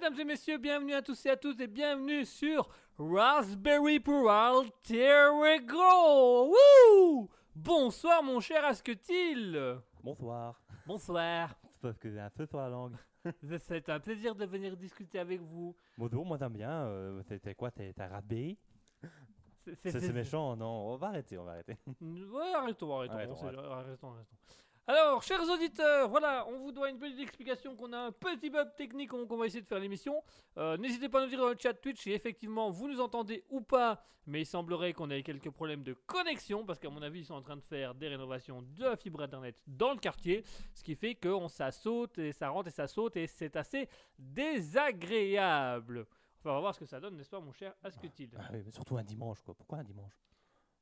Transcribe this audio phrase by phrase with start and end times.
[0.00, 5.28] Mesdames et messieurs, bienvenue à tous et à toutes et bienvenue sur Raspberry pour Alter
[5.56, 6.54] Ego.
[6.54, 9.78] Wouh Bonsoir mon cher Asketil.
[10.02, 10.58] Bonsoir.
[10.86, 11.54] Bonsoir.
[11.82, 12.96] Parce que j'ai un feu sur la langue.
[13.58, 15.76] C'est un plaisir de venir discuter avec vous.
[15.98, 16.70] Bonjour, moi j'aime bien.
[16.86, 17.70] Euh, C'était quoi?
[17.70, 18.56] T'es t'as raté?
[19.76, 20.92] C'est méchant, non?
[20.94, 21.76] On va arrêter, on va arrêter.
[22.00, 24.36] Ouais, arrêtons, arrêtons, Arrêtons, on sait- arrêtons, arrêtons.
[24.86, 28.74] Alors, chers auditeurs, voilà, on vous doit une petite explication qu'on a un petit bug
[28.76, 30.20] technique qu'on va essayer de faire l'émission.
[30.58, 33.44] Euh, N'hésitez pas à nous dire dans le chat Twitch si effectivement vous nous entendez
[33.50, 37.20] ou pas, mais il semblerait qu'on ait quelques problèmes de connexion parce qu'à mon avis
[37.20, 40.42] ils sont en train de faire des rénovations de la fibre internet dans le quartier,
[40.74, 43.88] ce qui fait qu'on ça saute et ça rentre et ça saute et c'est assez
[44.18, 46.04] désagréable.
[46.40, 48.30] Enfin, on va voir ce que ça donne, n'est-ce pas, mon cher Asketil?
[48.38, 49.54] Ah oui, mais surtout un dimanche, quoi.
[49.54, 50.14] Pourquoi un dimanche?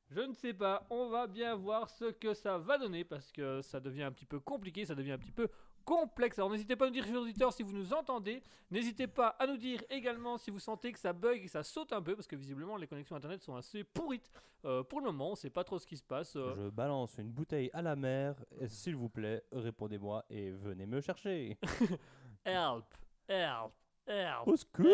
[0.09, 3.61] Je ne sais pas, on va bien voir ce que ça va donner parce que
[3.61, 5.47] ça devient un petit peu compliqué, ça devient un petit peu
[5.85, 6.37] complexe.
[6.37, 8.43] Alors n'hésitez pas à nous dire, chers auditeurs, si vous nous entendez.
[8.69, 11.63] N'hésitez pas à nous dire également si vous sentez que ça bug et que ça
[11.63, 14.29] saute un peu parce que visiblement les connexions internet sont assez pourrites.
[14.65, 16.35] Euh, pour le moment, on sait pas trop ce qui se passe.
[16.35, 16.53] euh.
[16.55, 18.35] Je balance une bouteille à la mer.
[18.59, 21.57] et S'il vous plaît, répondez-moi et venez me chercher.
[22.45, 22.85] Help,
[23.27, 23.71] help,
[24.07, 24.47] help.
[24.47, 24.85] Au secours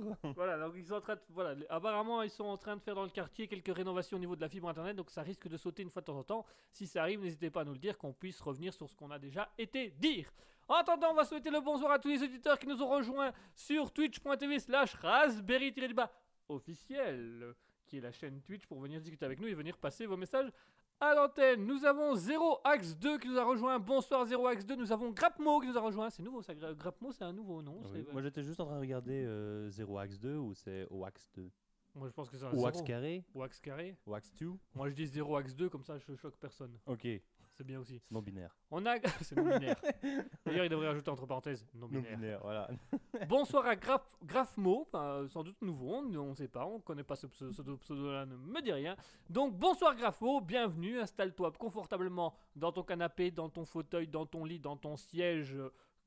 [0.34, 2.94] Voilà, donc ils sont en train de, voilà, apparemment ils sont en train de faire
[2.94, 5.56] dans le quartier quelques rénovations au niveau de la fibre internet, donc ça risque de
[5.56, 6.46] sauter une fois de temps en temps.
[6.70, 9.10] Si ça arrive, n'hésitez pas à nous le dire, qu'on puisse revenir sur ce qu'on
[9.10, 10.30] a déjà été dire.
[10.68, 13.32] En attendant, on va souhaiter le bonsoir à tous les auditeurs qui nous ont rejoints
[13.54, 15.74] sur twitch.tv slash raspberry
[16.48, 17.54] officiel,
[17.86, 20.50] qui est la chaîne Twitch pour venir discuter avec nous et venir passer vos messages
[21.00, 21.64] à l'antenne.
[21.64, 23.78] Nous avons 0 Axe 2 qui nous a rejoint.
[23.78, 24.76] Bonsoir 0 Axe 2.
[24.76, 26.10] Nous avons Grapmo qui nous a rejoint.
[26.10, 27.80] C'est nouveau ça, Gra- Grapmo, c'est un nouveau nom.
[27.84, 30.86] Oui, c'est- Moi j'étais juste en train de regarder euh, 0 axe 2 ou c'est
[30.90, 31.50] au axe 2
[31.94, 32.66] Moi je pense que c'est un Ou 0.
[32.66, 33.24] axe carré?
[33.34, 36.14] Ou axe carré Ou axe 2 Moi je dis 0 axe 2 comme ça je
[36.14, 36.76] choque personne.
[36.86, 37.06] Ok,
[37.58, 38.00] c'est C'est bien aussi.
[38.12, 38.56] non binaire.
[38.70, 39.76] On a c'est non binaire.
[40.46, 42.38] D'ailleurs il devrait ajouter entre parenthèses non Non binaire.
[42.40, 42.70] voilà.
[43.28, 47.16] Bonsoir à Graf Grafmo, euh, sans doute nouveau, on ne sait pas, on connaît pas
[47.16, 48.94] ce pseudo, ce pseudo-là, ne me dit rien.
[49.28, 54.60] Donc bonsoir Grafmo, bienvenue, installe-toi confortablement dans ton canapé, dans ton fauteuil, dans ton lit,
[54.60, 55.56] dans ton siège.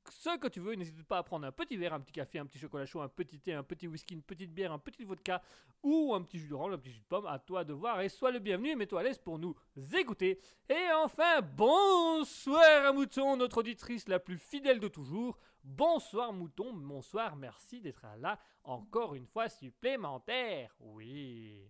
[0.09, 2.45] Ce que tu veux, n'hésite pas à prendre un petit verre, un petit café, un
[2.45, 5.41] petit chocolat chaud, un petit thé, un petit whisky, une petite bière, un petit vodka
[5.83, 7.27] ou un petit jus d'orange, un petit jus de pomme.
[7.27, 9.55] À toi de voir et sois le bienvenu et mets-toi à l'aise pour nous
[9.95, 10.39] écouter.
[10.69, 15.37] Et enfin, bonsoir à Mouton, notre auditrice la plus fidèle de toujours.
[15.63, 20.75] Bonsoir Mouton, bonsoir, merci d'être là encore une fois supplémentaire.
[20.79, 21.69] Oui.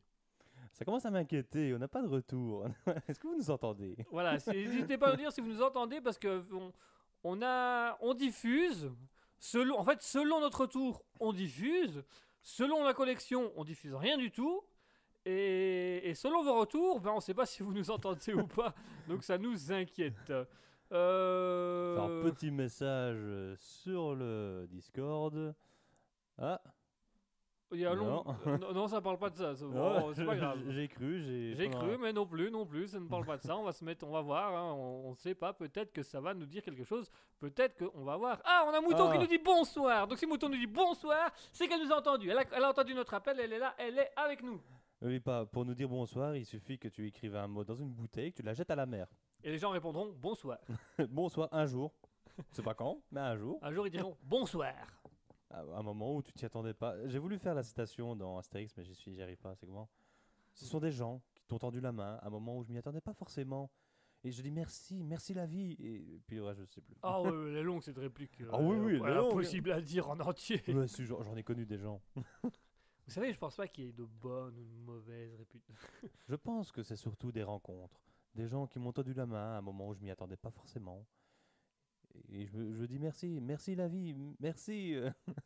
[0.71, 2.65] Ça commence à m'inquiéter, on n'a pas de retour.
[3.07, 3.97] Est-ce que vous nous entendez?
[4.09, 6.71] Voilà, n'hésitez pas à nous dire si vous nous entendez parce que on,
[7.23, 8.91] on a, on diffuse
[9.39, 12.03] selon, en fait, selon notre tour, on diffuse.
[12.43, 14.63] Selon la collection, on diffuse rien du tout.
[15.25, 18.73] Et, et selon vos retours, ben on sait pas si vous nous entendez ou pas.
[19.07, 20.33] Donc ça nous inquiète.
[20.91, 21.97] Euh...
[21.97, 25.53] Un petit message euh, sur le Discord.
[26.39, 26.61] Ah,
[27.73, 28.35] Il y a long- Non.
[28.47, 29.55] euh, non, non, ça parle pas de ça.
[29.55, 30.59] c'est- bon, c'est pas grave.
[30.69, 31.21] J'ai cru,
[31.55, 31.69] j'ai.
[31.69, 33.55] Cru, mais non plus, non plus, ça ne parle pas de ça.
[33.55, 35.53] On va se mettre, on va voir, hein, on, on sait pas.
[35.53, 37.09] Peut-être que ça va nous dire quelque chose.
[37.39, 38.39] Peut-être qu'on va voir.
[38.43, 39.13] Ah, on a Mouton Ah.
[39.13, 40.07] qui nous dit bonsoir.
[40.07, 42.29] Donc si Mouton nous dit bonsoir, c'est qu'elle nous a entendu.
[42.29, 44.61] Elle a, elle a entendu notre appel, elle est là, elle est avec nous.
[45.01, 45.45] Oui, pas.
[45.45, 48.37] Pour nous dire bonsoir, il suffit que tu écrives un mot dans une bouteille, que
[48.37, 49.07] tu la jettes à la mer.
[49.43, 50.59] Et les gens répondront bonsoir.
[51.09, 51.91] bonsoir, un jour.
[52.51, 53.59] C'est pas quand, mais un jour.
[53.61, 54.73] Un jour ils diront bonsoir.
[55.51, 56.95] À un moment où tu t'y attendais pas.
[57.07, 59.53] J'ai voulu faire la citation dans Astérix, mais j'y suis, j'y arrive pas.
[59.55, 59.89] C'est comment?
[60.53, 62.77] Ce sont des gens qui t'ont tendu la main à un moment où je m'y
[62.77, 63.69] attendais pas forcément.
[64.23, 65.75] Et je dis merci, merci la vie.
[65.79, 66.95] Et puis reste, je sais plus.
[67.01, 68.39] Ah ouais, elle est longue cette réplique.
[68.41, 69.31] euh, Ah oui, oui, elle est longue.
[69.31, 70.61] Impossible à dire en entier.
[70.67, 72.01] Ouais, j'en ai connu des gens.
[72.43, 75.73] Vous savez, je pense pas qu'il y ait de bonnes ou de mauvaises réputés.
[76.29, 77.99] Je pense que c'est surtout des rencontres.
[78.35, 80.51] Des gens qui m'ont tendu la main à un moment où je m'y attendais pas
[80.51, 81.05] forcément.
[82.31, 84.95] Et je, dis merci, merci la vie, merci.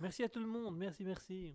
[0.00, 1.54] Merci à tout le monde, merci, merci.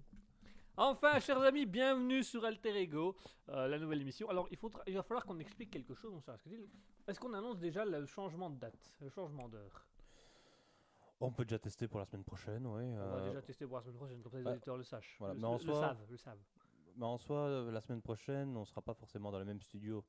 [0.78, 3.18] Enfin, chers amis, bienvenue sur Alter Ego,
[3.50, 4.30] euh, la nouvelle émission.
[4.30, 6.66] Alors, il, faudra, il va falloir qu'on explique quelque chose, mon cher Asketil.
[7.06, 9.86] Est-ce qu'on annonce déjà le changement de date, le changement d'heure?
[11.20, 12.84] On peut déjà tester pour la semaine prochaine, oui.
[12.86, 14.52] On va euh, déjà tester pour la semaine prochaine, comme ça les ouais.
[14.54, 15.18] auditeurs le sachent.
[15.20, 16.44] Voilà, le, mais en le- le soi- savent, le savent.
[16.96, 20.06] Mais en soi, euh, la semaine prochaine, on sera pas forcément dans le même studio.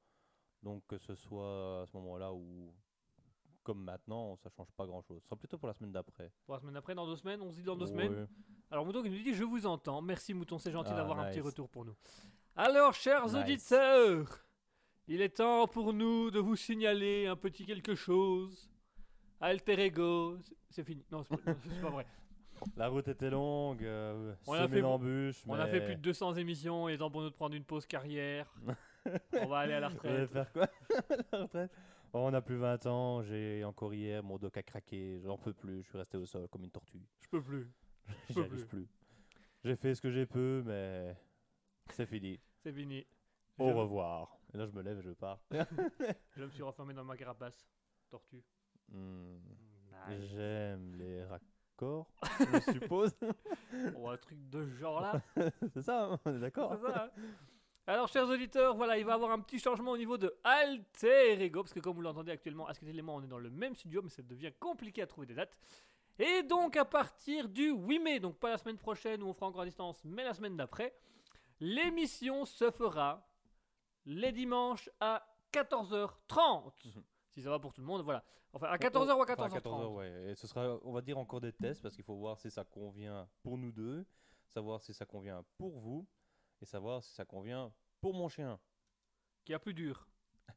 [0.62, 2.72] Donc que ce soit à ce moment-là ou
[3.62, 5.20] comme maintenant, ça change pas grand-chose.
[5.20, 6.30] Ce sera plutôt pour la semaine d'après.
[6.46, 8.26] Pour la semaine d'après, dans deux semaines, on se dit dans deux semaines.
[8.70, 10.00] Alors, Mouton qui nous dit Je vous entends.
[10.02, 11.94] Merci, Mouton, c'est gentil Ah, d'avoir un petit retour pour nous.
[12.56, 13.34] Alors, chers Nice.
[13.34, 14.44] auditeurs,
[15.08, 18.70] il est temps pour nous de vous signaler un petit quelque chose.
[19.40, 20.36] Alter Ego,
[20.68, 21.04] c'est- fini.
[21.10, 22.06] Non, c'est pas, pas vrai.
[22.76, 26.34] La route était longue, euh, On a fait- d'embûches, On a fait plus de 200
[26.34, 28.52] émissions, il est temps pour nous de prendre une pause carrière.
[29.32, 30.30] On va aller à la Vous allez retraite.
[30.30, 30.68] faire quoi
[31.32, 31.70] La retraite?
[32.12, 35.52] Oh, on a plus 20 ans, j'ai encore hier mon doc a craqué, j'en peux
[35.52, 37.00] plus, je suis resté au sol comme une tortue.
[37.20, 37.70] Je peux plus.
[38.30, 38.88] J'y arrive plus.
[39.64, 41.16] J'ai fait ce que j'ai pu, mais
[41.90, 42.40] c'est fini.
[42.64, 43.06] C'est fini.
[43.58, 44.36] Au Je- revoir.
[44.52, 45.38] Et là, je me lève et je pars.
[46.36, 47.64] Je me suis renfermé dans ma carapace.
[48.10, 48.42] Tortue.
[48.88, 49.36] Hmm,
[50.08, 50.30] Nice.
[50.32, 53.14] J'aime les raccords, je suppose.
[53.94, 55.22] Oh, un truc de ce genre là.
[55.74, 57.10] c'est ça, hein, on est d'accord C'est ça, hein.
[57.86, 61.42] Alors, chers auditeurs, voilà, il va y avoir un petit changement au niveau de Alter
[61.42, 63.74] Ego, parce que comme vous l'entendez actuellement, à ce élément, on est dans le même
[63.74, 65.56] studio, mais ça devient compliqué à trouver des dates.
[66.18, 69.46] Et donc, à partir du 8 mai, donc pas la semaine prochaine où on fera
[69.46, 70.94] encore à distance, mais la semaine d'après,
[71.58, 73.26] l'émission se fera
[74.04, 76.72] les dimanches à 14h30.
[76.84, 77.02] Mhm.
[77.30, 78.22] Si ça va pour tout le monde, voilà.
[78.52, 79.46] Enfin, à 14h ou à 14h30.
[79.46, 80.30] Enfin, 14h, ouais.
[80.30, 82.64] Et ce sera, on va dire, encore des tests parce qu'il faut voir si ça
[82.64, 84.04] convient pour nous deux,
[84.48, 86.06] savoir si ça convient pour vous
[86.60, 88.58] et savoir si ça convient pour mon chien.
[89.44, 90.06] Qui a plus dur.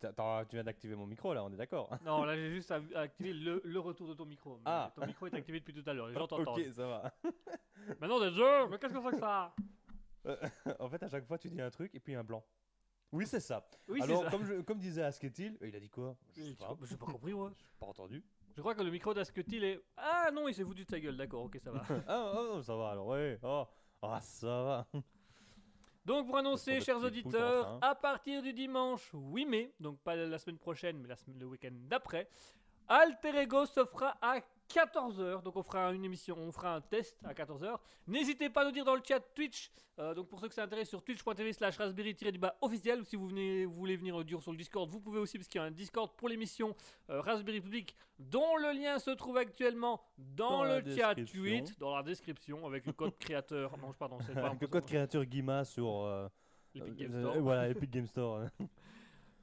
[0.00, 3.60] Tu viens d'activer mon micro là, on est d'accord Non, là j'ai juste activer le,
[3.64, 4.56] le retour de ton micro.
[4.58, 4.92] Mais Ah.
[4.94, 6.58] Ton micro est activé depuis tout à l'heure, les gens t'entendent.
[6.58, 7.14] Ok, ça va.
[8.00, 9.54] Maintenant des jeux, mais qu'est-ce que c'est que ça?
[10.80, 12.44] En fait, à chaque fois, tu dis un truc et puis un blanc.
[13.12, 13.66] Oui, c'est ça.
[13.88, 14.30] Oui, Alors, ça.
[14.30, 16.16] comme, je- comme disait Asketil, il a dit quoi?
[16.36, 16.76] Je sais pas.
[16.82, 17.52] j'ai pas compris, moi.
[17.78, 18.22] Pas entendu.
[18.54, 19.80] Je crois que le micro d'Asketil est.
[19.96, 21.82] Ah non, il s'est foutu de sa gueule, d'accord, ok, ça va.
[22.08, 23.38] ah, oh, ça va alors, ouais.
[23.42, 23.64] Oh,
[24.02, 24.86] ah, ça va.
[26.06, 27.78] Donc, pour annoncer, chers auditeurs, enfin.
[27.82, 31.46] à partir du dimanche 8 mai, donc pas la semaine prochaine, mais la semaine, le
[31.46, 32.28] week-end d'après,
[32.86, 34.36] Alter Ego se fera à
[34.68, 35.42] 14h.
[35.42, 37.76] Donc, on fera une émission, on fera un test à 14h.
[38.06, 39.70] N'hésitez pas à nous dire dans le chat Twitch.
[39.98, 43.04] euh, donc, pour ceux que ça intéresse, sur twitch.tv slash raspberry-du-bas officiel.
[43.04, 45.60] Si vous, venez, vous voulez venir dur sur le Discord, vous pouvez aussi, parce qu'il
[45.60, 46.74] y a un Discord pour l'émission
[47.10, 52.02] euh, Raspberry Public, dont le lien se trouve actuellement dans, le chat tweet, dans la
[52.02, 53.76] description, avec le code créateur.
[53.78, 56.28] Non, pardon, c'est pas Avec le code créateur Guima sur euh,
[56.74, 57.40] l'Epic euh, Game euh, Store.
[57.40, 58.44] voilà, Epic Game Store.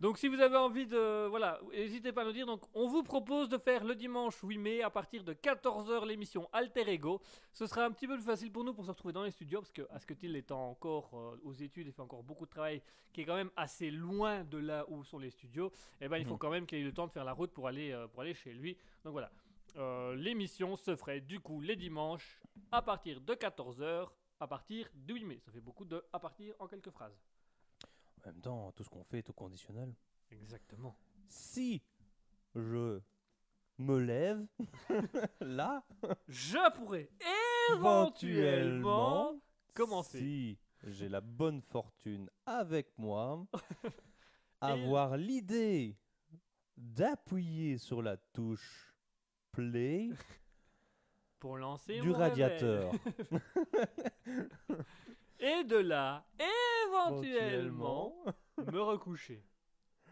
[0.03, 1.27] Donc si vous avez envie de...
[1.27, 2.45] Voilà, n'hésitez pas à nous dire.
[2.45, 6.49] Donc on vous propose de faire le dimanche 8 mai à partir de 14h l'émission
[6.51, 7.21] Alter Ego.
[7.53, 9.61] Ce sera un petit peu plus facile pour nous pour se retrouver dans les studios
[9.61, 12.81] parce que Asketil étant encore euh, aux études et fait encore beaucoup de travail
[13.13, 16.25] qui est quand même assez loin de là où sont les studios, et ben il
[16.25, 16.39] faut Mhm.
[16.39, 18.23] quand même qu'il ait eu le temps de faire la route pour aller, euh, pour
[18.23, 18.75] aller chez lui.
[19.05, 19.31] Donc voilà.
[19.77, 22.41] Euh, l'émission se ferait du coup les dimanches
[22.73, 24.09] à partir de 14h
[24.41, 25.39] à partir du 8 mai.
[25.45, 27.17] Ça fait beaucoup de à partir en quelques phrases.
[28.23, 29.93] En même temps, tout ce qu'on fait est au conditionnel.
[30.31, 30.97] Exactement.
[31.27, 31.81] Si
[32.55, 33.01] je
[33.77, 34.45] me lève
[35.41, 35.83] là,
[36.27, 37.09] Je pourrais
[37.73, 39.39] éventuellement
[39.73, 40.19] commencer.
[40.19, 43.45] si j'ai la bonne fortune avec moi,
[44.61, 45.97] avoir l'idée
[46.77, 48.93] d'appuyer sur la touche
[49.51, 50.09] play
[51.39, 52.91] pour lancer du mon radiateur.
[55.43, 56.23] Et de là,
[56.87, 58.15] éventuellement,
[58.71, 59.43] me recoucher.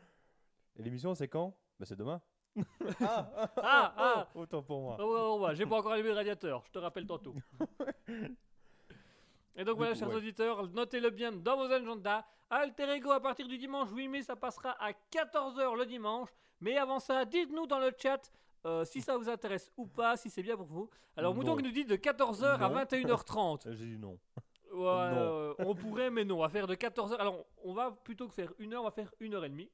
[0.75, 1.55] Et l'émission, c'est quand?
[1.79, 2.21] Bah, C'est demain.
[2.59, 2.61] ah,
[2.99, 4.27] ah, Ah, ah.
[4.35, 4.97] oh, autant pour moi.
[4.99, 7.33] Oh, oh, ouais, j'ai pas encore allumé le radiateur, je te rappelle tantôt.
[9.55, 10.15] Et donc Du voilà, coup, chers ouais.
[10.15, 12.25] auditeurs, notez-le bien dans vos agendas.
[12.49, 16.27] Alter Ego à partir du dimanche 8 mai, ça passera à 14h le dimanche.
[16.59, 18.29] Mais avant ça, dites-nous dans le chat
[18.65, 20.89] euh, si ça vous intéresse ou pas, si c'est bien pour vous.
[21.15, 22.75] Alors, Mouton qui nous dit de 14h à Non.
[22.75, 23.67] 21h30.
[23.67, 24.19] Euh, J'ai dit non.
[24.71, 26.37] Ouais, euh, on pourrait, mais non.
[26.37, 27.15] On va faire de 14h.
[27.17, 29.69] Alors, on va plutôt que faire une heure, on va faire une heure et demie.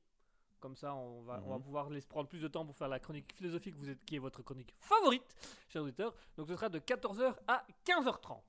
[0.59, 1.63] Comme ça, on va, on va Mhm.
[1.63, 4.19] pouvoir laisser prendre plus de temps pour faire la chronique philosophique vous êtes, qui est
[4.19, 5.23] votre chronique favorite,
[5.69, 6.15] chers auditeurs.
[6.35, 8.41] Donc, ce sera de 14h à 15h30.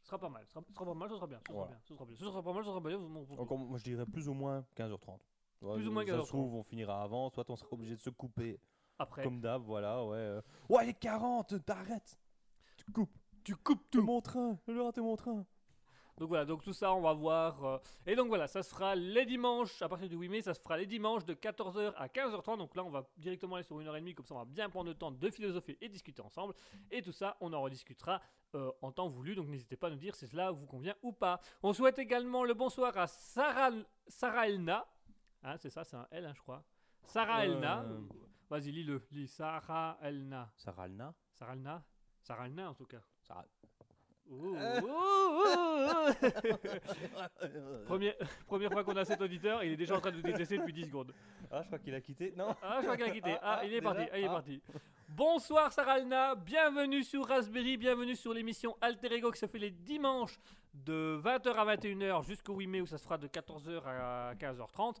[0.00, 0.42] Ce sera pas mal.
[0.46, 1.40] Ce sera, ce sera pas mal, ce sera bien.
[1.46, 1.68] Ce sera Ouais.
[1.68, 1.78] bien.
[1.84, 2.16] Ce sera bien.
[2.16, 2.98] Ce sera pas mal, ce sera bien.
[3.38, 5.20] Encore, moi, je dirais plus ou moins 15h30.
[5.60, 6.24] Ouais, Plus ou moins Ça 15h30.
[6.24, 8.58] se trouve, on finira avant, soit on sera obligé de se couper.
[8.98, 10.16] Après, Comme d'hab, voilà, ouais.
[10.16, 10.42] euh.
[10.68, 12.18] Ouais, il est 40, t'arrêtes
[12.76, 13.10] Tu coupes.
[13.44, 14.02] tu coupes tout.
[14.02, 15.44] mon train, j'ai raté mon train.
[16.18, 17.64] Donc voilà, donc tout ça, on va voir.
[17.64, 20.54] euh, Et donc voilà, ça se fera les dimanches, à partir du 8 mai, ça
[20.54, 22.58] se fera les dimanches de 14h à 15h30.
[22.58, 24.44] Donc là, on va directement aller sur une heure et demie, comme ça, on va
[24.44, 26.54] bien prendre le temps de philosopher et discuter ensemble.
[26.90, 28.20] Et tout ça, on en rediscutera
[28.54, 29.34] euh, en temps voulu.
[29.34, 31.40] Donc n'hésitez pas à nous dire si cela vous convient ou pas.
[31.64, 33.70] On souhaite également le bonsoir à Sarah,
[34.06, 34.86] Sarah Elna.
[35.42, 36.62] Hein, c'est ça, c'est un L, hein, je crois.
[37.06, 37.84] Sarah Euh, Elna.
[38.48, 39.04] Vas-y, lis-le.
[39.10, 40.50] Lis Sarah Elna.
[40.56, 41.82] Sarah Alna Sarah Elna?
[42.22, 43.00] Sarah Elna, en tout cas.
[43.20, 43.44] Sarah...
[44.30, 46.14] Ouh, ouh, ouh, ouh.
[48.46, 50.72] Première, fois qu'on a cet auditeur, il est déjà en train de nous détester depuis
[50.72, 51.12] 10 secondes.
[51.50, 52.32] Ah, je crois qu'il a quitté.
[52.36, 53.32] Non Ah, je crois qu'il a quitté.
[53.34, 54.08] Ah, Ah, ah, il est déjà parti.
[54.12, 54.32] Ah, il est Ah.
[54.32, 54.62] parti.
[55.08, 60.40] Bonsoir Saralna, bienvenue sur Raspberry, bienvenue sur l'émission Alter Ego qui se fait les dimanches
[60.72, 64.96] de 20h à 21h jusqu'au 8 mai où ça se fera de 14h à 15h30.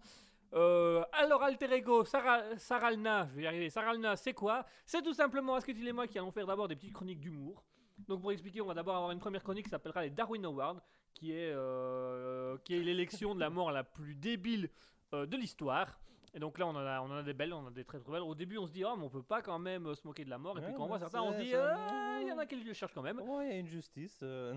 [0.52, 3.70] Euh, alors Alter Ego, Sarah- Saralna, je vais y arriver.
[3.70, 4.64] Saralna, c'est quoi?
[4.86, 7.64] C'est tout simplement Asketil et moi qui allons faire d'abord des petites chroniques d'humour?
[8.08, 10.80] Donc pour expliquer, on va d'abord avoir une première chronique qui s'appellera les Darwin Awards,
[11.14, 14.68] qui est, euh, qui est l'élection de la mort la plus débile
[15.12, 15.98] euh, de l'histoire.
[16.36, 18.00] Et donc là, on en, a, on en a des belles, on a des très
[18.00, 18.22] très belles.
[18.22, 20.24] Au début, on se dit, oh, mais on peut pas quand même euh, se moquer
[20.24, 20.58] de la mort.
[20.58, 22.38] Et puis Ouais, quand on voit bah, certains, on se dit, Ah, il y en
[22.38, 23.22] a qui le cherchent quand même.
[23.24, 24.18] Oh, il y a une justice.
[24.24, 24.54] euh,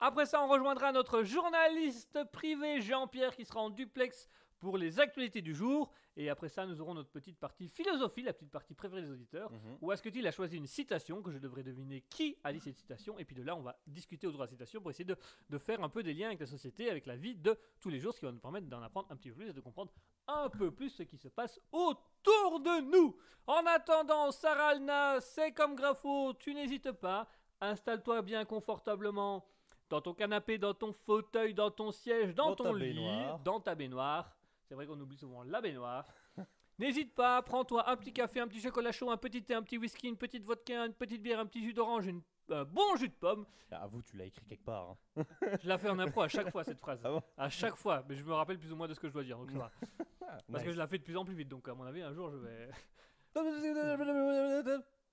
[0.00, 4.26] Après ça, on rejoindra notre journaliste privé Jean-Pierre qui sera en duplex
[4.62, 5.90] pour les actualités du jour.
[6.16, 9.50] Et après ça, nous aurons notre petite partie philosophie, la petite partie préférée des auditeurs.
[9.50, 9.78] mhm.
[9.80, 12.60] Où est-ce que il a choisi une citation que je devrais deviner qui a dit
[12.60, 13.18] cette citation?
[13.18, 15.16] Et puis de là on va discuter autour de la citation pour essayer de,
[15.50, 17.98] de faire un peu des liens avec la société, avec la vie de tous les
[17.98, 19.90] jours, ce qui va nous permettre d'en apprendre un petit peu plus et de comprendre
[20.28, 23.16] un peu plus ce qui se passe autour de nous.
[23.46, 27.26] En attendant, Sarah Alna, c'est comme Grafo, tu n'hésites pas,
[27.60, 29.44] installe-toi bien confortablement
[29.88, 33.38] dans ton canapé, dans ton fauteuil, dans ton siège, dans, Dans ton lit, baignoire.
[33.40, 34.30] dans ta baignoire.
[34.72, 36.06] C'est vrai qu'on oublie souvent la baignoire.
[36.78, 39.76] N'hésite pas, prends-toi un petit café, un petit chocolat chaud, un petit thé, un petit
[39.76, 43.10] whisky, une petite vodka, une petite bière, un petit jus d'orange, une- un bon jus
[43.10, 43.44] de pomme.
[43.70, 44.96] Ah, vous, tu l'as écrit quelque part.
[45.16, 45.24] hein.
[45.62, 47.00] Je la fais en impro à chaque fois cette phrase.
[47.04, 49.08] Ah bon À chaque fois, mais je me rappelle plus ou moins de ce que
[49.08, 49.36] je dois dire.
[49.36, 49.70] Donc ça va.
[50.50, 52.14] Parce que je la fais de plus en plus vite, donc à mon avis un
[52.14, 52.70] jour je vais...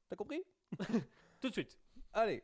[0.09, 0.41] T'as compris?
[1.41, 1.77] Tout de suite.
[2.13, 2.43] Allez.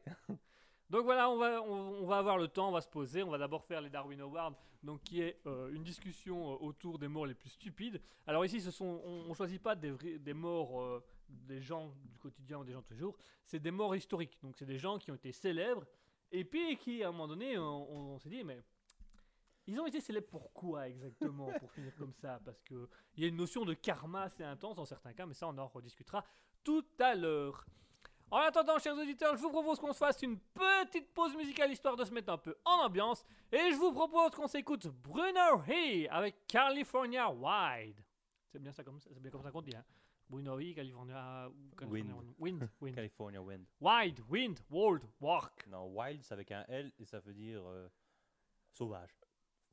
[0.90, 3.40] Donc voilà, on va, on, va avoir le temps, on va se poser, on va
[3.40, 7.26] d'abord faire les Darwin Awards, donc qui est euh, une discussion euh, autour des morts
[7.26, 8.00] les plus stupides.
[8.28, 12.60] Alors ici, ce sont, on, on choisit pas des, morts euh, des gens du quotidien
[12.60, 14.38] ou des gens de tous les jours, c'est des morts historiques.
[14.44, 15.86] Donc c'est des gens qui ont été célèbres
[16.32, 18.62] et puis qui, à un moment donné, on, s'est dit, mais
[19.68, 22.40] ils ont été célèbres pourquoi exactement pour finir comme ça?
[22.46, 25.34] Parce que il y a une notion de karma assez intense dans certains cas, mais
[25.34, 26.24] ça on en rediscutera
[26.64, 27.66] tout à l'heure.
[28.32, 31.96] En attendant, chers auditeurs, je vous propose qu'on se fasse une petite pause musicale histoire
[31.96, 33.24] de se mettre un peu en ambiance.
[33.52, 38.04] Et je vous propose qu'on s'écoute Bruno He avec California Wide.
[38.48, 39.76] C'est bien ça comme ça, c'est bien comme ça qu'on dit.
[39.76, 39.84] Hein.
[40.28, 43.68] Bruno He, California, California Wind, wind, California Wind.
[43.80, 45.68] Wide, Wind, World, Walk.
[45.68, 47.88] Non, wild, c'est avec un L et ça veut dire euh,
[48.72, 49.16] sauvage.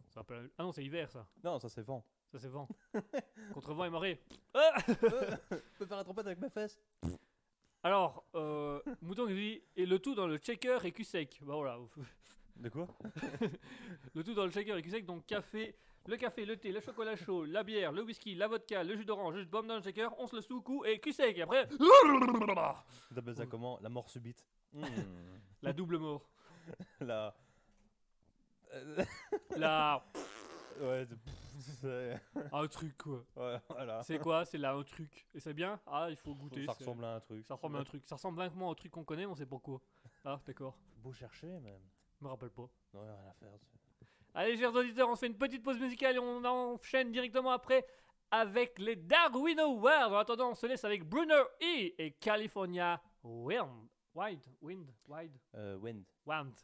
[0.08, 0.22] Ça
[0.58, 1.26] Ah non, c'est hiver ça.
[1.42, 2.04] Non, ça c'est vent.
[2.30, 2.68] Ça c'est vent.
[3.54, 4.22] Contre vent et marée.
[4.54, 6.78] Ah Je peux faire la trompette avec mes fesses
[7.82, 11.40] Alors, euh, Mouton qui dit et le tout dans le checker et cul sec.
[11.42, 11.78] Bah voilà.
[12.56, 12.86] De quoi
[14.14, 15.74] Le tout dans le shaker et sec, donc café,
[16.06, 19.04] le café, le thé, le chocolat chaud, la bière, le whisky, la vodka, le jus
[19.04, 21.36] d'orange, le jus de pomme dans le shaker, on se le sous-cou et cul sec.
[21.38, 21.66] Et après,
[23.34, 23.78] ça comment?
[23.82, 24.44] La mort subite.
[25.62, 26.28] La double mort.
[27.00, 27.34] La.
[29.56, 30.04] La.
[30.80, 32.20] ouais, c'est- c'est-
[32.52, 33.24] Un truc quoi.
[33.36, 34.02] ouais, voilà.
[34.02, 34.44] C'est quoi?
[34.44, 35.26] C'est là un truc.
[35.34, 35.80] Et c'est bien?
[35.86, 36.64] Ah, il faut goûter.
[36.66, 37.44] Ça c'est- ressemble à un truc.
[37.46, 38.02] Ça ressemble à un truc.
[38.06, 39.80] Ça ressemble vaguement au truc qu'on connaît, mais on sait pas quoi.
[40.24, 40.76] Ah, d'accord.
[40.98, 41.80] Beau chercher, même.
[42.18, 42.68] Je me rappelle pas.
[42.94, 43.48] Non, y a rien à faire.
[43.58, 47.50] c'est- Allez, chers auditeurs, on se fait une petite pause musicale et on enchaîne directement
[47.50, 47.84] après
[48.30, 50.12] avec les Darwin Awards.
[50.12, 53.88] En attendant, on se laisse avec Bruno E et California Wind.
[54.14, 56.04] Wide, Wind, Wide, Euh, wind.
[56.26, 56.54] Wind.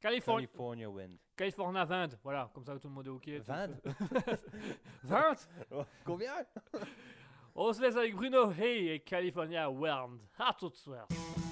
[0.00, 1.18] California, California Wind.
[1.38, 3.28] California 20, voilà, comme ça tout le monde est ok.
[3.46, 3.68] 20
[5.04, 5.48] 20
[6.04, 6.32] Combien?
[7.54, 10.18] On se laisse avec Bruno Hey et California Wind.
[10.36, 11.47] À tout de suite.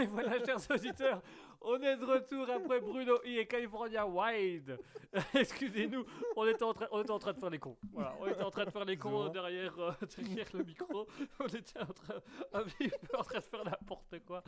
[0.00, 1.22] Et voilà, chers auditeurs,
[1.60, 4.78] on est de retour après Bruno I et California Wild.
[5.34, 7.76] Excusez-nous, on était, en train, on était en train de faire les cons.
[7.92, 11.06] Voilà, on était en train de faire les cons derrière, euh, derrière le micro.
[11.38, 12.14] On était en train,
[12.54, 14.42] un petit peu en train de faire n'importe quoi.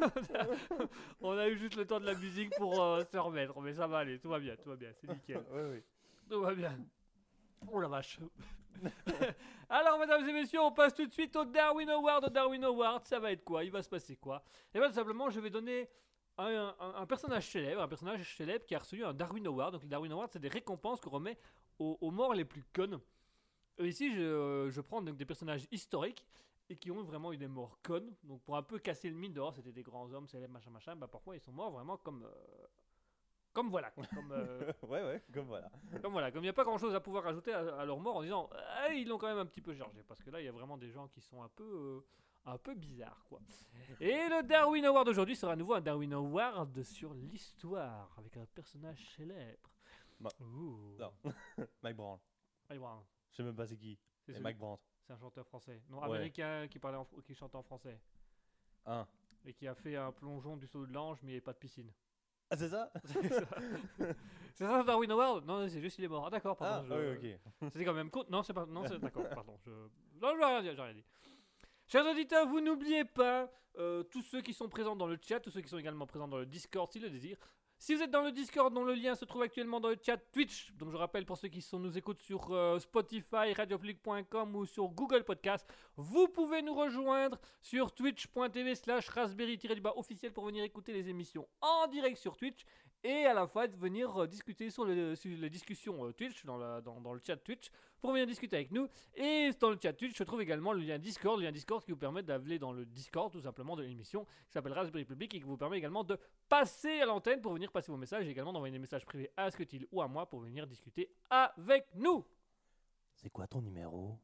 [0.00, 0.46] on, a,
[1.20, 3.86] on a eu juste le temps de la musique pour euh, se remettre, mais ça
[3.86, 5.44] va aller, tout va bien, tout va bien, c'est nickel.
[5.52, 5.82] Oui, oui.
[6.30, 6.78] Tout va bien.
[7.70, 8.18] Oh la vache.
[9.68, 12.24] Alors, mesdames et messieurs, on passe tout de suite au Darwin Award.
[12.24, 13.64] Au Darwin Award, ça va être quoi?
[13.64, 14.44] Il va se passer quoi?
[14.74, 15.88] Et bien, tout simplement, je vais donner
[16.38, 19.72] un, personnage célèbre, un personnage célèbre qui a reçu un Darwin Award.
[19.72, 21.38] Donc, les Darwin Awards, c'est des récompenses qu'on remet
[21.78, 23.00] aux, aux morts les plus connes.
[23.78, 26.24] Ici, je, prends donc des personnages historiques
[26.68, 28.14] et qui ont vraiment eu des morts connes.
[28.22, 30.96] Donc, pour un peu casser le mythe dehors, c'était des grands hommes célèbres, machin, machin.
[30.96, 32.24] Bah, parfois, ils sont morts vraiment comme.
[32.24, 32.66] euh,
[33.54, 35.70] comme voilà, comme, euh, ouais, ouais, comme voilà.
[36.02, 37.98] comme voilà, comme il n'y a pas grand chose à pouvoir ajouter à, à leur
[38.00, 40.40] mort en disant Ah, ils l'ont quand même un petit peu chargé parce que là
[40.40, 42.00] il y a vraiment des gens qui sont un peu euh,
[42.50, 43.40] un peu bizarres quoi.
[44.00, 48.44] Et le Darwin Award aujourd'hui sera à nouveau un Darwin Award sur l'histoire avec un
[48.46, 49.70] personnage célèbre.
[50.20, 50.96] Bah, Ouh.
[50.98, 51.12] non.
[51.82, 52.22] Mike Brandt.
[52.68, 53.98] Allez voir, Je sais même pas c'est qui.
[54.26, 54.82] c'est Mike Brandt.
[55.06, 56.04] c'est un chanteur français, non Ouais.
[56.16, 58.00] américain qui parlait en qui chantait en français
[58.86, 59.06] Un.
[59.44, 61.52] et qui a fait un plongeon du saut de l'ange mais il n'y avait pas
[61.52, 61.92] de piscine.
[62.54, 63.46] Ah, c'est ça
[64.54, 66.24] c'est ça, Darwin Award Non, c'est juste il est mort.
[66.26, 66.88] Ah d'accord, Ah, pardon.
[66.96, 67.70] je- oui, ok.
[67.72, 68.24] C'était quand même con.
[68.30, 68.66] Non, c'est pas.
[68.66, 69.28] Non, c'est d'accord.
[69.34, 69.58] Pardon.
[69.66, 69.70] Je.
[70.20, 70.70] Non, j'ai rien dit.
[70.76, 71.04] j'ai rien dit.
[71.88, 75.50] Chers auditeurs, vous n'oubliez pas euh, tous ceux qui sont présents dans le chat, tous
[75.50, 77.38] ceux qui sont également présents dans le Discord, s'ils le désirent.
[77.84, 80.16] Si vous êtes dans le Discord, dont le lien se trouve actuellement dans le chat
[80.32, 84.88] Twitch, donc je rappelle pour ceux qui nous écoutent sur euh, Spotify, radiopublic.com ou sur
[84.88, 85.66] Google Podcast,
[85.98, 91.86] vous pouvez nous rejoindre sur twitch.tv slash raspberry-du-bas officiel pour venir écouter les émissions en
[91.88, 92.64] direct sur Twitch
[93.04, 96.44] et à la fois de venir euh, discuter sur, le, sur les discussions euh, Twitch,
[96.44, 98.88] dans, la- dans- dans le chat Twitch, pour venir discuter avec nous.
[99.14, 101.90] Et dans le chat Twitch se trouve également le lien Discord, le lien Discord qui
[101.92, 105.38] vous permet d'aller dans le Discord tout simplement de l'émission qui s'appelle Raspberry Public et
[105.38, 108.52] qui vous permet également de passer à l'antenne pour venir passer vos messages et également
[108.52, 112.24] d'envoyer des messages privés à Asketil ou à moi pour venir discuter avec nous.
[113.14, 114.18] C'est quoi ton numéro?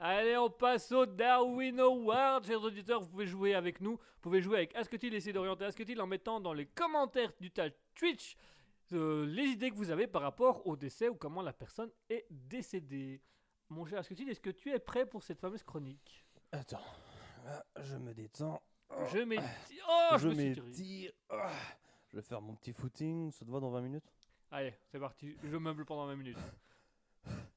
[0.00, 2.46] Allez, on passe au Darwin Award.
[2.46, 3.92] Chers auditeurs, vous pouvez jouer avec nous.
[3.96, 7.72] Vous pouvez jouer avec Asketil, essayer d'orienter Asketil en mettant dans les commentaires du tag
[7.96, 8.36] Twitch
[8.92, 12.26] euh, les idées que vous avez par rapport au décès ou comment la personne est
[12.30, 13.20] décédée.
[13.70, 16.24] Mon cher Asketil, est-ce que tu es prêt pour cette fameuse chronique?
[16.52, 16.80] Attends,
[17.46, 18.62] Ah, je me détends.
[19.12, 19.86] Je m'étire.
[19.90, 21.12] Oh, je, je m'étire.
[21.28, 21.50] Ah,
[22.08, 23.32] Je vais faire mon petit footing.
[23.32, 24.14] Ça te va dans 20 minutes?
[24.52, 25.36] Allez, c'est parti.
[25.42, 26.38] Je meuble pendant 20 minutes.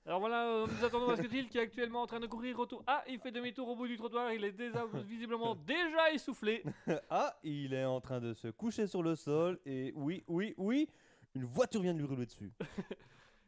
[0.06, 2.84] Alors voilà, euh, nous attendons Asketil qui est actuellement en train de courir autour.
[2.88, 4.34] Ah, il fait demi-tour au bout du trottoir.
[4.34, 6.64] Il est déjà, visiblement déjà essoufflé.
[7.10, 9.60] Ah, il est en train de se coucher sur le sol.
[9.66, 10.90] Et oui, oui, oui,
[11.36, 12.52] une voiture vient de lui rouler dessus.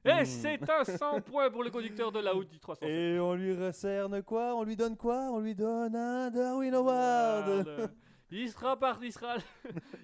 [0.05, 0.25] Et Hmm.
[0.25, 2.89] c'est un 100 points pour le conducteur de la Audi 307.
[2.89, 4.53] Et on lui recerne quoi?
[4.53, 5.29] On lui donne quoi?
[5.31, 7.89] On lui donne un Darwin Award.
[8.29, 9.35] Il sera parti, il sera,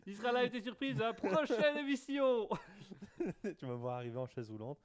[0.07, 2.47] il sera là, été surprise à la prochaine émission.
[3.57, 4.79] tu vas voir arriver en chaise roulante.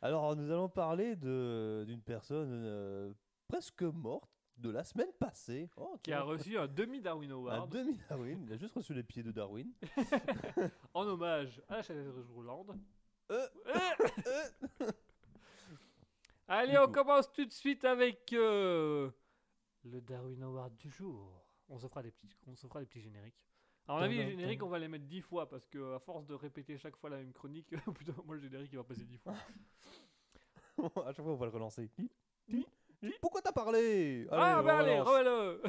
[0.00, 3.12] Alors, nous allons parler de d'une personne euh,
[3.48, 5.68] presque morte de la semaine passée.
[5.76, 8.44] Oh, Qui a reçu un demi-Darwin un Award demi-Darwin.
[8.46, 9.72] Il a juste reçu les pieds de Darwin.
[10.94, 12.70] en hommage à la chaise roulante.
[13.30, 14.90] Euh, Euh.
[16.48, 16.92] Allez, Du on coup.
[16.92, 19.10] commence tout de suite avec euh,
[19.84, 21.44] le Darwin Award du jour.
[21.68, 23.36] On se fera des petits, on se fera des petits génériques.
[23.88, 26.26] À mon avis, les génériques, on va les mettre 10 fois parce que à force
[26.26, 29.16] de répéter chaque fois la même chronique, putain, moi le générique il va passer 10
[29.16, 29.32] fois.
[31.06, 31.90] à chaque fois, on va le relancer.
[33.22, 34.26] Pourquoi t'as parlé?
[34.30, 35.62] Ah, bah allez, remets-le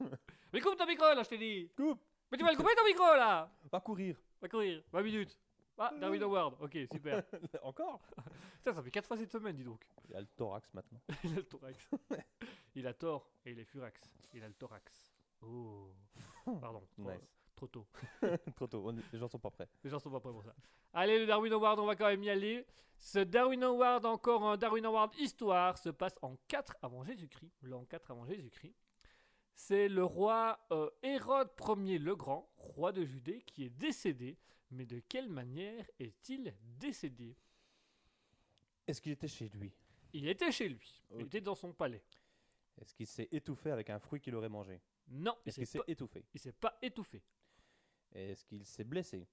[0.52, 2.00] Mais coupe ton micro là, je t'ai dit Coupe.
[2.30, 3.50] Mais tu vas le couper ton micro là?
[3.72, 4.16] Va courir.
[4.40, 5.38] Va courir, 20 minutes.
[5.78, 7.22] Ah, Darwin Award, ok, super.
[7.62, 8.00] Encore?
[8.58, 9.84] Putain, ça fait 4 fois cette semaine, dis donc.
[10.08, 11.00] Il a le thorax maintenant.
[11.24, 11.90] Il a le thorax.
[12.76, 14.00] il a tort et il est furax.
[14.32, 15.12] Il a le thorax.
[15.42, 15.90] Oh.
[16.60, 17.45] Pardon, Nice.
[17.56, 17.86] Trop tôt.
[18.56, 19.68] Trop tôt, on est- les gens sont pas prêts.
[19.82, 20.54] Les gens sont pas prêts pour ça.
[20.92, 22.64] Allez, le Darwin Award, on va quand même y aller.
[22.98, 27.52] Ce Darwin Award, encore un Darwin Award histoire, se passe en 4 avant Jésus-Christ.
[27.62, 28.74] L'an 4 avant Jésus-Christ.
[29.54, 34.36] C'est le roi euh, Hérode Ier le Grand, roi de Judée, qui est décédé.
[34.70, 37.36] Mais de quelle manière est-il décédé?
[38.86, 39.72] Est-ce qu'il était chez lui?
[40.12, 41.02] Il était chez lui.
[41.14, 42.02] Il était dans son palais.
[42.80, 44.80] Est-ce qu'il s'est étouffé avec un fruit qu'il aurait mangé?
[45.08, 46.24] Non, il Est-ce qu'il s'est étouffé?
[46.34, 47.22] il s'est pas étouffé.
[48.16, 49.26] Est-ce qu'il s'est blessé?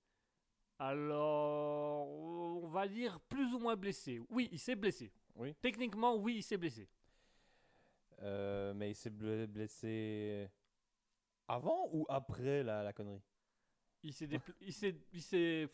[0.79, 4.19] Alors, on va dire plus ou moins blessé.
[4.29, 5.11] Oui, il s'est blessé.
[5.35, 5.55] Oui.
[5.61, 6.89] Techniquement, oui, il s'est blessé.
[8.21, 10.49] Euh, Mais il s'est ble- blessé
[11.47, 13.21] avant ou après la, la connerie?
[14.03, 14.73] Il s'est dépl- il
[15.21, 15.69] s'est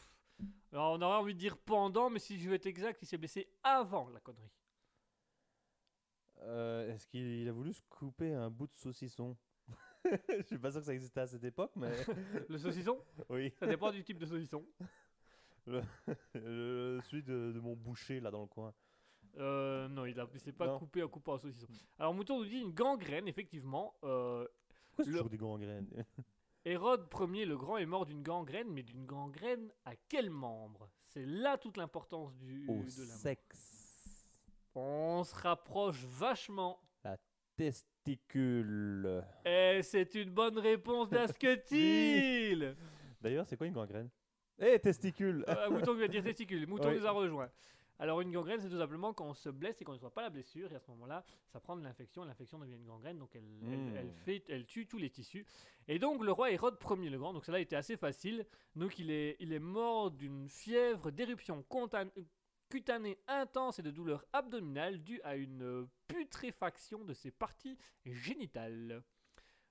[0.71, 3.17] alors, on aurait envie de dire pendant mais si je veux être exact, il s'est
[3.17, 4.51] blessé avant la connerie.
[6.41, 9.35] Euh, Parce qu'il a voulu se couper un bout de saucisson?
[10.29, 11.91] Je suis pas sûr que ça existait à cette époque, mais
[12.47, 13.53] Le saucisson oui.
[13.59, 14.65] Ça dépend du type de saucisson.
[16.35, 18.73] Euh, celui de, de mon boucher là dans le coin.
[19.37, 20.79] Euh, non, il ne s'est pas Non.
[20.79, 21.67] coupé en coupant un saucisson.
[21.99, 23.95] Alors, Mouton nous dit une gangrène, effectivement.
[24.03, 24.47] Euh,
[24.87, 25.87] Pourquoi c'est Le- toujours des gangrènes
[26.65, 30.89] Hérode Ier le Grand est mort d'une gangrène, mais d'une gangrène à quel membre?
[31.07, 34.27] C'est là toute l'importance du Au de la sexe.
[34.75, 36.81] On se rapproche vachement.
[38.17, 39.23] Testicule.
[39.45, 42.75] Et c'est une bonne réponse d'Asketil
[43.21, 44.09] D'ailleurs, c'est quoi une gangrène?
[44.59, 46.67] Eh, testicule Euh, Mouton qui va dire testicule.
[46.67, 46.97] Mouton Oui.
[46.99, 47.49] nous a rejoint.
[48.01, 50.21] Alors une gangrène, c'est tout simplement quand on se blesse et qu'on ne voit pas
[50.21, 53.35] la blessure, et à ce moment-là, ça prend de l'infection, l'infection devient une gangrène, donc
[53.35, 53.95] elle, elle- Mm.
[53.97, 55.45] elle fait, elle tue tous les tissus.
[55.89, 58.45] Et donc le roi Hérode Ier le Grand, donc cela était assez facile,
[58.77, 62.09] donc il est, il est mort d'une fièvre d'éruption contan-
[62.69, 69.03] cutanée intense et de douleur abdominale due à une euh, putréfaction de ses parties génitales.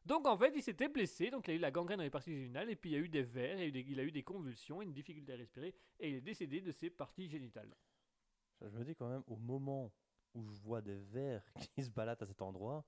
[0.04, 2.34] Donc en fait, il s'était blessé, donc il a eu la gangrène dans les parties
[2.34, 4.12] génitales, et puis il y a eu des vers, il y a il a eu
[4.12, 7.74] des convulsions, une difficulté à respirer, et il est décédé de ses parties génitales.
[8.60, 9.92] Je me dis quand même, au moment
[10.34, 11.42] où je vois des vers
[11.74, 12.84] qui se baladent à cet endroit,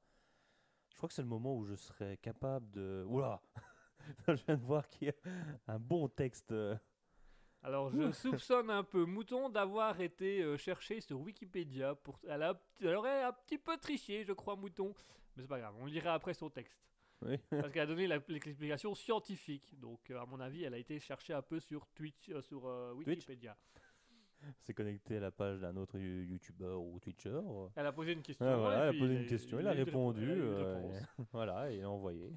[0.90, 3.05] je crois que c'est le moment où je serais capable de...
[3.07, 3.40] Oula
[4.27, 5.14] Je viens de voir qu'il y a
[5.66, 6.53] un bon texte.
[7.62, 12.18] Alors je soupçonne un peu Mouton d'avoir été euh, cherché sur Wikipédia pour...
[12.27, 14.94] Elle, a- elle aurait un petit peu triché, je crois, Mouton.
[15.37, 16.81] Mais c'est pas grave, on lira après son texte.
[17.23, 17.37] Oui.
[17.51, 19.79] Parce qu'elle a donné l'explication scientifique.
[19.79, 22.66] Donc euh, à mon avis, elle a été cherchée un peu sur Twitch, euh, sur
[22.66, 23.57] euh, Wikipédia.
[24.62, 27.42] C'est connecté à la page d'un autre you- youtubeur ou twitcher.
[27.77, 28.46] Elle a posé une question.
[28.46, 30.33] Ah, voilà, elle a posé une question, il il a répondu.
[30.33, 32.33] une voilà, et il a envoyé.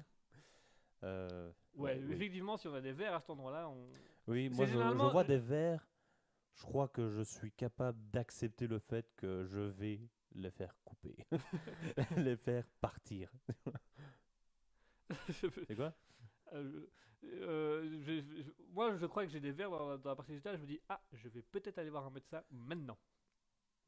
[1.76, 3.88] Ouais, effectivement, si on a des verres à cet endroit-là, on...
[4.26, 5.86] Oui, moi je, vois des vers.
[6.54, 10.00] Je crois que je suis capable d'accepter le fait que je vais
[10.34, 11.16] les faire couper,
[12.16, 13.30] les faire partir.
[15.30, 15.92] C'est quoi?
[16.52, 16.86] Euh,
[17.24, 20.56] euh, je- je- moi, je crois que j'ai des verres dans, dans la partie génitale.
[20.56, 22.98] Je me dis, ah, je vais peut-être aller voir un médecin maintenant.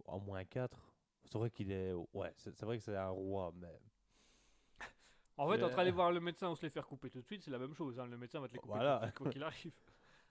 [0.05, 0.77] En moins 4
[1.25, 1.93] C'est vrai qu'il est.
[2.13, 3.81] Ouais, c'est vrai que c'est un roi, mais.
[5.39, 5.67] En fait, Euh.
[5.67, 7.59] entre aller voir le médecin ou se les faire couper tout de suite, c'est la
[7.59, 7.99] même chose.
[7.99, 9.13] hein, Le médecin va te les couper Voilà.
[9.15, 9.73] quoi qu'il arrive.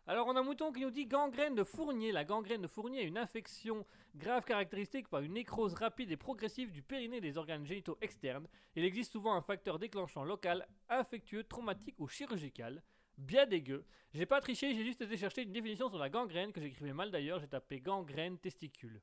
[0.08, 2.12] Alors, on a Mouton qui nous dit gangrène de Fournier.
[2.12, 6.72] La gangrène de Fournier est une infection grave caractéristique par une nécrose rapide et progressive
[6.72, 8.48] du périnée des organes génitaux externes.
[8.76, 12.84] Il existe souvent un facteur déclenchant local, infectieux, traumatique ou chirurgical.
[13.18, 13.84] Bien dégueu.
[14.14, 17.10] J'ai pas triché, j'ai juste été chercher une définition sur la gangrène que j'écrivais mal
[17.10, 17.40] d'ailleurs.
[17.40, 19.02] J'ai tapé gangrène testicule.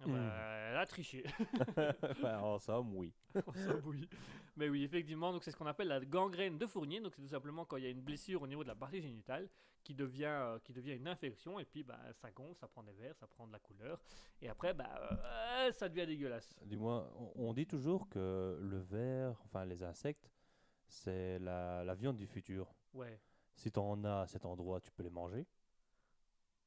[0.00, 0.30] Ah bah, Hmm.
[0.70, 1.24] Elle a triché.
[2.24, 3.12] en somme, oui.
[3.46, 4.08] On s'en bouille.
[4.56, 7.00] Mais oui, effectivement, donc c'est ce qu'on appelle la gangrène de Fournier.
[7.00, 9.00] Donc c'est tout simplement quand il y a une blessure au niveau de la partie
[9.00, 9.48] génitale
[9.82, 12.92] qui devient, euh, qui devient une infection et puis bah, ça gonfle, ça prend des
[12.92, 13.98] vers, ça prend de la couleur
[14.42, 14.90] et après bah,
[15.24, 16.54] euh, ça devient dégueulasse.
[16.66, 20.30] Dis-moi, on, on dit toujours que le ver, enfin les insectes,
[20.86, 22.72] c'est la, la viande du futur.
[22.92, 23.18] Ouais.
[23.54, 25.46] Si tu en as à cet endroit, tu peux les manger.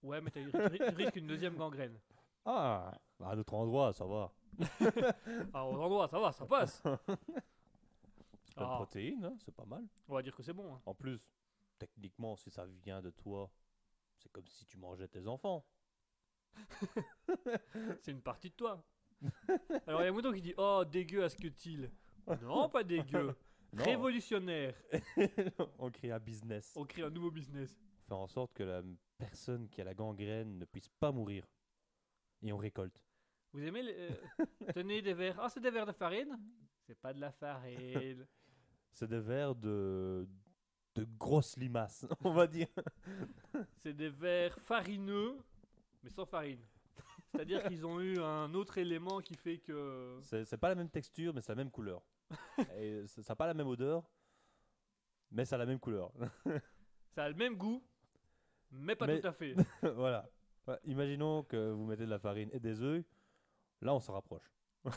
[0.02, 1.98] Ouais, mais tu risques une deuxième gangrène.
[2.46, 4.32] Ah bah, À d'autres endroits, ça va.
[5.54, 6.82] Ah, aux endroits, ça va, ça passe.
[8.56, 9.86] Plein de Ah, protéines, hein, c'est pas mal.
[10.08, 10.74] on va dire que c'est bon.
[10.76, 10.82] hein.
[10.86, 11.32] En plus,
[11.80, 13.50] techniquement, si ça vient de toi,
[14.18, 15.66] c'est comme si tu mangeais tes enfants.
[18.02, 18.84] C'est une partie de toi.
[19.88, 21.90] Alors il y a Mouton qui dit Oh, dégueu à ce que-t-il
[22.42, 23.34] Non, pas dégueu.
[23.74, 23.84] Non.
[23.86, 24.76] Révolutionnaire.
[25.80, 26.74] on crée un business.
[26.76, 27.74] On crée un nouveau business.
[28.08, 28.82] Faire en sorte que la
[29.18, 31.48] personne qui a la gangrène ne puisse pas mourir.
[32.44, 33.04] Et on récolte.
[33.54, 33.94] Vous aimez les...
[33.98, 35.38] euh, Tenez des verres.
[35.40, 36.40] Ah, c'est des verres de farine?
[36.88, 38.26] C'est pas de la farine.
[38.94, 40.28] C'est des vers de,
[40.96, 42.68] de grosses limaces, on va dire.
[43.78, 45.38] c'est des verres farineux,
[46.04, 46.60] mais sans farine.
[47.32, 50.20] C'est-à-dire qu'ils ont eu un autre élément qui fait que.
[50.24, 52.04] C'est c'est pas la même texture, mais c'est la même couleur.
[52.78, 54.04] Et ça n'a pas la même odeur,
[55.32, 56.12] mais ça a la même couleur.
[57.16, 57.82] Ça a le même goût,
[58.72, 59.56] mais pas Mais- tout à fait.
[59.96, 60.28] voilà.
[60.68, 63.04] Ouais, Imaginons que vous mettez de la farine et des œufs.
[63.82, 64.52] Là, on se rapproche.
[64.86, 64.92] là,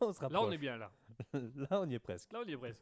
[0.00, 0.32] on se rapproche.
[0.32, 0.90] Là, on est bien là.
[1.32, 2.32] Là, on y est presque.
[2.32, 2.80] Là, on y est presque.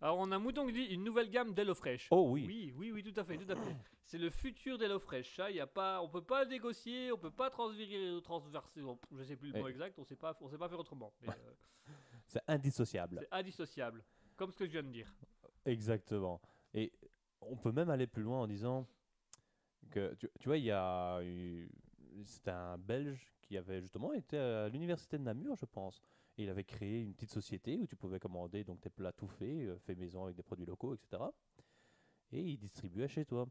[0.00, 2.08] Alors, on a Mouton qui dit une nouvelle gamme d'HelloFresh.
[2.10, 2.44] Oh oui.
[2.46, 3.76] Oui, oui, oui, tout à fait, tout à fait.
[4.04, 5.36] C'est le futur d'HelloFresh.
[5.36, 8.82] Ça, y a pas, on peut pas négocier, on peut pas transvirer, transverser.
[9.12, 9.70] Je sais plus le mot Eh.
[9.70, 9.98] exact.
[9.98, 11.12] On sait pas, on sait pas faire autrement.
[11.22, 11.52] Mais, euh,
[12.26, 13.20] C'est indissociable.
[13.20, 14.04] c'est indissociable,
[14.36, 15.10] comme ce que je viens de dire.
[15.64, 16.40] Exactement.
[16.74, 16.92] Et
[17.40, 18.86] on peut même aller plus loin en disant
[19.86, 21.20] que, tu, tu vois, il y a.
[22.24, 26.00] C'était un Belge qui avait justement été à l'université de Namur, je pense.
[26.38, 29.28] Et il avait créé une petite société où tu pouvais commander donc tes plats tout
[29.28, 31.22] faits, euh, faits maison avec des produits locaux, etc.
[32.32, 33.46] Et il distribuait chez toi.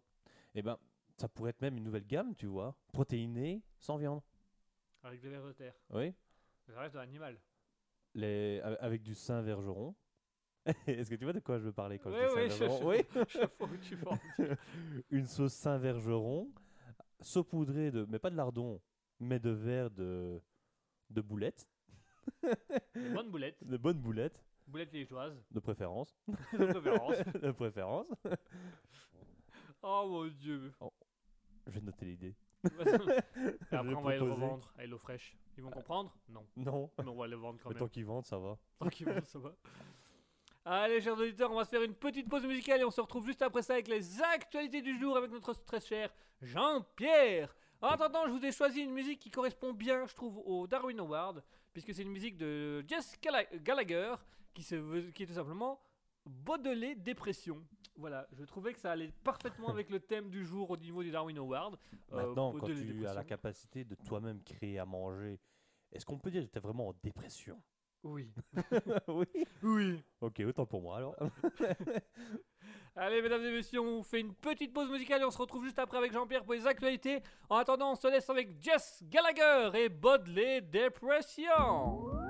[0.54, 0.78] Et ben,
[1.18, 4.22] ça pourrait être même une nouvelle gamme, tu vois, protéinée, sans viande.
[5.04, 5.76] Avec des vers de terre.
[5.92, 6.14] Oui.
[6.68, 7.40] Ça reste de l'animal.
[8.14, 9.96] les, avec du Saint-Vergeron.
[10.88, 12.18] Est-ce que tu vois de quoi je veux parler quand Oui,
[12.50, 13.40] je dis oui, je- je-.
[13.40, 13.98] Je tu.
[15.12, 16.50] Une sauce Saint-Vergeron
[17.22, 18.82] saupoudrée de, mais pas de lardon,
[19.20, 20.42] mais de verre de,
[21.10, 21.68] de boulettes,
[22.96, 23.64] Bonne boulette.
[23.64, 25.34] de bonnes boulettes, Boulette liégeoise.
[25.52, 26.18] de préférence.
[26.54, 27.18] De préférence.
[27.42, 28.08] de préférence.
[29.84, 30.72] Oh mon dieu.
[31.68, 32.36] Je vais noter l'idée.
[32.64, 35.38] Et après, on va aller le revendre à Hello Fresh.
[35.58, 36.16] Ils vont comprendre?
[36.28, 36.46] Non.
[36.58, 36.90] Non.
[36.98, 37.80] Mais on va le vendre quand Mais même.
[37.84, 38.58] tant qu'ils vendent, ça va.
[38.80, 39.56] Tranquillement, ça va.
[40.68, 43.26] Allez, chers auditeurs, on va se faire une petite pause musicale et on se retrouve
[43.28, 47.56] juste après ça avec les actualités du jour avec notre très cher Jean-Pierre.
[47.82, 51.00] En attendant, je vous ai choisi une musique qui correspond bien, je trouve, au Darwin
[51.00, 54.16] Award, puisque c'est une musique de Jess Galla- Gallagher
[54.56, 55.80] qui, se veut- qui est tout simplement
[56.26, 57.64] Baudelaire Dépression.
[57.98, 61.12] Voilà, je trouvais que ça allait parfaitement avec le thème du jour au niveau du
[61.12, 61.78] Darwin Award.
[62.12, 63.24] Euh, Maintenant, quand tu as la Dépression.
[63.24, 65.40] capacité de toi-même créer à manger,
[65.92, 67.62] est-ce qu'on peut dire que tu es vraiment en dépression?
[68.06, 68.32] Oui.
[69.08, 69.26] Oui.
[69.64, 70.04] Oui.
[70.22, 71.16] Ok, autant pour moi alors.
[72.96, 75.80] Allez, mesdames et messieurs, on fait une petite pause musicale et on se retrouve juste
[75.80, 77.22] après avec Jean-Pierre pour les actualités.
[77.50, 82.25] En attendant, on se laisse avec Jess Gallagher et Bodley Depression.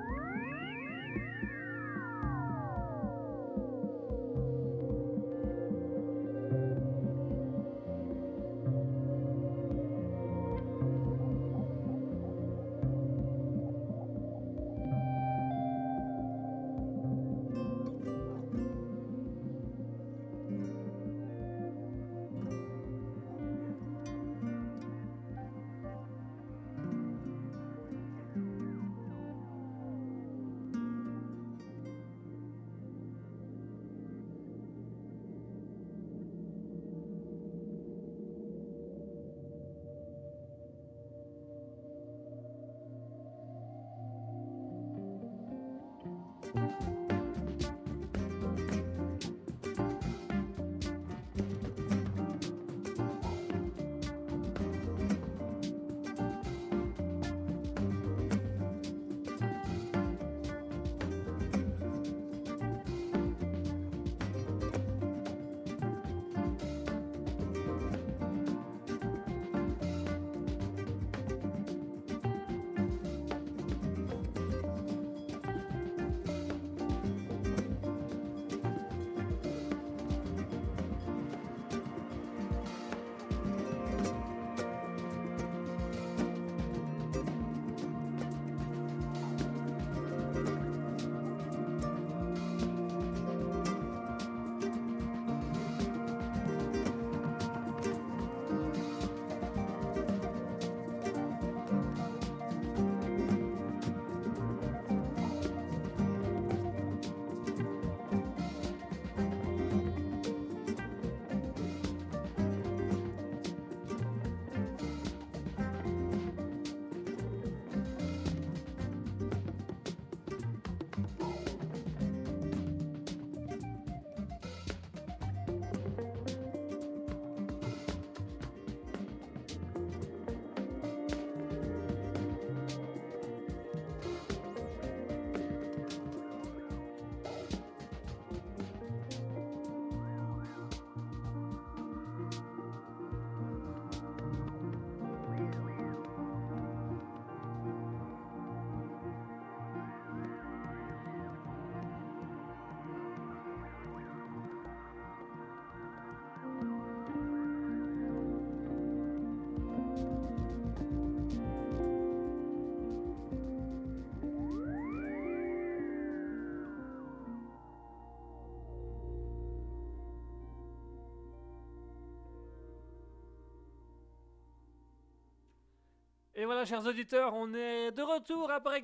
[176.46, 178.84] Et voilà, chers auditeurs, on est de retour après,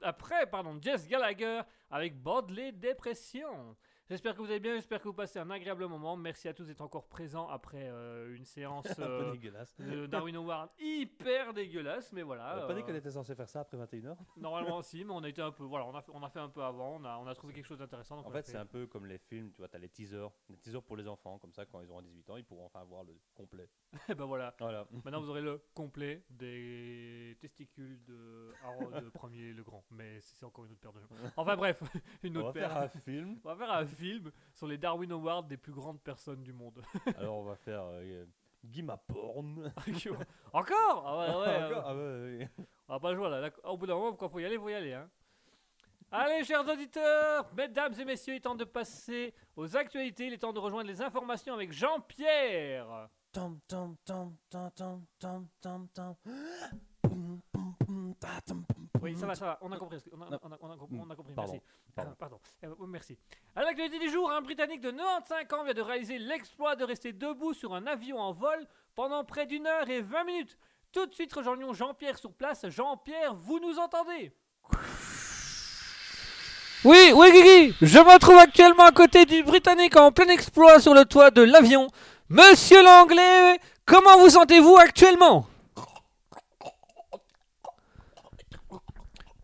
[0.00, 1.60] après pardon, Jess Gallagher
[1.90, 3.76] avec Bodley Dépression.
[4.08, 6.16] J'espère que vous allez bien, j'espère que vous passez un agréable moment.
[6.16, 11.11] Merci à tous d'être encore présents après euh, une séance euh, Darwin Award hyper
[11.54, 12.56] dégueulasse, mais voilà.
[12.56, 15.12] On a pas dit euh, qu'on était censé faire ça après 21h Normalement aussi, mais
[15.12, 16.96] on a été un peu, voilà, on a fait, on a fait un peu avant,
[17.00, 18.16] on a, on a trouvé quelque chose d'intéressant.
[18.16, 20.30] donc En on fait, c'est un peu comme les films, tu vois, t'as les teasers,
[20.48, 22.82] les teasers pour les enfants, comme ça, quand ils auront 18 ans, ils pourront enfin
[22.84, 23.68] voir le complet.
[24.08, 24.54] Et ben voilà.
[24.58, 24.86] Voilà.
[25.04, 29.84] Maintenant, vous aurez le complet des testicules de Harold le premier le grand.
[29.90, 31.30] Mais c'est encore une autre paire de jambes.
[31.36, 31.82] Enfin bref,
[32.22, 32.82] une On autre va faire paire.
[32.82, 33.40] un film.
[33.44, 36.82] On va faire un film sur les Darwin Awards des plus grandes personnes du monde.
[37.16, 38.24] Alors, on va faire euh,
[38.64, 39.72] Guy Porn.
[40.52, 41.04] Encore?
[41.06, 42.50] Ah ouais, ouais, Encore euh, Ah ouais, ouais.
[42.88, 43.40] On va pas jouer là.
[43.40, 43.72] d'accord.
[43.72, 44.92] Au bout d'un moment, quand faut y aller, faut y aller.
[44.92, 45.08] Hein.
[46.10, 50.26] Allez, chers auditeurs, mesdames et messieurs, il est temps de passer aux actualités.
[50.26, 53.08] Il est temps de rejoindre les informations avec Jean-Pierre.
[53.32, 56.14] Tom, tom, tom, tom, tom, tom, tom, tom.
[59.02, 59.58] Oui, ça va, ça va.
[59.62, 59.98] On a compris.
[60.12, 60.38] On a, Non.
[60.42, 60.98] on a- on a compris.
[61.06, 61.66] on a compris, Pardon, Merci.
[61.94, 62.14] pardon.
[62.18, 62.40] Pardon.
[62.64, 63.18] Euh, oh, merci.
[63.56, 67.12] À l'actualité du jour, un Britannique de 95 ans vient de réaliser l'exploit de rester
[67.12, 70.56] debout sur un avion en vol pendant près d'une heure et 20 minutes.
[70.92, 72.66] Tout de suite, rejoignons Jean-Pierre sur place.
[72.68, 74.32] Jean-Pierre, vous nous entendez?
[76.84, 80.94] Oui, oui, Guigui, je me trouve actuellement à côté du Britannique en plein exploit sur
[80.94, 81.86] le toit de l'avion.
[82.28, 85.46] Monsieur l'anglais, comment vous sentez-vous actuellement?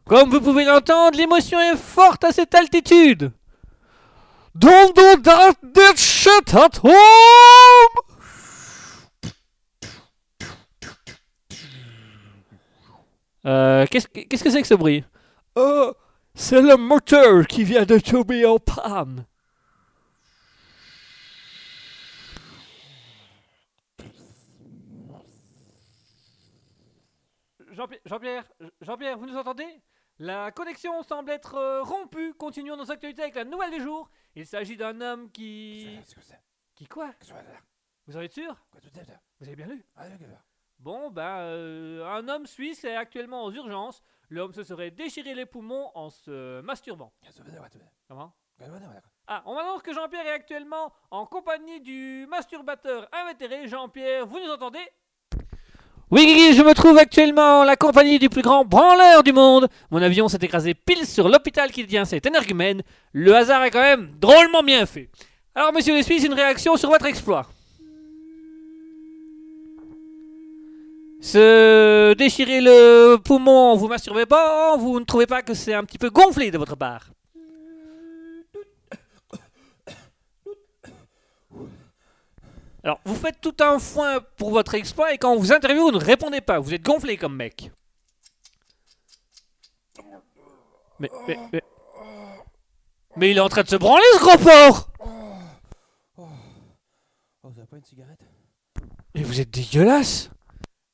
[0.09, 3.31] Comme vous pouvez l'entendre, l'émotion est forte à cette altitude.
[4.55, 8.09] Don't do that, that shit at home
[13.47, 15.05] Euh, qu'est-ce que c'est que ce bruit?
[15.55, 15.93] Oh,
[16.35, 19.25] c'est le moteur qui vient de tomber en panne.
[27.73, 28.45] Jean-Pierre, Jean-Pierre,
[28.81, 29.81] Jean-Pierre, vous nous entendez?
[30.21, 32.35] La connexion semble être euh, rompue.
[32.35, 34.11] Continuons nos actualités avec la nouvelle du jour.
[34.35, 36.01] Il s'agit d'un homme qui...
[36.75, 37.13] Qui quoi?
[38.07, 38.57] Vous en êtes sûr?
[39.39, 39.85] Vous avez bien lu?
[39.97, 40.07] Ah.
[40.81, 44.03] Bon, ben, euh, un homme suisse est actuellement aux urgences.
[44.29, 47.13] L'homme se serait déchiré les poumons en se masturbant.
[48.09, 48.35] Comment?
[49.29, 53.69] Ah, on m'annonce que Jean-Pierre est actuellement en compagnie du masturbateur invétéré.
[53.69, 54.85] Jean-Pierre, vous nous entendez?
[56.11, 59.69] Oui, Guigui, je me trouve actuellement en la compagnie du plus grand branleur du monde.
[59.91, 62.83] Mon avion s'est écrasé pile sur l'hôpital qui tient cet énergumène.
[63.13, 65.11] Le hasard est quand même drôlement bien fait.
[65.55, 67.47] Alors, monsieur le Suisse, une réaction sur votre exploit.
[71.21, 75.99] Se déchirer le poumon, vous masturbez pas, vous ne trouvez pas que c'est un petit
[75.99, 77.11] peu gonflé de votre part
[82.89, 85.91] Alors, vous faites tout un foin pour votre exploit et quand on vous interviewe, vous
[85.91, 86.59] ne répondez pas.
[86.59, 87.71] Vous êtes gonflé comme mec.
[90.99, 91.63] Mais, mais, mais...
[93.17, 94.89] Mais il est en train de se branler, ce gros porc
[96.17, 96.29] Oh,
[97.43, 98.21] vous avez pas une cigarette?
[99.15, 100.31] Mais vous êtes dégueulasse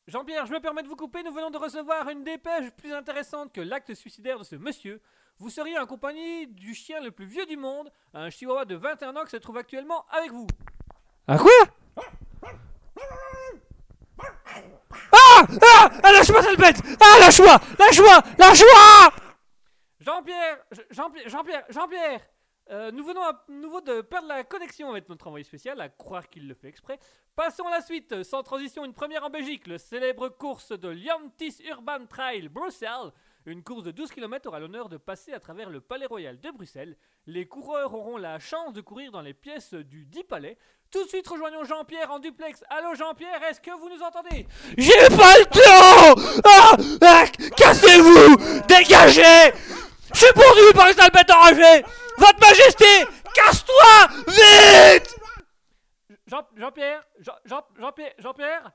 [0.09, 1.23] Jean-Pierre, je me permets de vous couper.
[1.23, 5.01] Nous venons de recevoir une dépêche plus intéressante que l'acte suicidaire de ce monsieur.
[5.39, 9.15] Vous seriez en compagnie du chien le plus vieux du monde, un chihuahua de 21
[9.15, 10.49] ans qui se trouve actuellement avec vous.
[11.29, 11.53] À quoi?
[11.97, 12.03] Ah
[15.13, 19.13] Ah Ah, lâche-moi, sale bête Ah, lâche-moi Lâche-moi Lâche-moi
[20.01, 20.59] Jean-Pierre
[20.91, 22.21] Jean-Pierre Jean-Pierre Jean-Pierre
[22.71, 26.31] euh, nous venons à nouveau de perdre la connexion avec notre envoyé spécial, à croire
[26.31, 26.99] qu'il le fait exprès.
[27.37, 31.59] Passons à la suite, sans transition, une première en Belgique, le célèbre course de Liantis
[31.69, 33.13] Urban Trail Bruxelles.
[33.45, 36.51] Une course de 12 km aura l'honneur de passer à travers le Palais Royal de
[36.51, 36.97] Bruxelles.
[37.27, 40.57] Les coureurs auront la chance de courir dans les pièces du dit palais.
[40.95, 42.63] Tout de suite, rejoignons Jean-Pierre en duplex.
[42.71, 44.47] Allô Jean-Pierre, est-ce que vous nous entendez?
[44.79, 47.25] J'ai pas le temps Ah, ah
[47.57, 48.37] Cassez-vous
[48.69, 49.53] Dégagez
[50.13, 51.85] Je suis poursuivi par les enragées
[52.17, 52.85] Votre Majesté
[53.35, 55.17] Casse-toi Vite
[56.29, 58.71] Jean- Jean-Pierre Jean- Jean- Jean-Pierre Jean-Pierre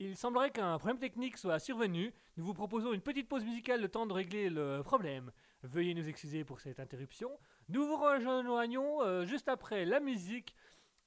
[0.00, 2.14] il semblerait qu'un problème technique soit survenu.
[2.36, 5.32] Nous vous proposons une petite pause musicale le temps de régler le problème.
[5.64, 7.28] Veuillez nous excuser pour cette interruption.
[7.68, 10.54] Nous vous rejoignons euh, juste après la musique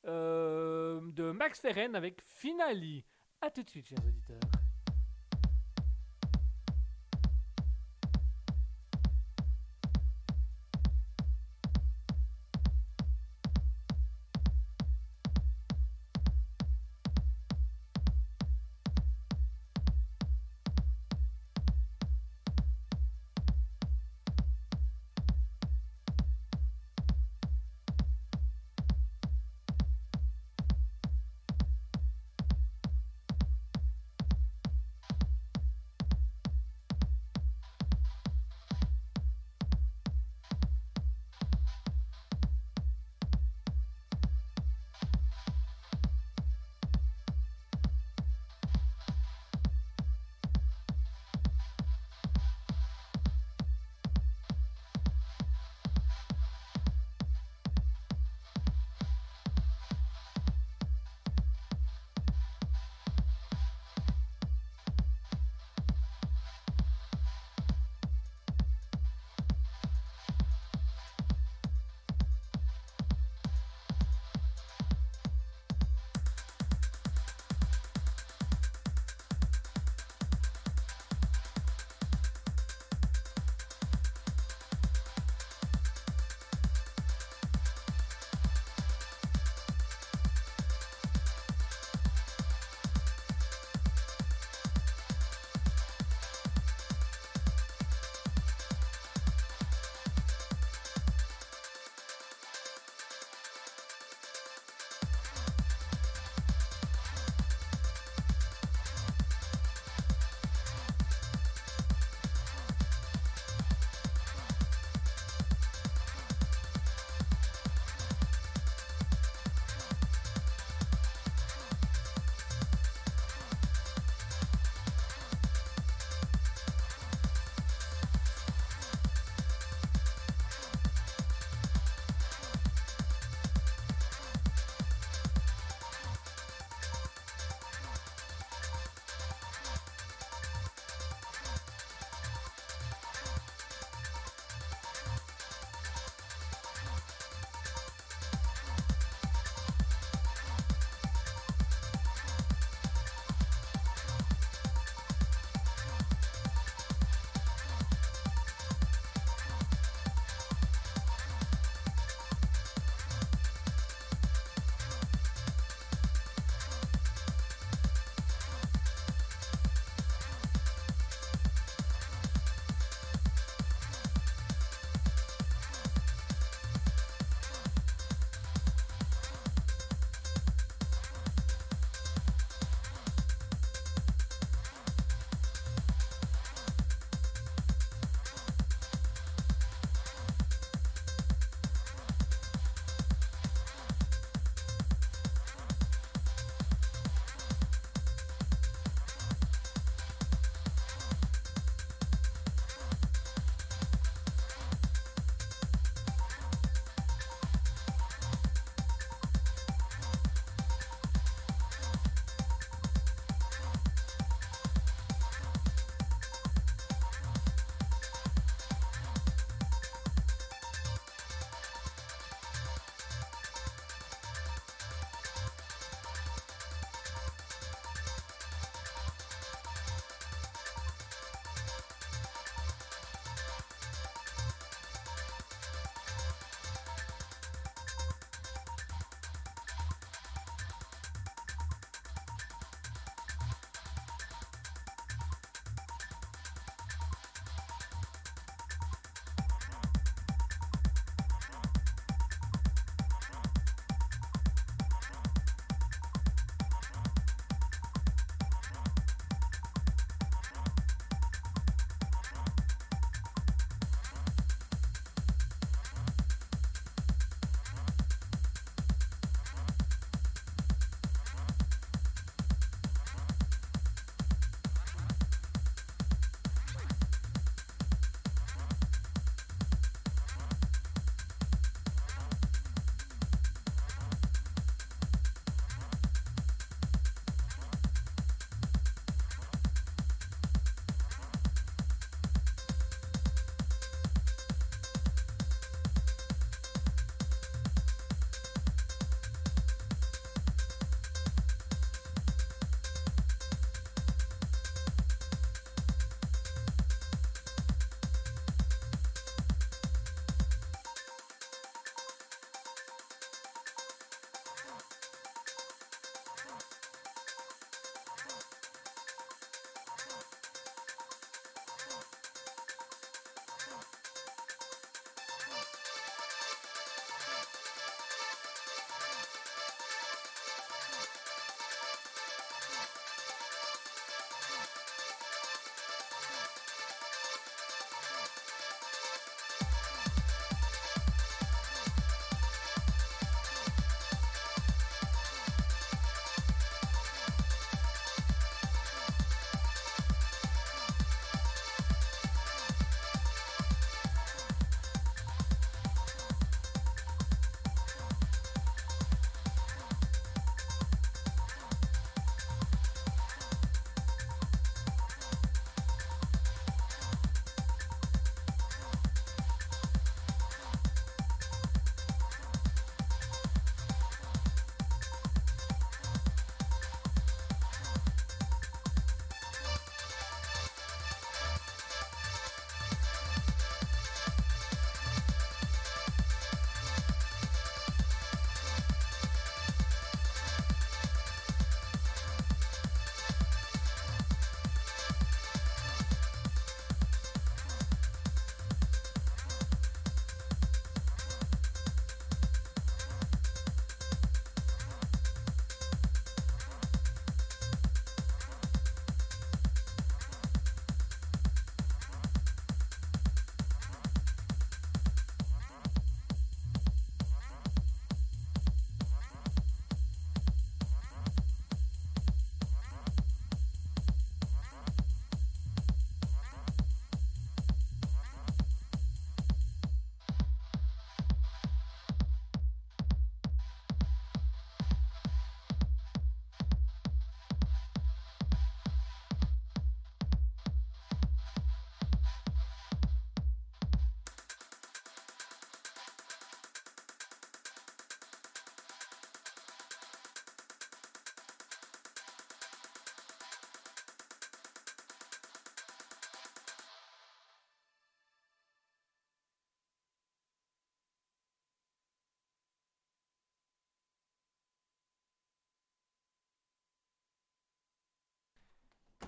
[0.08, 3.06] euh, de Max Ferren avec Finali.
[3.42, 4.51] A tout de suite, chers auditeurs.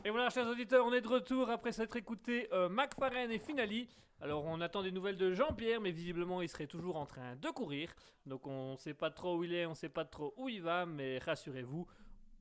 [0.05, 3.87] Et voilà, chers auditeurs, on est de retour après s'être écouté euh, McFarlane et Finali.
[4.19, 7.49] Alors, on attend des nouvelles de Jean-Pierre, mais visiblement, il serait toujours en train de
[7.49, 7.93] courir.
[8.25, 10.85] Donc, on sait pas trop où il est, on sait pas trop où il va,
[10.85, 11.87] mais rassurez-vous,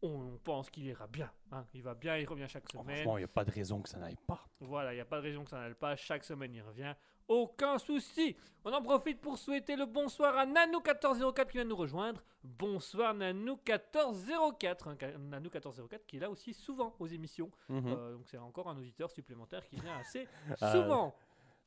[0.02, 1.30] on pense qu'il ira bien.
[1.52, 1.64] hein.
[1.74, 2.96] Il va bien, il revient chaque Oh, semaine.
[2.96, 4.44] franchement, il n'y a pas de raison que ça n'aille pas.
[4.60, 5.94] Voilà, il n'y a pas de raison que ça n'aille pas.
[5.96, 6.94] Chaque semaine, il revient.
[7.28, 8.36] Aucun souci.
[8.64, 12.20] On en profite pour souhaiter le bonsoir à Nanou1404 qui vient nous rejoindre.
[12.62, 14.88] Bonsoir Nanou1404.
[14.88, 17.50] hein, ca- Nanou1404 qui est là aussi souvent aux émissions.
[17.68, 17.82] Mhm.
[17.88, 20.26] Euh, donc c'est encore un auditeur supplémentaire qui vient assez
[20.60, 21.14] Ah, souvent.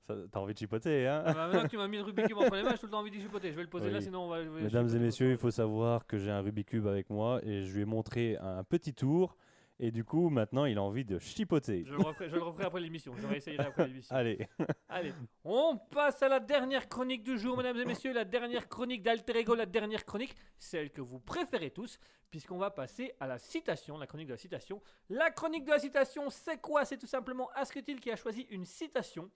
[0.08, 1.24] T'as envie de chipoter, hein?
[1.26, 2.86] Ah bah, maintenant que tu m'as mis le Rubik's Cube entre les mains, j'ai tout
[2.86, 3.52] le temps envie d'y chipoter.
[3.52, 4.44] Je vais le poser là, sinon on va.
[4.44, 7.74] Mesdames et messieurs, il faut savoir que j'ai un Rubik's Cube avec moi et je
[7.76, 9.36] lui ai montré un petit tour.
[9.78, 11.84] Et du coup, maintenant, il a envie de chipoter.
[11.86, 13.14] Je le referai, je le referai après l'émission.
[13.18, 14.16] Je réessayerai après l'émission.
[14.16, 14.48] Allez,
[14.88, 15.14] Allez,
[15.44, 19.38] on passe à la dernière chronique du jour, mesdames et messieurs, la dernière chronique d'Alter
[19.38, 22.00] Ego, la dernière chronique, celle que vous préférez tous,
[22.32, 24.82] puisqu'on va passer à la citation, la chronique de la citation.
[25.10, 26.86] La chronique de la citation, c'est quoi?
[26.86, 29.30] C'est tout simplement Asketil qui a choisi une citation.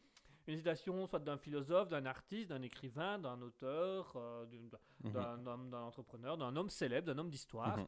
[0.47, 4.45] Une citation soit d'un philosophe, d'un artiste, d'un écrivain, d'un auteur, euh,
[5.03, 5.11] Mhm.
[5.43, 7.77] d'un entrepreneur, d'un homme célèbre, d'un homme d'histoire.
[7.77, 7.87] Mhm.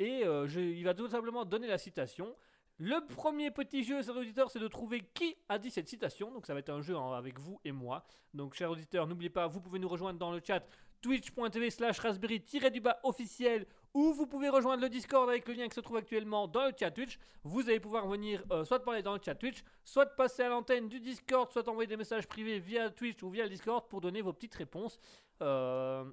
[0.00, 2.34] Et euh, il va tout simplement donner la citation.
[2.78, 6.32] Le premier petit jeu, chers auditeurs, c'est de trouver qui a dit cette citation.
[6.32, 8.02] Donc ça va être un jeu avec vous et moi.
[8.32, 10.64] Donc chers auditeurs, n'oubliez pas, vous pouvez nous rejoindre dans le chat
[11.02, 15.80] twitch.tv slash raspberry-du-bas officiel ou vous pouvez rejoindre le Discord avec le lien qui se
[15.80, 17.18] trouve actuellement dans le chat Twitch.
[17.42, 20.88] Vous allez pouvoir venir euh, soit parler dans le chat Twitch, soit passer à l'antenne
[20.88, 24.22] du Discord, soit envoyer des messages privés via Twitch ou via le Discord pour donner
[24.22, 24.98] vos petites réponses.
[25.42, 26.04] Euh,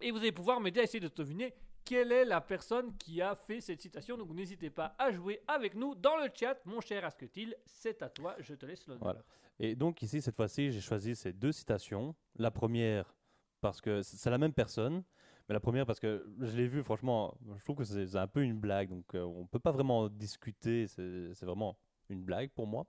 [0.00, 1.54] et vous allez pouvoir m'aider à essayer de deviner
[1.84, 4.16] quelle est la personne qui a fait cette citation.
[4.16, 7.54] Donc n'hésitez pas à jouer avec nous dans le chat, mon cher Asketil.
[7.66, 9.02] C'est à toi, je te laisse l'honneur.
[9.02, 9.22] Voilà.
[9.58, 12.14] Et donc ici, cette fois-ci, j'ai choisi ces deux citations.
[12.36, 13.14] La première,
[13.60, 15.04] parce que c'est la même personne,
[15.48, 18.42] mais la première parce que je l'ai vu, franchement, je trouve que c'est un peu
[18.42, 21.76] une blague, donc euh, on ne peut pas vraiment discuter, c'est vraiment
[22.08, 22.86] une blague pour moi.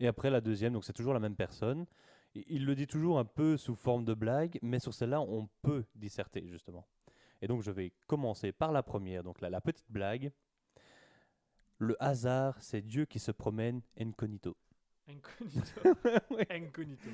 [0.00, 1.86] Et après la deuxième, donc c'est toujours la même personne.
[2.34, 5.84] Il le dit toujours un peu sous forme de blague, mais sur celle-là, on peut
[5.94, 6.86] disserter, justement.
[7.42, 10.32] Et donc je vais commencer par la première, donc la, la petite blague.
[11.78, 14.56] Le hasard, c'est Dieu qui se promène incognito.
[15.08, 15.80] Incognito.
[16.30, 16.44] Oui.
[16.48, 17.08] Incognito.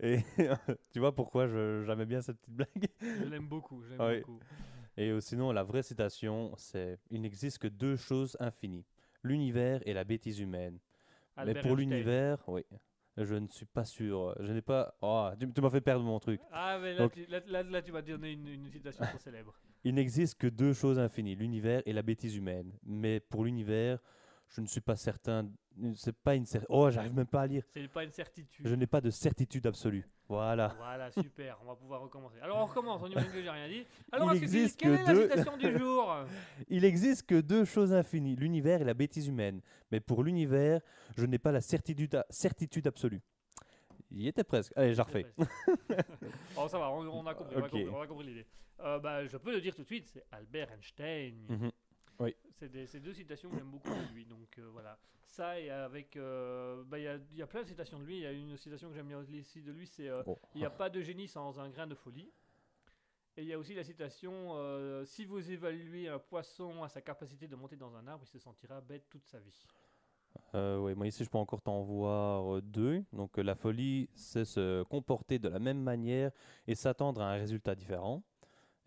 [0.00, 0.18] Et
[0.90, 2.88] tu vois pourquoi j'aimais bien cette petite blague?
[3.00, 4.18] Je l'aime beaucoup, je l'aime Oui.
[4.20, 4.40] beaucoup.
[4.96, 8.84] Et euh, sinon, la vraie citation, c'est Il n'existe que deux choses infinies,
[9.22, 10.80] l'univers et la bêtise humaine.
[11.36, 12.64] Albert Mais pour l'univers, oui,
[13.24, 14.34] je ne suis pas sûr.
[14.40, 14.94] Je n'ai pas.
[15.02, 16.40] Oh, tu, tu m'as fait perdre mon truc.
[16.52, 19.18] Ah, mais là, Donc- tu, là, là- là, tu m'as donné une, une citation trop
[19.18, 19.54] célèbre.
[19.84, 22.72] Il n'existe que deux choses infinies, l'univers et la bêtise humaine.
[22.84, 23.98] Mais pour l'univers,
[24.48, 25.48] je ne suis pas certain.
[25.94, 27.62] C'est pas une cer- Oh, j'arrive même pas à lire.
[27.72, 28.66] C'est pas une certitude.
[28.66, 30.08] Je n'ai pas de certitude absolue.
[30.28, 30.74] Voilà.
[30.76, 32.36] Voilà, super, on va pouvoir recommencer.
[32.42, 33.86] Alors on recommence, on imagine que j'ai rien dit.
[34.12, 36.14] Alors, Il existe quelle que est la citation du jour?
[36.68, 39.62] Il existe que deux choses infinies, l'univers et la bêtise humaine.
[39.90, 40.80] Mais pour l'univers,
[41.16, 43.22] je n'ai pas la certitude, certitude absolue.
[44.10, 44.72] Il était presque.
[44.76, 45.26] Allez, je refais.
[46.56, 47.70] oh, ça va, on, on a compris, on a Ok.
[47.70, 48.46] compris, compris l'idée.
[48.80, 51.34] Euh, bah, je peux le dire tout de suite, c'est Albert Einstein.
[51.48, 51.70] Mhm.
[51.84, 51.87] C'est
[52.68, 54.24] des- c'est deux citations que j'aime beaucoup de lui.
[54.26, 54.98] Donc euh, voilà.
[55.26, 56.16] Ça, et avec.
[56.16, 58.16] euh, bah, Il y, a, y a plein de citations de lui.
[58.16, 60.38] Il y a une citation que j'aime bien aussi de lui c'est euh, Oh.
[60.54, 62.30] Il n'y a pas de génie sans un grain de folie.
[63.36, 64.56] Et il y a aussi la citation
[65.04, 68.38] Si vous évaluez un poisson à sa capacité de monter dans un arbre, il se
[68.40, 69.64] sentira bête toute sa vie.
[70.54, 73.04] Ouais, moi ici, je peux encore t'en voir deux.
[73.12, 76.32] Donc, la folie, c'est se comporter de la même manière
[76.66, 78.22] et s'attendre à un résultat différent.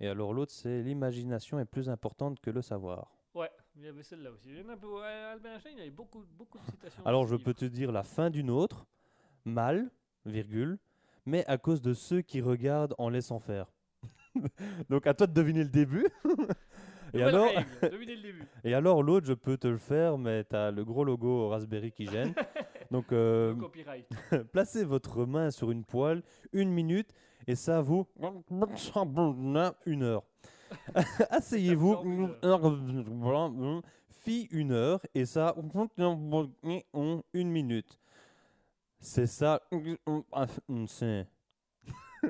[0.02, 3.12] Et alors, l'autre, c'est l'imagination est plus importante que le savoir.
[3.78, 4.50] Il y avait celle-là aussi.
[4.50, 7.02] Il y en a un peu- ouais, Albert Einstein, il avait beaucoup, beaucoup de citations.
[7.04, 7.46] dans Alors, je livre.
[7.46, 8.86] peux te dire la fin d'une autre,
[9.46, 9.90] mal,
[10.26, 10.78] virgule,
[11.26, 13.72] mais à cause de ceux qui regardent en laissant faire.
[14.90, 16.06] Donc, à toi de deviner le début.
[17.14, 18.46] Et alors, règle, devinez le début.
[18.64, 21.92] et alors l'autre, je peux te le faire, mais tu as le gros logo Raspberry
[21.92, 22.34] qui gêne.
[22.90, 24.08] Donc, euh, Le copyright.
[24.54, 27.14] placez votre main sur une poêle une minute
[27.48, 28.08] et ça vous
[29.86, 30.24] une heure.
[31.30, 31.96] Asseyez-vous
[34.10, 35.56] fit une heure et ça
[37.34, 38.00] une minute.
[39.00, 39.62] C'est ça.
[40.88, 41.28] C'est-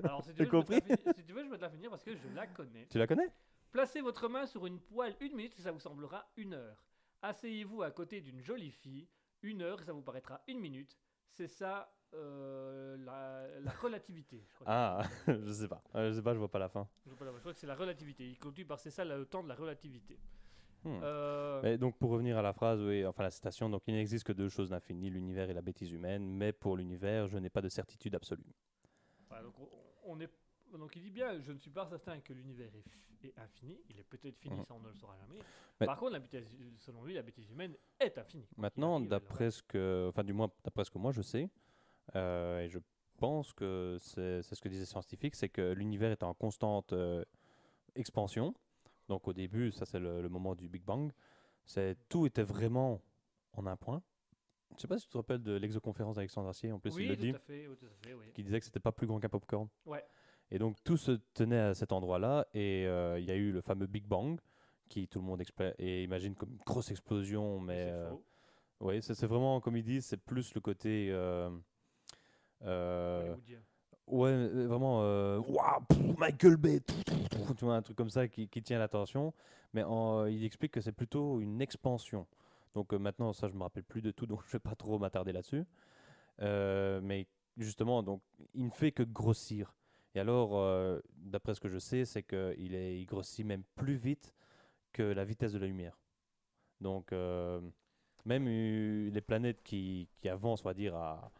[0.03, 2.03] Alors, si tu, veux, je la si tu veux, je peux te la finir parce
[2.03, 2.87] que je la connais.
[2.89, 3.29] Tu la connais?
[3.71, 6.83] Placez votre main sur une poêle une minute et ça vous semblera une heure.
[7.21, 9.07] Asseyez-vous à côté d'une jolie fille,
[9.41, 10.97] une heure et ça vous paraîtra une minute.
[11.29, 14.43] C'est ça euh, la, la relativité.
[14.47, 15.81] Je crois, Ah, je sais pas.
[15.95, 16.87] Euh, Je sais pas, je vois pas la fin.
[17.07, 18.27] je, pas, je crois que c'est la relativité.
[18.27, 20.17] Il continue par c'est ça le temps de la relativité.
[20.83, 20.99] Hmm.
[21.03, 24.25] Euh, Mais donc pour revenir à la phrase, oui, enfin la citation, donc il n'existe
[24.25, 27.61] que deux choses d'infini, l'univers et la bêtise humaine, mais pour l'univers, je n'ai pas
[27.61, 28.43] de certitude absolue.
[29.29, 29.69] voilà, donc on-
[30.13, 30.29] on est
[30.73, 33.77] Donc il dit bien, je ne suis pas certain que l'univers est, infini.
[33.89, 34.63] Il est peut-être fini, Mhm.
[34.65, 35.41] ça on ne le saura jamais.
[35.81, 36.47] Mais- Par contre, la bêtise,
[36.79, 38.47] selon lui, la bêtise humaine est infinie.
[38.55, 41.47] Maintenant, d'après ce que, enfin du moins d'après ce que moi je sais, euh,
[42.19, 42.79] et je
[43.17, 47.23] pense que c'est ce que disaient les scientifiques, c'est que l'univers est en constante euh,
[47.95, 48.53] expansion.
[49.07, 51.11] Donc au début, ça c'est le, le moment du Big Bang,
[51.65, 53.01] c'est tout était vraiment
[53.53, 54.01] en un point.
[54.77, 57.09] Je sais pas si tu te rappelles de l'exoconférence d'Alexandre Astier, en plus oui, il
[57.09, 58.25] le dit, fait, oui, tout à fait, oui.
[58.33, 59.67] qui disait que c'était pas plus grand qu'un popcorn.
[59.85, 60.03] Ouais.
[60.49, 63.61] Et donc tout se tenait à cet endroit-là, et euh, il y a eu le
[63.61, 64.39] fameux Big Bang,
[64.87, 65.41] qui tout le monde
[65.77, 68.23] et imagine comme une grosse explosion, Mais c'est euh, faux.
[68.81, 71.09] oui, c'est c'est vraiment, comme ils disent, c'est plus le côté.
[71.11, 71.49] euh,
[72.63, 73.35] euh,
[74.07, 75.01] ouais, euh, vraiment.
[75.03, 75.41] euh,
[75.89, 78.79] pff, Michael Bay, tout, tout, tout, tu vois, un truc comme ça qui, qui tient
[78.79, 79.33] l'attention.
[79.73, 82.27] Mais en- il explique que c'est plutôt une expansion.
[82.73, 84.99] Donc euh, maintenant, ça, je me rappelle plus de tout, donc je vais pas trop
[84.99, 85.65] m'attarder là-dessus.
[86.41, 88.21] Euh, mais justement, donc,
[88.53, 89.73] il ne fait que grossir.
[90.15, 93.95] Et alors, euh, d'après ce que je sais, c'est qu'il est- il grossit même plus
[93.95, 94.33] vite
[94.93, 95.97] que la vitesse de la lumière.
[96.81, 97.61] Donc, euh,
[98.25, 101.31] même euh, les planètes qui, qui avancent, on va dire, à,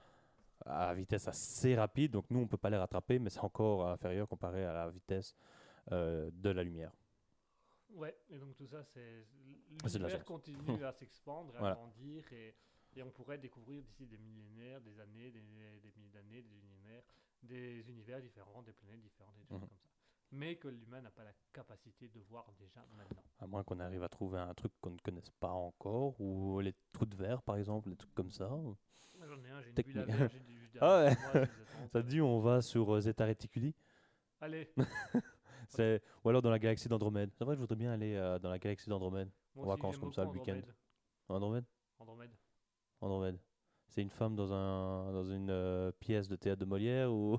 [0.66, 4.28] à vitesse assez rapide, donc nous, on peut pas les rattraper, mais c'est encore inférieur
[4.28, 5.36] comparé à la vitesse
[5.92, 6.92] euh, de la lumière.
[7.90, 9.26] Ouais, et donc tout ça, c'est.
[9.84, 11.76] Ah, L'univers continue à s'expandre, à Voilà.
[11.76, 12.56] grandir, et,
[12.96, 17.04] et on pourrait découvrir d'ici des millénaires, des années, des, des milliers d'années, des univers,
[17.44, 19.68] des univers différents, des planètes différentes, et des choses Mhm.
[19.68, 19.91] comme ça.
[20.32, 23.24] Mais que l'humain n'a pas la capacité de voir déjà maintenant.
[23.40, 26.74] À moins qu'on arrive à trouver un truc qu'on ne connaisse pas encore, ou les
[26.94, 28.50] trous de verre, par exemple, des trucs comme ça.
[28.50, 31.18] J'en ai un, j'ai une bulle à verre, j'ai du jus Ah ouais.
[31.22, 33.76] moi, les Ça te dit, on va sur euh, Zeta Reticuli
[34.40, 34.74] Allez,
[35.68, 36.02] c'est...
[36.24, 37.32] Ou alors dans la galaxie d'Andromède.
[37.34, 39.30] C'est vrai que je voudrais bien aller euh, dans la galaxie d'Andromède.
[39.56, 40.62] En vacances comme ça, le week-end.
[41.28, 41.66] Andromède.
[42.00, 42.32] Andromède?
[42.32, 42.32] Andromède.
[43.02, 43.40] Andromède.
[43.90, 47.38] C'est une femme dans, un, dans une euh, pièce de théâtre de Molière ou...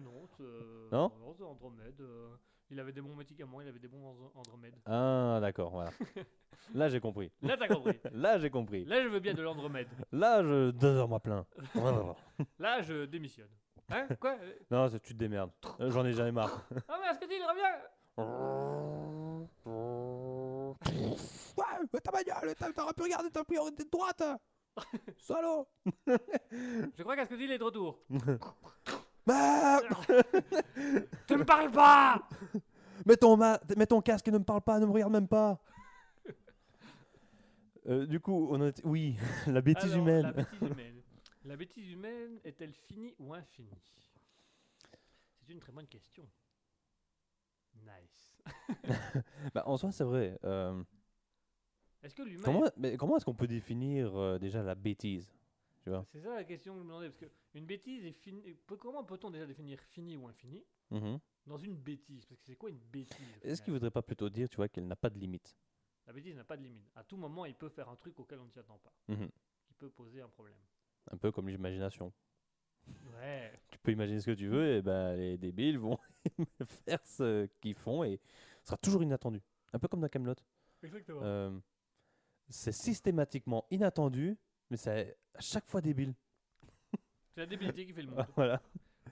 [0.00, 2.00] Non, c'est, euh, Non c'est Andromède.
[2.00, 2.34] euh,
[2.70, 4.74] il avait des bons médicaments, il avait des bons Andro- Andromède.
[4.86, 5.90] Ah, d'accord, voilà.
[6.74, 7.30] Là, j'ai compris.
[7.42, 7.98] Là, t'as compris.
[8.12, 8.84] Là, j'ai compris.
[8.84, 9.88] Là, je veux bien de l'Andromède.
[10.12, 11.44] Là, je deux heures moi plein.
[12.58, 13.48] Là, je démissionne.
[13.90, 15.50] Hein Quoi Euh, non, c'est- tu te démerdes.
[15.80, 16.64] J'en ai jamais marre.
[16.88, 18.80] Ah, mais est-ce que il revient?
[21.56, 24.22] Ouais, mais ta bagnole, t'as- t'aurais pu regarder ta priorité de droite.
[25.18, 25.66] Salaud.
[26.06, 27.98] Je crois qu'à ce que il est de retour.
[29.30, 29.80] Bah,
[31.26, 32.28] tu me parles pas
[33.06, 35.28] mets, ton ma- mets ton casque et ne me parle pas, ne me regarde même
[35.28, 35.58] pas.
[37.86, 38.72] Euh, du coup, on a...
[38.84, 39.16] oui,
[39.46, 40.22] la bêtise Alors, humaine.
[40.26, 41.02] La bêtise humaine.
[41.44, 43.70] La bêtise humaine est-elle finie ou infinie?
[45.42, 46.24] C'est une très bonne question.
[47.82, 48.36] Nice.
[49.54, 50.38] Bah, en soi, c'est vrai.
[50.44, 50.82] euh,
[52.02, 52.42] Est-ce que l'humain.
[52.44, 55.32] comment mais comment est-ce qu'on peut définir euh, déjà la bêtise?
[55.82, 57.08] Tu vois C'est ça la question que je me demandais.
[57.10, 58.56] Parce qu'une bêtise est finie.
[58.78, 61.18] Comment peut-on déjà définir fini ou infini Mhm.
[61.46, 62.26] dans une bêtise?
[62.26, 63.72] Parce que c'est quoi une bêtise Est-ce qu'il final?
[63.76, 65.56] voudrait pas plutôt dire, tu vois, qu'elle n'a pas de limite?
[66.06, 66.90] La bêtise n'a pas de limite.
[66.96, 68.92] À tout moment, il peut faire un truc auquel on ne s'y attend pas.
[69.08, 69.28] Mhm.
[69.66, 70.56] Qui peut poser un problème.
[71.10, 72.12] Un peu comme l'imagination.
[73.14, 73.52] Ouais.
[73.70, 75.98] Tu peux imaginer ce que tu veux, et ben les débiles vont
[76.86, 78.18] faire ce qu'ils font et
[78.62, 79.40] ce sera toujours inattendu.
[79.72, 80.34] Un peu comme dans Camelot.
[80.82, 81.20] Exactement.
[81.22, 81.58] Euh,
[82.48, 84.36] c'est systématiquement inattendu,
[84.70, 86.14] mais c'est à chaque fois débile.
[87.34, 88.26] C'est la débilité qui fait le monde.
[88.36, 88.60] voilà.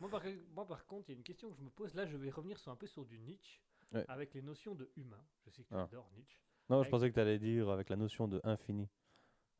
[0.00, 0.22] Moi par,
[0.54, 1.94] moi, par contre, il y a une question que je me pose.
[1.94, 3.61] Là, je vais revenir sur un peu sur du Nietzsche.
[3.92, 4.04] Ouais.
[4.09, 5.22] Avec les notions de humain.
[5.44, 5.84] Je sais que tu Ah.
[5.84, 6.38] adores Nietzsche.
[6.68, 8.88] Non, je pensais que tu allais dire avec la notion de infini.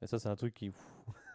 [0.03, 0.73] Et ça, c'est un truc qui.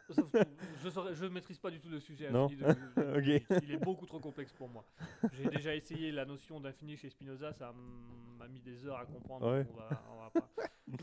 [0.10, 2.48] Je ne maîtrise pas du tout le sujet Non.
[2.48, 3.42] de, de-.
[3.64, 4.86] Il est beaucoup trop complexe pour moi.
[5.34, 7.74] J'ai déjà essayé la notion d'infini chez Spinoza, ça
[8.38, 9.50] m'a mis des heures à comprendre.
[9.52, 9.64] Ouais.
[9.64, 10.50] donc on va- on va pas.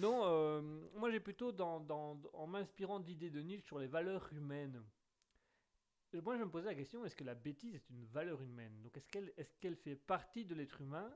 [0.00, 0.60] Non, euh,
[0.96, 4.82] moi j'ai plutôt, dans, dans- en m'inspirant d'idées de Nietzsche sur les valeurs humaines,
[6.22, 8.72] moi je me posais la question est-ce que la bêtise est une valeur humaine?
[8.82, 11.10] Donc est-ce qu'elle est qu'elle fait partie de l'être humain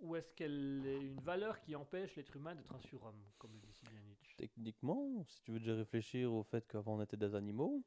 [0.00, 3.58] ou est-ce qu'elle est une valeur qui empêche l'être humain d'être un surhomme, comme le
[3.60, 4.00] dit si bien
[4.38, 7.84] Techniquement, si tu veux déjà réfléchir au fait qu'avant on était des animaux,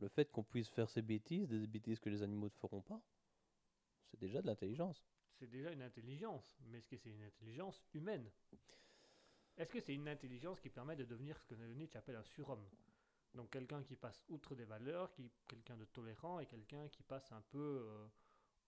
[0.00, 3.02] le fait qu'on puisse faire ces bêtises, des bêtises que les animaux ne feront pas,
[4.10, 5.04] c'est déjà de l'intelligence.
[5.38, 8.30] c'est déjà une intelligence, mais est-ce que c'est une intelligence humaine?
[9.56, 12.64] Est-ce que c'est une intelligence qui permet de devenir ce que Nietzsche appelle un surhomme?
[13.34, 17.30] Donc quelqu'un qui passe outre des valeurs, qui quelqu'un de tolérant et quelqu'un qui passe
[17.32, 18.08] un peu euh,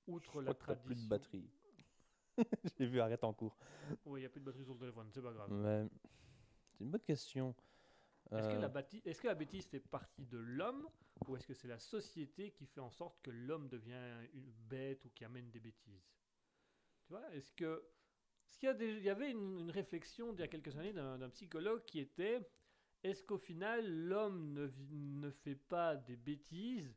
[0.06, 0.84] outre Je la crois que tradition.
[0.84, 1.50] plus de batterie.
[2.78, 3.56] J'ai vu, arrête en cours.
[4.04, 5.50] Oui, il n'y a plus de batterie sur le téléphone, c'est pas grave.
[5.50, 5.88] Mais
[6.82, 7.54] une bonne question.
[8.36, 10.88] Est-ce que, Euh, la bâti- est-ce que la bêtise fait partie de l'homme
[11.26, 15.04] ou est-ce que c'est la société qui fait en sorte que l'homme devient une bête
[15.04, 16.08] ou qui amène des bêtises?
[17.06, 17.84] Tu vois, est-ce que.
[18.48, 20.76] Est-ce qu'il y, a des- il y avait une, une réflexion il y a quelques
[20.76, 22.46] années d'un d'un psychologue qui était
[23.02, 26.94] est-ce qu'au final l'homme ne, ne fait pas des bêtises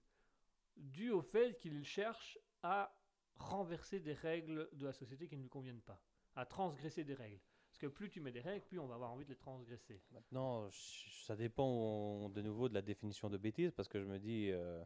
[0.76, 2.94] dues au fait qu'il cherche à
[3.38, 6.02] renverser des règles de la société qui ne lui conviennent pas,
[6.36, 7.42] à transgresser des règles?
[7.76, 10.02] Parce que plus tu mets des règles, plus on va avoir envie de les transgresser.
[10.14, 14.50] Maintenant, ça dépend de nouveau de la définition de bêtise, parce que je me dis,
[14.50, 14.82] euh,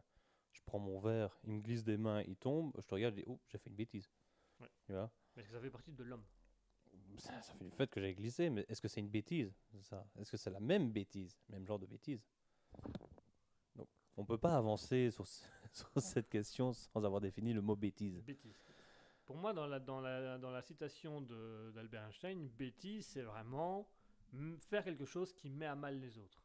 [0.50, 3.20] je prends mon verre, il me glisse des mains, il tombe, je te regarde, je
[3.20, 4.10] dis, oh, j'ai fait une bêtise.
[4.58, 4.66] Ouais.
[4.86, 5.08] Tu vois?
[5.36, 6.24] Parce que ça fait partie de l'homme.
[7.16, 10.04] ça, ça fait du fait que j'ai glissé, mais est-ce que c'est une bêtise ça?
[10.18, 12.26] Est-ce que c'est la même bêtise Même genre de bêtise?
[13.76, 13.86] Donc,
[14.16, 15.28] on peut pas avancer sur,
[15.72, 18.20] sur cette question sans avoir défini le mot bêtise.
[18.24, 18.56] Bêtise.
[19.30, 21.20] Pour moi, dans la, dans la, dans la citation
[21.72, 23.88] d'Albert Einstein, bêtise, c'est vraiment
[24.68, 26.42] faire quelque chose qui met à mal les autres.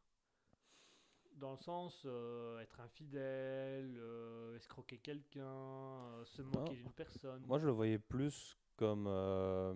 [1.34, 7.42] Dans le sens, euh, être infidèle, euh, escroquer quelqu'un, euh, se moquer d'une personne.
[7.44, 9.74] Moi, je le voyais plus comme euh,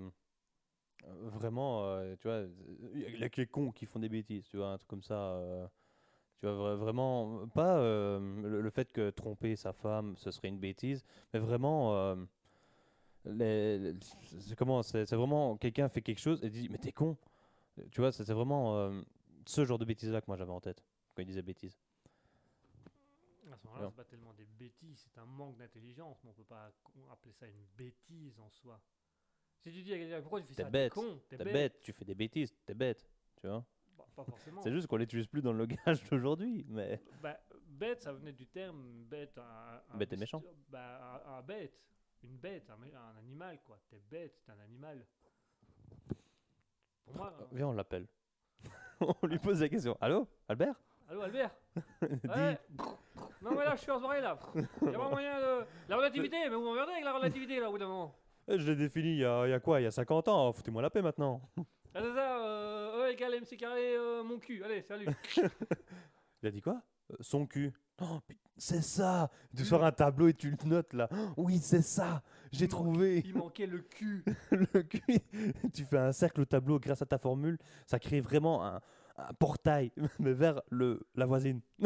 [1.03, 2.45] vraiment, tu vois,
[2.95, 5.03] il y a que les cons qui font des bêtises, tu vois, un truc comme
[5.03, 5.69] ça.
[6.39, 10.61] tu vois, vra- vraiment, pas le, le fait que tromper sa femme, ce serait une
[10.61, 11.05] bêtise,
[11.35, 12.15] mais vraiment,
[13.25, 17.17] les, c'est comment, c'est c'est vraiment quelqu'un fait quelque chose et dit, mais t'es con.
[17.91, 19.01] Tu vois, c'est c'est vraiment euh,
[19.47, 20.83] ce genre de bêtises-là que moi j'avais en tête
[21.15, 21.79] quand il disait bêtises.
[23.53, 26.45] À ce moment-là, c'est pas tellement des bêtises, c'est un manque d'intelligence, mais on peut
[26.45, 26.71] pas
[27.11, 28.81] appeler ça une bêtise en soi.
[29.59, 31.53] Si tu dis à quelqu'un, pourquoi tu fais T'es ça bête, con, t'es T'es bête.
[31.53, 33.07] bête, tu fais des bêtises, t'es bête,
[33.41, 33.65] tu vois.
[33.99, 34.63] Bah, pas forcément.
[34.63, 37.01] C'est juste qu'on l'utilise plus dans le langage d'aujourd'hui, mais.
[37.23, 39.37] Bah, bête, ça venait du terme bête.
[39.37, 40.43] Un, un Bête et méchant.
[40.69, 41.79] Bah, un, un bête.
[42.23, 43.79] Une bête, un, un animal, quoi.
[43.89, 45.05] T'es bête, t'es un animal.
[47.05, 47.33] Pour moi.
[47.41, 48.07] Euh, Viens, on l'appelle.
[49.01, 49.97] on lui pose la question.
[50.01, 50.75] Allô, Albert?
[51.09, 51.51] Allô, Albert?
[52.03, 52.59] Ouais.
[53.43, 54.39] Non, mais là, je suis en soirée, là.
[54.83, 55.65] Y'a pas moyen de.
[55.89, 58.15] La relativité, mais vous m'emmerdez avec la relativité, là, au bout d'un moment.
[58.49, 59.81] Eh, Je l'ai défini il y, a, il y a quoi?
[59.81, 60.53] Il y a 50 ans.
[60.53, 61.41] Foutez-moi la paix maintenant.
[61.95, 64.63] Ah, c'est ça, euh, E égale MC carré, euh, mon cul.
[64.63, 65.07] Allez, salut.
[66.43, 66.83] Il a dit quoi?
[67.13, 67.73] Euh, Son cul.
[68.01, 68.19] Oh,
[68.57, 71.09] c'est ça Tu sors un tableau et tu le notes là.
[71.37, 72.23] Oui, c'est ça
[72.53, 74.25] J'ai manque- trouvé Il manquait le cul.
[74.51, 75.21] le cul.
[75.75, 77.59] tu fais un cercle au tableau grâce à ta formule.
[77.87, 78.81] Ça crée vraiment un,
[79.17, 81.61] un portail, mais vers le, la voisine.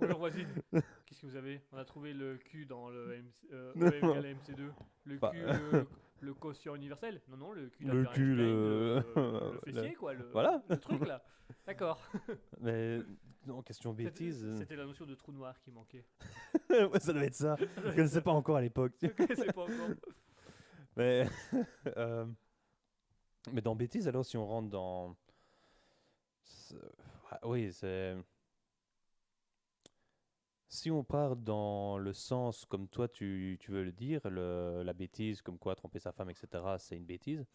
[0.00, 0.48] Bonjour voisine.
[0.72, 1.60] Qu'est-ce que vous avez?
[1.72, 3.86] On a trouvé le Q dans le MC, euh, Non.
[3.86, 4.70] E égale MC2.
[5.04, 5.30] Le Bah.
[5.32, 5.38] Q,
[5.72, 5.86] le,
[6.24, 7.84] le quotient universel Non, non, le Q.
[7.84, 10.14] Le cul, le- le, le le- fessier, quoi.
[10.14, 10.62] Le, Voilà.
[10.68, 11.22] Le truc, là.
[11.66, 12.00] D'accord.
[12.60, 13.00] Mais
[13.46, 14.44] non, question bêtise.
[14.44, 14.56] euh.
[14.56, 16.04] C'était la notion de trou noir qui manquait.
[16.70, 17.56] Ouais, ça devait être ça.
[17.58, 18.92] Je ne connaissais pas encore à l'époque.
[19.02, 19.88] Je connaissais pas encore.
[20.96, 21.28] Mais,
[21.96, 22.24] euh,
[23.52, 25.16] mais dans bêtise, alors, si on rentre dans.
[27.30, 28.16] ah, Oui, c'est.
[30.74, 34.92] Si on part dans le sens comme toi tu, tu veux le dire, le- la
[34.92, 37.46] bêtise, comme quoi tromper sa femme, etc., c'est une bêtise,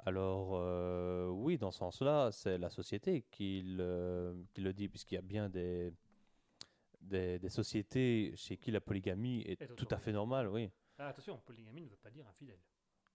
[0.00, 5.14] alors euh, oui, dans ce sens-là, c'est la société qui le, qui le dit, puisqu'il
[5.14, 5.92] y a bien des,
[7.00, 10.68] des, des sociétés chez qui la polygamie est Est tout à fait normale, oui.
[10.98, 12.58] Ah, attention, polygamie ne veut pas dire infidèle.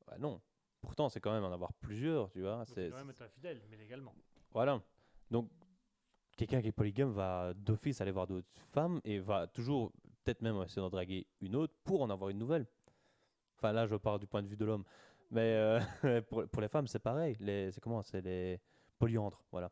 [0.07, 0.39] Bah non.
[0.79, 2.63] Pourtant, c'est quand même en avoir plusieurs, tu vois.
[2.65, 4.15] C'est quand même être infidèle, mais légalement.
[4.51, 4.81] Voilà.
[5.29, 5.49] Donc,
[6.37, 9.91] quelqu'un qui est polygame va d'office aller voir d'autres femmes et va toujours,
[10.23, 12.65] peut-être même essayer d'en draguer une autre pour en avoir une nouvelle.
[13.57, 14.83] Enfin, là, je parle du point de vue de l'homme.
[15.31, 15.53] Mais
[16.03, 17.35] euh, pour, pour les femmes, c'est pareil.
[17.39, 18.01] C'est comment?
[18.03, 18.59] C'est les
[18.99, 19.71] polyandres, voilà.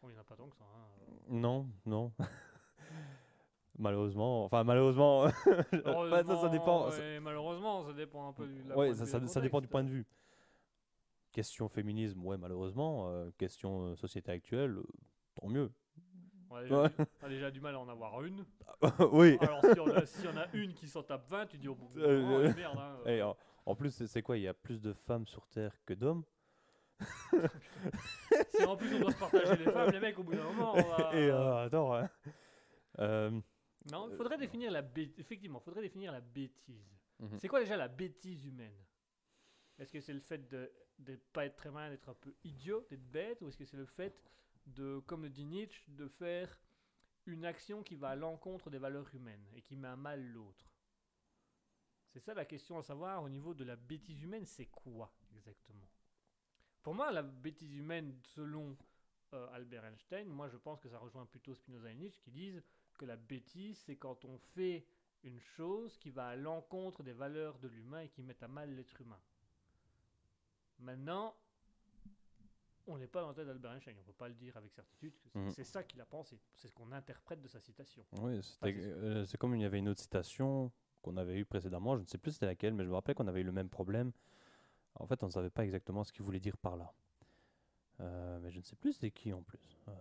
[0.00, 0.64] Bon, il n'y en a pas tant que ça.
[0.64, 1.02] hein.
[1.28, 2.12] Non, non.
[3.78, 5.28] malheureusement, enfin malheureusement,
[5.72, 6.88] ça, ça dépend.
[6.90, 8.62] Ouais, malheureusement, ça dépend un peu du.
[8.62, 10.06] de ça, dépend du point de vue.
[11.32, 13.08] Question féminisme, ouais, malheureusement.
[13.08, 14.84] euh, question euh, société actuelle, euh,
[15.40, 15.72] tant mieux.
[16.52, 16.88] On a, déjà Ouais.
[16.90, 18.44] du, on a déjà du mal à en avoir une.
[19.12, 19.38] oui.
[19.40, 21.74] Alors, si on, a, si on a une qui s'en tape 20, tu dis, oh,
[21.74, 22.78] bon, Euh, oh, euh, merde.
[22.78, 25.94] Hein, en, en plus, c'est- quoi Il y a plus de femmes sur Terre que
[25.94, 26.24] d'hommes?
[28.54, 30.74] Si en plus on doit se partager les femmes, les mecs, au bout d'un moment,
[30.74, 31.14] on va.
[31.14, 32.08] Et euh, attends, hein.
[32.98, 33.30] Euh,
[33.90, 35.18] Non, il faudrait définir la bêtise.
[35.18, 36.86] Effectivement, il faudrait définir la bêtise.
[37.18, 37.38] Mhm.
[37.38, 38.76] C'est quoi déjà la bêtise humaine?
[39.78, 40.70] Est-ce que c'est le fait de
[41.08, 43.76] ne pas être très malin, d'être un peu idiot, d'être bête Ou est-ce que c'est
[43.76, 44.14] le fait
[44.66, 46.58] de, comme le dit Nietzsche, de faire
[47.26, 50.72] une action qui va à l'encontre des valeurs humaines et qui met à mal l'autre
[52.10, 55.88] C'est ça la question à savoir au niveau de la bêtise humaine, c'est quoi exactement?
[56.82, 58.76] Pour moi, la bêtise humaine, selon
[59.34, 62.62] euh, Albert Einstein, moi je pense que ça rejoint plutôt Spinoza et Nietzsche qui disent
[62.98, 64.84] que la bêtise, c'est quand on fait
[65.22, 68.74] une chose qui va à l'encontre des valeurs de l'humain et qui met à mal
[68.74, 69.20] l'être humain.
[70.80, 71.36] Maintenant,
[72.86, 74.72] on n'est pas dans la tête d'Albert Einstein, on ne peut pas le dire avec
[74.72, 75.12] certitude.
[75.16, 75.50] c'est- Mhm.
[75.52, 78.04] C'est ça qu'il a pensé, c'est ce qu'on interprète de sa citation.
[78.20, 80.70] oui, c'est euh, c'est comme il y avait une autre citation
[81.02, 81.96] qu'on avait eue précédemment.
[81.96, 83.68] Je ne sais plus c'était laquelle, mais je me rappelle qu'on avait eu le même
[83.68, 84.12] problème.
[84.96, 86.92] En fait, on ne savait pas exactement ce qu'il voulait dire par là.
[88.00, 89.80] Euh, mais je ne sais plus c'était qui en plus.
[89.88, 89.92] Euh,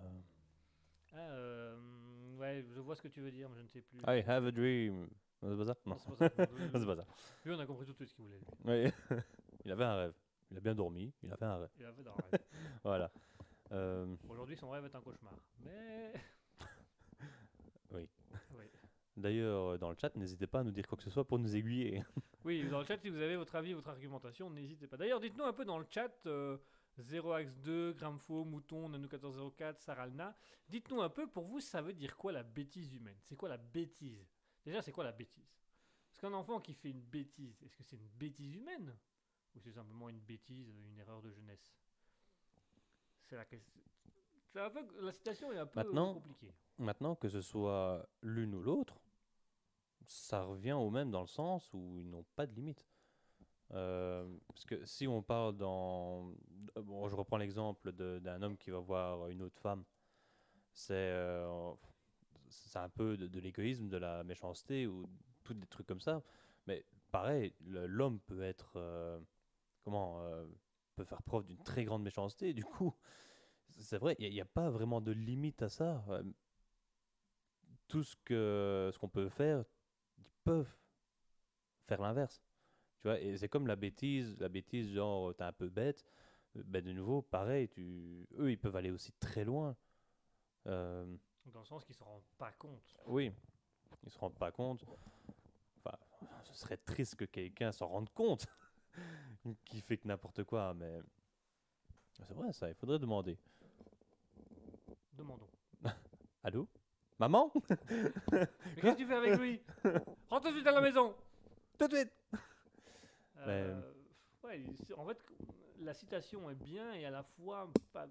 [1.13, 3.99] Ah, ouais, je vois ce que tu veux dire, mais je ne sais plus.
[4.07, 5.09] I have a dream.
[5.41, 6.29] C'est pas ça Non, C'est pas
[6.95, 7.05] ça.
[7.45, 8.38] Lui, on a compris tout de suite ce qu'il voulait.
[8.38, 8.45] lui.
[8.65, 8.91] Oui.
[9.65, 10.13] il avait un rêve.
[10.51, 11.69] Il a bien dormi, il avait un rêve.
[11.79, 12.41] Il avait le rêve.
[12.84, 13.11] Voilà.
[13.73, 15.34] Euh, Aujourd'hui, son rêve est un cauchemar.
[15.63, 16.11] Mais.
[17.91, 18.05] Oui.
[18.57, 18.65] Oui.
[19.15, 21.39] D'ailleurs, euh, dans le chat, n'hésitez pas à nous dire quoi que ce soit pour
[21.39, 22.03] nous aiguiller.
[22.43, 24.97] Oui, dans le chat, si vous avez votre avis, votre argumentation, n'hésitez pas.
[24.97, 26.57] D'ailleurs, dites-nous un peu dans le chat, euh,
[26.99, 30.36] 0x2, Gramfo, Mouton, Nano1404, Saralna,
[30.67, 33.19] dites-nous un peu, pour vous, ça veut dire quoi la bêtise humaine?
[33.21, 34.27] C'est quoi la bêtise?
[34.65, 35.55] Déjà, c'est quoi la bêtise?
[36.09, 38.97] Parce qu'un enfant qui fait une bêtise, est-ce que c'est une bêtise humaine?
[39.55, 41.71] Ou c'est simplement une bêtise, une erreur de jeunesse?
[43.32, 43.82] C'est la question.
[44.55, 46.53] Un peu, la citation est un peu Maintenant- compliquée.
[46.77, 48.99] Maintenant, que ce soit l'une ou l'autre,
[50.03, 52.86] ça revient au même dans le sens où ils n'ont pas de limite.
[53.71, 56.34] Euh, parce que si on parle dans...
[56.75, 59.86] Bon, je reprends l'exemple d'un homme qui va voir une autre femme.
[60.73, 61.71] C'est euh,
[62.49, 65.09] c'est un peu de, de l'égoïsme, de la méchanceté ou
[65.45, 66.21] tout des trucs comme ça.
[66.67, 68.73] Mais pareil, l'homme peut être...
[68.75, 69.21] euh,
[69.84, 70.19] comment
[71.01, 72.53] peut faire preuve d'une très grande méchanceté.
[72.53, 72.95] Du coup,
[73.79, 76.03] c'est vrai, il n'y a, pas vraiment de limite à ça.
[76.09, 76.23] Euh,
[77.87, 79.65] tout ce que ce qu'on peut faire,
[80.17, 80.77] ils peuvent
[81.85, 82.41] faire l'inverse.
[83.01, 86.05] Tu vois, et c'est comme la bêtise, la bêtise genre t'es un peu bête,
[86.55, 89.75] euh, ben de nouveau pareil, tu eux ils peuvent aller aussi très loin.
[90.67, 92.95] Euh, Dans le sens qu'ils ne se rendent pas compte.
[93.07, 93.31] oui,
[94.03, 94.85] ils se rendent pas compte.
[95.77, 95.97] Enfin,
[96.43, 98.45] ce serait triste que quelqu'un s'en rende compte
[99.65, 101.01] qui fait que n'importe quoi, mais
[102.13, 103.37] c'est vrai ça, il faudrait demander.
[105.13, 105.49] Demandons.
[106.43, 106.67] Allô?
[107.19, 107.51] Maman?
[108.31, 108.47] Mais
[108.81, 109.61] qu'est-ce que tu fais avec lui
[110.29, 111.15] Rentre tout de suite à la maison
[111.77, 112.11] Tout de suite
[113.37, 113.81] Euh,
[114.43, 114.63] ouais,
[114.97, 115.17] en fait,
[115.79, 118.07] la citation est bien et à la fois pas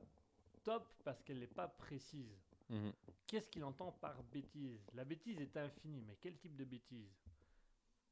[0.65, 2.37] top parce qu'elle n'est pas précise.
[2.69, 2.93] Mhm.
[3.27, 4.81] Qu'est-ce qu'il entend par bêtise?
[4.95, 7.11] La bêtise est infinie, mais quel type de bêtise?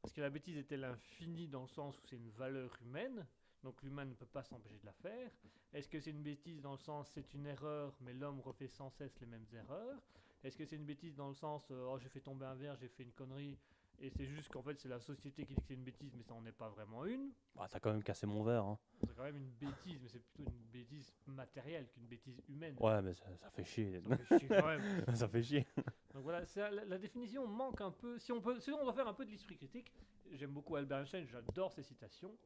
[0.04, 3.26] Est-ce que la bêtise est elle infinie dans le sens où c'est une valeur humaine
[3.62, 5.30] donc l'humain ne peut pas s'empêcher de la faire?
[5.72, 8.90] Est-ce que c'est une bêtise dans le sens c'est une erreur, mais l'homme refait sans
[8.90, 10.00] cesse les mêmes erreurs?
[10.44, 12.76] Est-ce que c'est une bêtise dans le sens euh, oh j'ai fait tomber un verre,
[12.76, 13.58] j'ai fait une connerie,
[14.00, 16.22] et c'est juste qu'en fait c'est la société qui dit que c'est une bêtise, mais
[16.22, 17.32] ça n'en est pas vraiment une?
[17.56, 18.64] Bah, T'as quand même cassé mon verre.
[18.64, 18.78] Hein.
[19.00, 22.76] C'est quand même une bêtise, mais c'est plutôt une bêtise matérielle qu'une bêtise humaine.
[22.78, 24.00] Ouais, mais ça, ça fait chier.
[24.08, 25.04] Ça fait chier quand même.
[25.16, 25.66] ça fait chier.
[26.18, 28.18] Donc voilà, la, la définition manque un peu.
[28.18, 29.92] Si on peut, si on doit faire un peu de l'esprit critique,
[30.32, 32.36] j'aime beaucoup Albert Einstein, j'adore ses citations.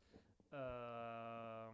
[0.53, 1.71] Euh,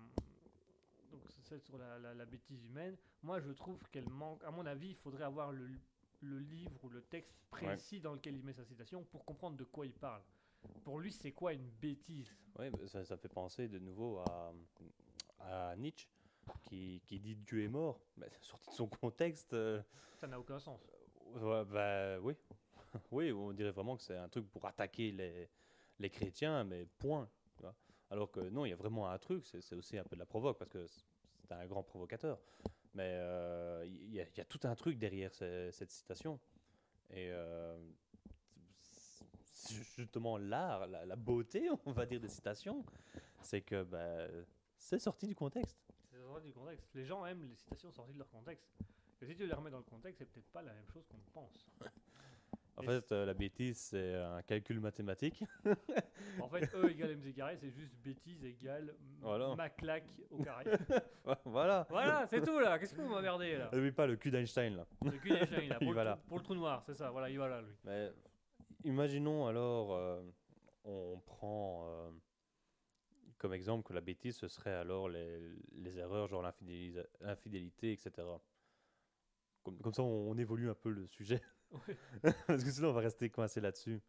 [1.11, 2.97] donc c'est celle sur la, la- la bêtise humaine.
[3.25, 4.45] Moi, je trouve qu'elle manque.
[4.45, 5.69] À mon avis, il faudrait avoir le,
[6.21, 9.65] le livre ou le texte précis dans lequel il met sa citation pour comprendre de
[9.65, 10.23] quoi il parle.
[10.85, 12.33] Pour lui, c'est quoi une bêtise?
[12.55, 14.53] Bah, ça, ça fait penser de nouveau à,
[15.41, 16.07] à Nietzsche
[16.63, 18.01] qui, qui dit Dieu est mort.
[18.17, 19.53] Bah, sorti de son contexte.
[19.55, 19.83] euh,
[20.21, 20.81] Ça n'a aucun sens.
[21.65, 22.35] Bah oui.
[23.11, 25.49] oui, on dirait vraiment que c'est un truc pour attaquer les,
[25.99, 27.29] les chrétiens, mais point.
[28.11, 30.25] Alors que non, il y a vraiment un truc, c'est aussi un peu de la
[30.27, 32.41] provoque parce que c'est un grand provocateur.
[32.95, 36.41] Mais euh, il y, a- tout un truc derrière ce- cette citation.
[37.11, 37.77] Et euh,
[39.97, 42.83] justement l'art, la, la beauté, on va dire, des citations,
[43.43, 44.27] c'est que bah,
[44.79, 45.77] c'est sorti du contexte.
[46.11, 46.89] C'est sorti du contexte.
[46.95, 48.67] Les gens aiment les citations sorties de leur contexte.
[49.21, 51.19] Et si tu les remets dans le contexte, c'est peut-être pas la même chose qu'on
[51.33, 51.67] pense.
[52.77, 55.43] En Et fait, euh, la bêtise, c'est un calcul mathématique.
[56.41, 59.55] En fait, E égale mc carré, c'est juste bêtise égale Voilà.
[59.57, 60.65] ma claque au carré.
[61.45, 61.87] voilà.
[61.91, 62.79] voilà, c'est tout là.
[62.79, 63.71] Qu'est-ce que vous m'emmerdez là?
[63.73, 64.87] N'oublie pas le cul d'Einstein, là.
[65.03, 66.17] Le cul d'Einstein, là, Il pour, va le là.
[66.17, 67.11] trou, pour le trou noir, c'est ça.
[67.11, 67.75] Voilà, il va là, lui.
[67.85, 68.13] Mais
[68.85, 70.23] imaginons alors, euh,
[70.85, 72.11] on prend euh,
[73.39, 75.41] comme exemple que la bêtise, ce serait alors les,
[75.73, 78.11] les erreurs, genre l'infidélité, etc.
[79.63, 81.41] Comme, comme ça, on, on évolue un peu le sujet.
[81.71, 81.97] Ouais.
[82.47, 84.01] Parce que sinon, on va rester coincé là-dessus.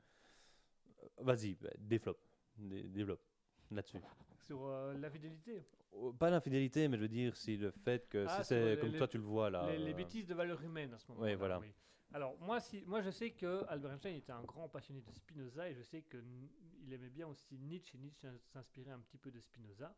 [1.03, 2.21] Euh, Vas-y, bah, développe.
[2.55, 3.21] Dé- développe
[3.69, 3.99] là-dessus.
[4.37, 5.65] Sur euh, la fidélité.
[5.91, 8.97] Oh, Pas l'infidélité, mais je veux dire, si le fait que Ah, c'est comme les-
[8.97, 9.69] toi tu le vois là.
[9.69, 11.25] les, les euh, bêtises de valeur humaine à ce moment-là.
[11.27, 11.59] Ouais, voilà.
[11.59, 11.73] oui.
[12.13, 15.69] Alors, moi, si, moi, je sais que Albert Einstein était un grand passionné de Spinoza
[15.69, 19.39] et je sais qu'il aimait bien aussi Nietzsche et Nietzsche s'inspirait un petit peu de
[19.41, 19.93] Spinoza.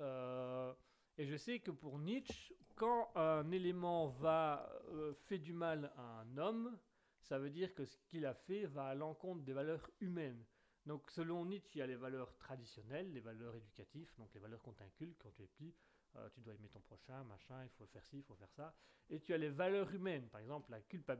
[0.00, 0.74] Euh,
[1.18, 6.20] et je sais que pour Nietzsche, quand un élément va euh, fait du mal à
[6.20, 6.78] un homme,
[7.20, 10.44] ça veut dire que ce qu'il a fait va à l'encontre des valeurs humaines.
[10.86, 14.62] Donc, selon Nietzsche, il y a les valeurs traditionnelles, les valeurs éducatives, donc les valeurs
[14.62, 15.74] qu'on t'inculque quand tu es petit.
[16.16, 18.74] Euh, tu dois aimer ton prochain, machin, il faut faire ci, il faut faire ça.
[19.08, 20.28] Et tu as les valeurs humaines.
[20.28, 20.74] Par exemple,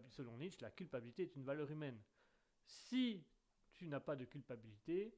[0.09, 2.01] selon Nietzsche, la culpabilité est une valeur humaine.
[2.66, 3.24] Si
[3.72, 5.14] tu n'as pas de culpabilité,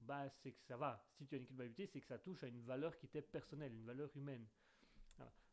[0.00, 1.04] bah c'est que ça va.
[1.12, 3.72] Si tu as une culpabilité, c'est que ça touche à une valeur qui t'est personnelle,
[3.72, 4.46] une valeur humaine.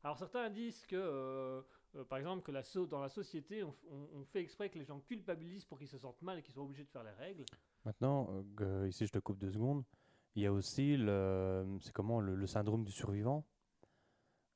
[0.03, 1.61] Alors certains disent que euh,
[1.95, 5.77] euh, par exemple, que dans la société, on, fait exprès que les gens culpabilisent pour
[5.77, 7.45] qu'ils se sentent mal et qu'ils soient obligés de faire les règles.
[7.85, 8.29] Maintenant,
[8.61, 9.83] euh, ici je te coupe deux secondes,
[10.35, 13.45] il y a aussi le, comment, le, le syndrome du survivant.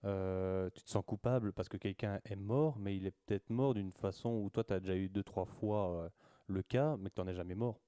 [0.04, 3.92] Tu te sens coupable parce que quelqu'un est mort, mais il est peut-être mort d'une
[3.92, 6.10] façon où toi tu as déjà eu deux, trois fois
[6.48, 7.80] le cas, mais que tu n'en es jamais mort.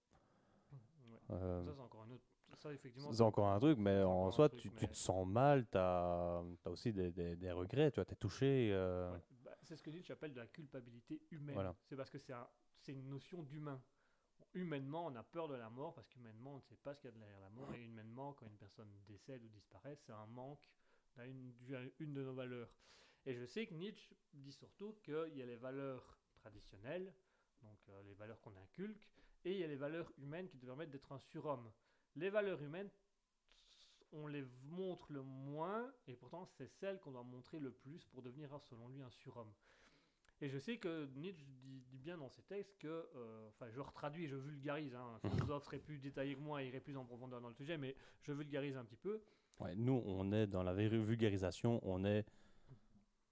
[1.32, 2.26] Euh, Ça, c'est encore un autre.
[2.60, 3.12] Ça, effectivement.
[3.12, 6.94] c'est encore un truc, mais en soi, truc, tu, te sens mal, tu as, aussi
[6.94, 8.70] des, des- des regrets, tu vois, es touché.
[8.72, 9.20] euh, Ouais.
[9.44, 11.56] Bah, c'est ce que Nietzsche appelle de la culpabilité humaine.
[11.56, 11.76] Voilà.
[11.86, 12.48] C'est parce que c'est un-
[12.80, 13.82] c'est une notion d'humain.
[14.54, 17.10] Humainement, on a peur de la mort parce qu'humainement, on ne sait pas ce qu'il
[17.10, 17.74] y a derrière la mort.
[17.74, 20.70] Et humainement, quand une personne décède ou disparaît, c'est un manque
[21.18, 21.54] à une,
[22.00, 22.70] une de nos valeurs.
[23.26, 27.12] Et je sais que Nietzsche dit surtout qu'il y a les valeurs traditionnelles,
[27.64, 29.10] donc euh, les valeurs qu'on inculque,
[29.46, 31.72] et il y a les valeurs humaines qui te permettent d'être un surhomme.
[32.16, 32.90] Les valeurs humaines,
[34.12, 38.22] on les montre le moins, et pourtant c'est celles qu'on doit montrer le plus pour
[38.22, 39.52] devenir, selon lui, un surhomme.
[40.42, 43.80] Et je sais que Nietzsche dit, dit bien dans ses textes que, euh, enfin je
[43.80, 47.40] retraduis, je vulgarise, hein, un philosophe serait plus détaillé que moi, irait plus en profondeur
[47.40, 49.22] dans le sujet, mais je vulgarise un petit peu.
[49.60, 52.26] ouais, nous, on est dans la vulgarisation, on n'est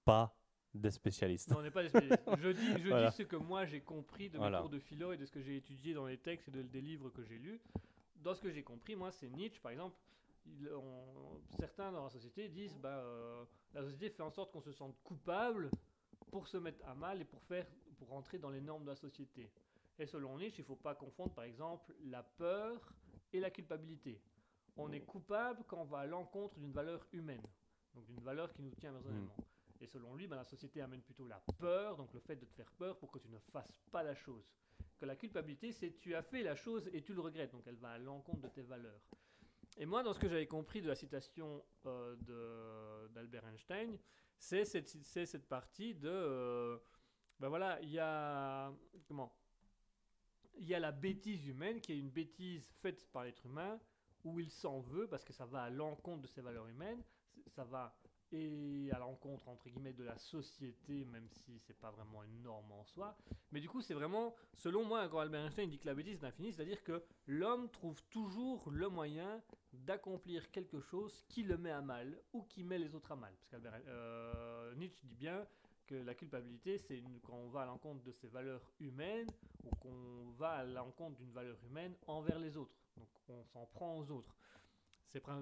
[0.06, 0.41] pas
[0.74, 1.50] des spécialistes.
[1.50, 2.24] Non, on n'est pas des spécialistes.
[2.40, 3.10] Je dis, je Voilà.
[3.10, 4.58] dis ce que moi j'ai compris de Voilà.
[4.58, 6.62] mes cours de philo et de ce que j'ai étudié dans les textes et de-
[6.62, 7.60] des livres que j'ai lus.
[8.16, 9.96] Dans ce que j'ai compris, moi, c'est Nietzsche, par exemple.
[10.48, 13.46] il- on- certains dans la société disent bah, euh,
[13.76, 15.70] la société fait en sorte qu'on se sente coupable
[16.32, 17.68] pour se mettre à mal et pour, faire,
[18.00, 19.52] pour rentrer dans les normes de la société.
[20.00, 22.92] Et selon Nietzsche, il ne faut pas confondre, par exemple, la peur
[23.32, 24.20] et la culpabilité.
[24.78, 27.44] On est coupable quand on va à l'encontre d'une valeur humaine,
[27.94, 29.36] donc d'une valeur qui nous tient personnellement.
[29.82, 32.54] Et selon lui, ben, la société amène plutôt la peur, donc le fait de te
[32.54, 34.48] faire peur pour que tu ne fasses pas la chose.
[35.00, 37.78] Que la culpabilité, c'est tu as fait la chose et tu le regrettes, donc elle
[37.78, 39.02] va à l'encontre de tes valeurs.
[39.78, 43.98] Et moi, dans ce que j'avais compris de la citation euh, d'Albert Einstein,
[44.38, 46.10] c'est cette, partie de...
[46.10, 46.78] euh,
[47.40, 48.72] ben voilà, il y a...
[49.08, 49.36] Comment?
[50.58, 53.80] Il y a la bêtise humaine, qui est une bêtise faite par l'être humain,
[54.24, 57.02] où il s'en veut, parce que ça va à l'encontre de ses valeurs humaines,
[57.48, 57.98] ça va
[58.32, 62.72] et à l'encontre entre guillemets de la société, même si c'est pas vraiment une norme
[62.72, 63.18] en soi.
[63.52, 66.28] Mais du coup, c'est vraiment, selon moi, quand Albert Einstein dit que la bêtise est
[66.28, 69.42] infinie, c'est-à-dire que l'homme trouve toujours le moyen
[69.74, 73.34] d'accomplir quelque chose qui le met à mal ou qui met les autres à mal.
[73.34, 75.46] Parce qu'Albert euh, Nietzsche dit bien
[75.88, 79.28] que la culpabilité, c'est quand on va à l'encontre de ses valeurs humaines
[79.64, 82.76] ou qu'on va à l'encontre d'une valeur humaine envers les autres.
[82.98, 84.36] Donc on s'en prend aux autres.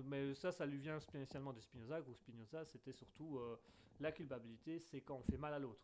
[0.05, 3.59] Mais ça, ça lui vient spécialement de Spinoza, où Spinoza, c'était surtout euh,
[3.99, 5.81] la culpabilité, c'est quand on fait mal à l'autre.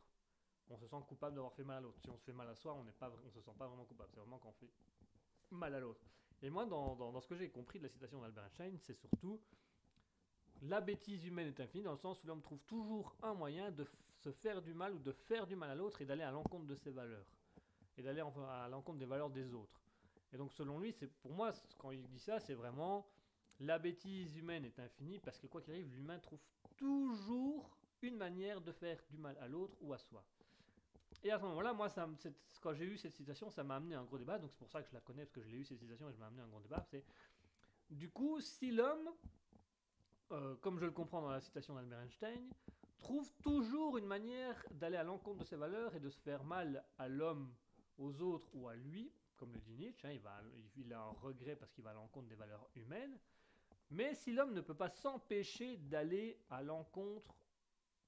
[0.69, 1.99] On se sent coupable d'avoir fait mal à l'autre.
[2.01, 4.09] Si on se fait mal à soi, on ne se sent pas vraiment coupable.
[4.11, 4.71] C'est vraiment quand on fait
[5.51, 6.01] mal à l'autre.
[6.41, 9.39] Et moi, dans, dans- ce que j'ai compris de la citation d'Albert Einstein, c'est surtout
[10.61, 13.85] la bêtise humaine est infinie dans le sens où l'homme trouve toujours un moyen de
[14.17, 16.65] se faire du mal ou de faire du mal à l'autre et d'aller à l'encontre
[16.65, 17.25] de ses valeurs.
[17.97, 19.79] Et d'aller à l'encontre des valeurs des autres.
[20.33, 23.07] Et donc, selon lui, pour moi, quand il dit ça, c'est vraiment
[23.59, 26.41] la bêtise humaine est infinie parce que quoi qu'il arrive, l'humain trouve
[26.77, 30.23] toujours une manière de faire du mal à l'autre ou à soi.
[31.23, 31.87] Et à ce moment-là, moi,
[32.61, 34.37] quand j'ai eu cette citation, ça m'a amené à un gros débat.
[34.37, 36.09] Donc c'est pour ça que je la connais, parce que je l'ai eu cette citation
[36.09, 36.83] et je m'a amené à un gros débat.
[36.91, 37.03] C'est
[37.89, 39.09] du coup, si l'homme,
[40.31, 42.49] euh, comme je le comprends dans la citation d'Albert Einstein,
[42.99, 46.83] trouve toujours une manière d'aller à l'encontre de ses valeurs et de se faire mal
[46.97, 47.53] à l'homme,
[47.97, 50.41] aux autres ou à lui, comme le dit Nietzsche, hein, va,
[50.75, 53.17] il a un regret parce qu'il va à l'encontre des valeurs humaines.
[53.91, 57.35] Mais si l'homme ne peut pas s'empêcher d'aller à l'encontre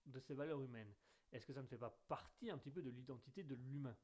[0.06, 0.92] de ses valeurs humaines,
[1.32, 3.96] est-ce que ça ne fait pas partie un petit peu de l'identité de l'humain?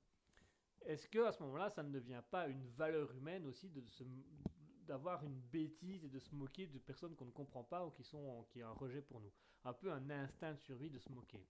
[0.85, 3.71] Est-ce que à ce moment-là, ça ne devient pas une valeur humaine aussi
[4.85, 8.03] d'avoir une bêtise et de se moquer de personnes qu'on ne comprend pas ou qui
[8.03, 9.31] sont qui est un rejet pour nous?
[9.63, 11.41] Un peu un instinct de survie de se moquer.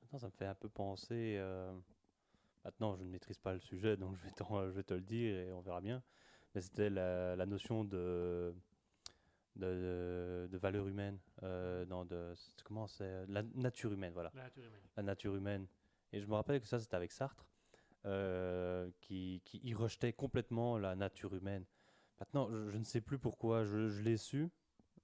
[0.00, 1.36] Maintenant, ça me fait un peu penser.
[1.38, 1.78] euh,
[2.64, 5.60] Maintenant, je ne maîtrise pas le sujet, donc je vais, te le dire et on
[5.60, 6.02] verra bien.
[6.54, 8.54] Mais c'était la notion de,
[9.58, 14.30] de, de- de valeur humaine, euh, non, de, comment c'est La nature humaine, voilà.
[14.34, 14.80] La nature humaine.
[14.96, 15.66] La nature humaine.
[16.12, 17.46] Et je me rappelle que ça, c'était avec Sartre,
[18.06, 21.64] euh, qui, qui y rejetait complètement la nature humaine.
[22.20, 24.48] Maintenant, je, je ne sais plus pourquoi, je, je l'ai su,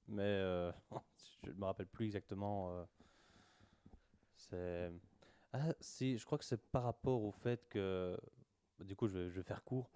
[0.08, 0.72] mais euh,
[1.44, 2.86] je ne me rappelle plus exactement.
[4.36, 4.90] c'est.
[5.52, 8.16] Ah, si, je crois que c'est par rapport au fait que.
[8.80, 9.90] Du coup, je vais, je vais faire court.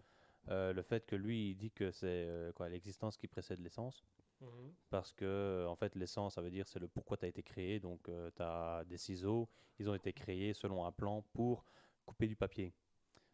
[0.48, 4.04] euh, le fait que lui, il dit que c'est euh, quoi l'existence qui précède l'essence
[4.40, 4.72] Mhm.
[4.90, 7.42] parce que euh, en fait l'essence ça veut dire c'est le pourquoi tu as été
[7.42, 7.80] créé.
[7.80, 9.48] Donc tu as des ciseaux
[9.78, 11.64] ils ont été créés selon un plan pour
[12.06, 12.72] couper du papier.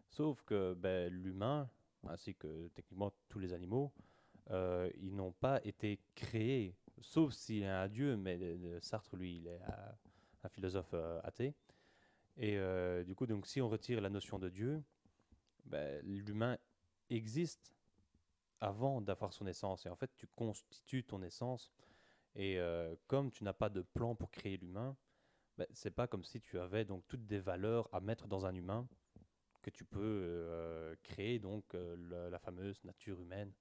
[0.09, 1.69] Sauf que ben, l'humain
[2.07, 3.93] ainsi que techniquement tous les animaux
[4.51, 9.39] euh, ils n'ont pas été créés sauf s'il a un dieu mais euh, Sartre lui
[9.39, 9.93] il est euh,
[10.45, 11.55] un philosophe euh, athée.
[12.37, 14.83] Et euh, du coup, donc, si on retire la notion de Dieu,
[15.65, 16.59] ben, l'humain
[17.11, 17.73] existe
[18.65, 19.87] avant d'avoir son essence.
[19.87, 21.71] Et en fait, tu constitues ton essence.
[22.35, 24.97] Et euh, comme tu n'as pas de plan pour créer l'humain,
[25.57, 28.55] ben, c'est pas comme si tu avais donc toutes des valeurs à mettre dans un
[28.55, 28.89] humain
[29.63, 33.53] que tu peux euh, créer donc euh, la, la fameuse nature humaine.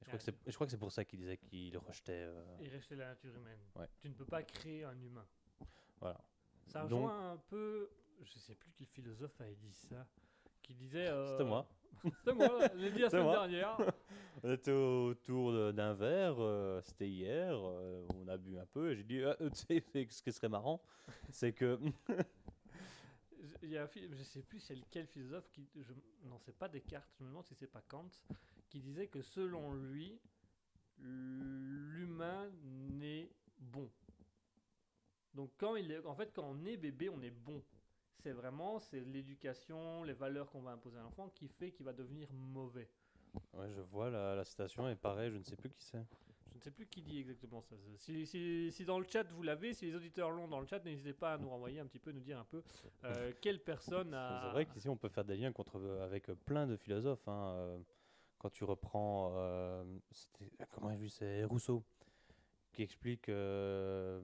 [0.00, 2.26] Et je, crois que c'est, je crois que c'est pour ça qu'il disait qu'il rejetait.
[2.60, 3.60] Et rester la nature humaine.
[3.76, 3.88] Ouais.
[4.00, 5.26] Tu ne peux pas créer un humain.
[6.00, 6.20] voilà.
[6.68, 7.90] Ça Donc- rejoint un peu,
[8.22, 10.06] je sais plus quel philosophe avait dit ça,
[10.62, 11.06] qui disait.
[11.32, 11.68] C'était moi.
[12.04, 13.32] C'était moi, je l'ai dit la C'est semaine moi.
[13.48, 13.76] dernière.
[14.42, 18.96] On était autour d'un verre, euh, c'était hier, euh, on a bu un peu, et
[18.96, 20.80] j'ai dit, Ah, euh, tu sais, c'est- ce qui serait marrant,
[21.30, 21.78] c'est que...
[23.62, 25.68] Il y a un phil- je sais plus c'est lequel philosophe qui.
[25.74, 25.92] Je,
[26.24, 28.08] non, c'est pas Descartes, je me demande si c'est pas Kant,
[28.70, 30.18] qui disait que selon lui,
[30.98, 33.90] l'humain n'est bon.
[35.34, 37.62] Donc quand il est, en fait, quand on est bébé, on est bon.
[38.22, 41.92] C'est vraiment c'est l'éducation, les valeurs qu'on va imposer à l'enfant qui fait qu'il va
[41.92, 42.88] devenir mauvais.
[43.54, 46.04] Ouais, je vois la, la citation, et pareil, je ne sais plus qui c'est.
[46.52, 47.76] Je ne sais plus qui dit exactement ça.
[47.96, 50.84] Si, si- si dans le chat vous l'avez, si les auditeurs l'ont dans le chat,
[50.84, 52.62] n'hésitez pas à nous renvoyer un petit peu, nous dire un peu
[53.04, 54.40] euh, quelle personne a.
[54.44, 57.26] C'est vrai qu'ici, on peut faire des liens contre, avec plein de philosophes.
[57.28, 57.78] hein, euh,
[58.38, 59.84] Quand tu reprends, euh,
[60.70, 61.82] comment lui, c'est Rousseau,
[62.72, 63.28] qui explique...
[63.28, 64.20] euh,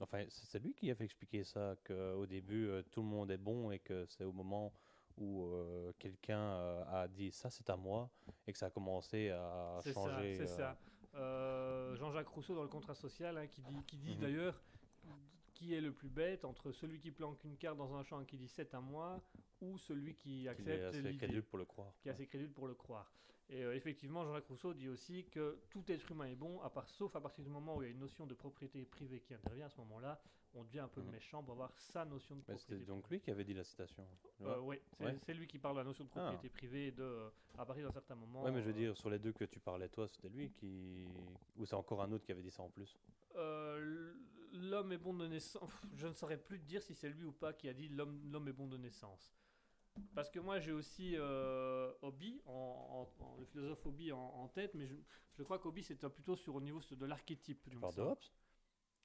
[0.00, 3.36] Enfin, c'est lui qui a fait expliquer ça, qu'au début, euh, tout le monde est
[3.38, 4.72] bon et que c'est au moment
[5.16, 8.10] où euh, quelqu'un euh, a dit ça c'est à moi
[8.46, 10.34] et que ça a commencé à changer.
[10.38, 10.76] c'est ça.
[11.94, 14.20] Jean-Jacques Rousseau dans le contrat social hein, qui dit, qui dit Mhm.
[14.20, 14.62] d'ailleurs
[15.62, 18.26] qui est le plus bête entre celui qui planque une carte dans un champ et
[18.26, 19.22] qui dit c'est à moi
[19.60, 21.92] ou celui qui qu'il est accepte assez crédible pour le croire.
[22.02, 23.12] qui est assez crédule pour le croire.
[23.48, 26.88] Et euh, effectivement, Jean-Jacques Rousseau dit aussi que tout être humain est bon, à part,
[26.88, 29.34] sauf à partir du moment où il y a une notion de propriété privée qui
[29.34, 29.66] intervient.
[29.66, 30.20] À ce moment-là,
[30.54, 31.10] on devient un peu Mhm.
[31.10, 32.74] méchant pour avoir sa notion de propriété.
[32.74, 34.04] C'était donc lui qui avait dit la citation.
[34.40, 35.34] Euh, oui, c'est Ouais.
[35.34, 36.20] lui qui parle de la notion de Ah.
[36.20, 37.28] propriété privée de, euh,
[37.58, 38.42] à partir d'un certain moment.
[38.42, 40.50] Ouais, mais je veux euh, dire, sur les deux que tu parlais, toi, c'était lui
[40.50, 41.06] qui.
[41.56, 42.96] Ou c'est encore un autre qui avait dit ça en plus?
[44.52, 45.70] L'homme est bon de naissance.
[45.94, 48.48] Je ne saurais plus te dire si c'est lui ou pas qui a dit l'homme
[48.48, 49.34] est bon de naissance.
[50.14, 54.48] Parce que moi j'ai aussi euh, Hobby, en, en- en- le philosophe Hobby en, en
[54.48, 54.94] tête, mais je,
[55.34, 57.68] je crois qu'Hobby c'était plutôt sur au niveau de l'archétype.
[57.70, 58.18] Tu parles de Hobbes?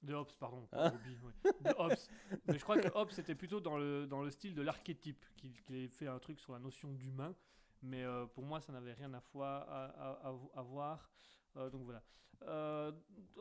[0.03, 0.68] De Hobbes, pardon.
[0.72, 0.94] Ah.
[0.94, 1.34] Hobby, oui.
[1.61, 1.98] De Hobbes.
[2.45, 5.53] Mais je crois que Hobbes c'était plutôt dans le, dans le style de l'archétype, qu'il
[5.76, 7.36] ait fait un truc sur la notion d'humain.
[7.82, 11.10] Mais euh, pour moi ça n'avait rien à, foi- à, à- à- à voir.
[11.57, 12.02] Euh, donc voilà.
[12.44, 12.91] Euh,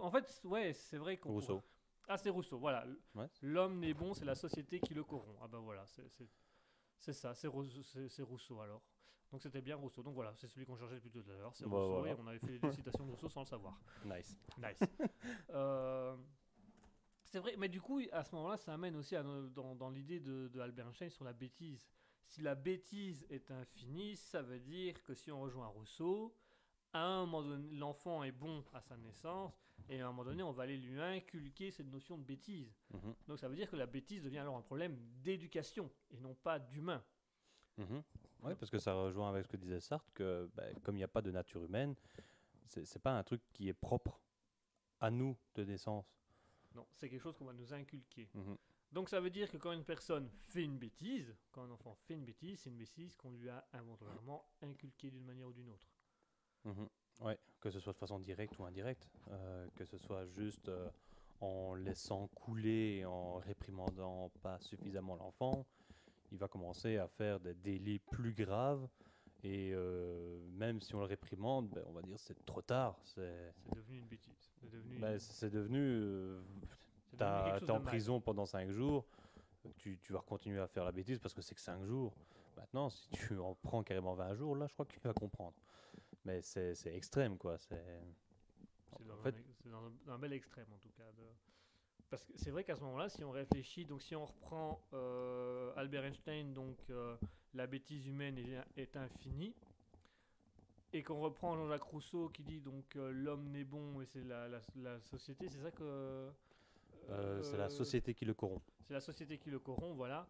[0.01, 1.31] en fait, ouais, c'est vrai qu'on.
[1.31, 1.63] Rousseau.
[2.09, 2.87] Ah, c'est Rousseau, voilà.
[3.15, 3.29] Ouais.
[3.43, 5.37] L'homme n'est bon, c'est la société qui le corrompt.
[5.43, 5.85] Ah ben voilà,
[6.99, 8.83] c'est ça, c'est Rousseau, alors.
[9.33, 10.03] Donc c'était bien Rousseau.
[10.03, 11.55] Donc voilà, c'est celui qu'on cherchait depuis tout à l'heure.
[11.55, 12.13] C'est Bah, Rousseau voilà.
[12.13, 13.79] et on avait fait des citations de Rousseau sans le savoir.
[14.05, 14.37] Nice.
[14.59, 14.79] Nice.
[15.51, 16.17] Euh,
[17.25, 20.21] c'est vrai, mais du coup, à ce moment-là, ça amène aussi à dans, dans l'idée
[20.21, 21.89] de, de Albert Einstein sur la bêtise.
[22.25, 26.37] Si la bêtise est infinie, ça veut dire que si on rejoint Rousseau,
[26.93, 30.43] à un moment donné, l'enfant est bon à sa naissance, et à un moment donné,
[30.43, 32.75] on va aller lui inculquer cette notion de bêtise.
[32.93, 36.35] Mhm, Donc ça veut dire que la bêtise devient alors un problème d'éducation, et non
[36.35, 37.05] pas d'humain.
[37.79, 38.03] mhm.
[38.43, 41.05] Ouais, parce que ça rejoint avec ce que disait Sartre, que bah, comme il n'y
[41.05, 41.95] a pas de nature humaine,
[42.65, 44.21] c'est c'est pas un truc qui est propre
[45.01, 46.07] à nous de naissance.
[46.75, 48.29] Non, c'est quelque chose qu'on va nous inculquer.
[48.35, 48.57] Mhm.
[48.93, 52.15] Donc ça veut dire que quand une personne fait une bêtise, quand un enfant fait
[52.15, 55.89] une bêtise, c'est une bêtise qu'on lui a involontairement inculquée d'une manière ou d'une autre.
[57.21, 60.89] Ouais, que ce soit de façon directe ou indirecte, euh, que ce soit juste euh,
[61.41, 65.67] en laissant couler, et en réprimandant pas suffisamment l'enfant,
[66.33, 68.87] il va commencer à faire des délits plus graves.
[69.45, 72.99] Et euh, même si on le réprimande, ben, on va dire c'est trop tard.
[73.05, 74.51] C'est devenu une bêtise.
[74.61, 76.39] C'est devenu, ben, c'est devenu.
[77.17, 77.25] T'es
[77.71, 77.83] en mal.
[77.83, 79.07] prison pendant 5 jours,
[79.77, 82.13] tu, tu vas continuer à faire la bêtise parce que c'est que 5 jours.
[82.57, 85.55] Maintenant, si tu en prends carrément 20 jours, là, je crois que tu vas comprendre.
[86.27, 87.57] Mais c'est extrême, quoi.
[87.59, 88.03] C'est.
[89.07, 91.05] Dans, fait- un, c'est dans un- bel extrême en tout cas.
[91.13, 91.23] de-
[92.11, 95.73] Parce que c'est vrai qu'à ce moment-là, si on réfléchit, donc si on reprend euh,
[95.77, 97.17] Albert Einstein, donc euh,
[97.55, 99.55] la bêtise humaine est, est infinie,
[100.93, 104.49] et qu'on reprend Jean-Jacques Rousseau qui dit donc euh, l'homme n'est bon et c'est la,
[104.49, 106.31] la- la société, c'est ça que.
[107.43, 108.65] C'est la société qui le corrompt.
[108.89, 110.27] C'est la société qui le corrompt, voilà.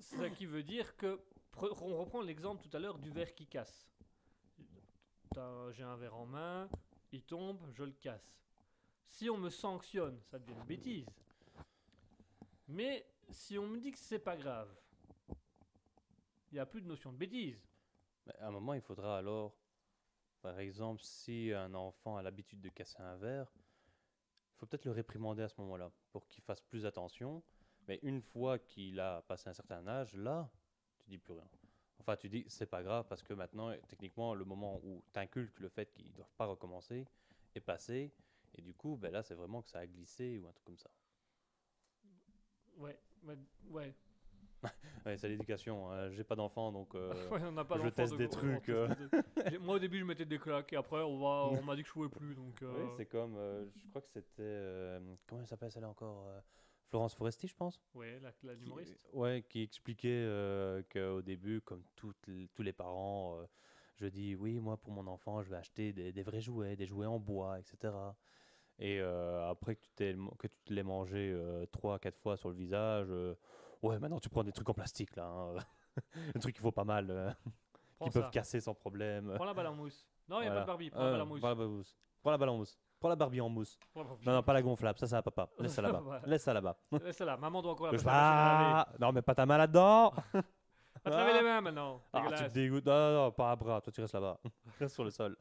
[0.00, 1.20] C'est ça qui veut dire que.
[1.60, 3.86] On reprend l'exemple tout à l'heure du verre qui casse.
[5.72, 6.68] J'ai un verre en main,
[7.10, 8.38] il tombe, je le casse.
[9.06, 11.06] Si on me sanctionne, ça devient une bêtise.
[12.68, 14.68] Mais si on me dit que c'est pas grave,
[16.50, 17.60] il n'y a plus de notion de bêtise.
[18.38, 19.56] À un moment, il faudra alors,
[20.40, 24.92] par exemple, si un enfant a l'habitude de casser un verre, il faut peut-être le
[24.92, 27.42] réprimander à ce moment-là pour qu'il fasse plus attention.
[27.88, 30.48] Mais une fois qu'il a passé un certain âge, là,
[31.00, 31.48] tu dis plus rien.
[32.00, 35.58] Enfin, tu dis, c'est pas grave parce que maintenant, techniquement, le moment où tu inculques
[35.60, 37.06] le fait qu'ils ne doivent pas recommencer
[37.54, 38.12] est passé.
[38.56, 40.78] Et du coup, ben là, c'est vraiment que ça a glissé ou un truc comme
[40.78, 40.90] ça.
[42.76, 43.36] Ouais, ouais,
[43.70, 43.94] ouais.
[45.06, 45.90] Ouais, c'est l'éducation.
[45.90, 46.10] hein.
[46.12, 48.88] J'ai pas d'enfant, donc euh, Ouais, on n'a pas je teste donc des trucs, euh.
[49.60, 52.08] Moi, au début, je mettais des claques et après, on, m'a dit que je jouais
[52.08, 52.34] plus.
[52.34, 55.88] Donc, euh, oui, c'est comme, euh, je crois que c'était, euh, comment elle s'appelle celle-là
[55.88, 56.40] encore euh,
[56.94, 57.82] Florence Foresti, je pense.
[57.94, 59.08] ouais, la, la qui- humoriste.
[59.14, 63.46] ouais, qui expliquait euh, qu'au début, comme toutes tous les parents, euh,
[63.96, 66.86] je dis oui, moi pour mon enfant, je vais acheter des, des vrais jouets, des
[66.86, 67.92] jouets en bois, etc.
[68.78, 71.36] Et euh, après que tu, t'es- que tu te les mangé
[71.72, 73.08] trois, quatre fois sur le visage,
[73.82, 75.56] ouais, maintenant tu prends des trucs en plastique là, hein,
[76.34, 77.36] des trucs qui vaut pas mal,
[78.04, 78.20] qui ça.
[78.20, 79.32] peuvent casser sans problème.
[79.34, 80.06] Prends la balle en mousse.
[80.28, 80.60] Non, il n'y a Voilà.
[80.60, 80.90] pas de Barbie.
[80.90, 81.40] Prends la balle en mousse.
[82.22, 82.78] prends la balle en mousse.
[83.04, 83.78] Prends la Barbie en mousse.
[83.94, 85.50] Non, non, pas la gonflable, ça, ça va papa.
[85.58, 86.22] Laisse ça là-bas.
[86.24, 86.74] Laisse ça là-bas.
[86.90, 87.36] Laisse ça là.
[87.36, 88.06] Maman doit encore la passer.
[88.08, 90.10] Ah, non, mais pas ta main là-dedans.
[91.04, 92.02] Va te laver les mains maintenant.
[92.14, 92.86] Ah, tu te dégoûtes.
[92.86, 93.82] Non, non, non, pas à bras.
[93.82, 94.40] Toi, tu restes là-bas.
[94.80, 95.36] Reste sur le sol.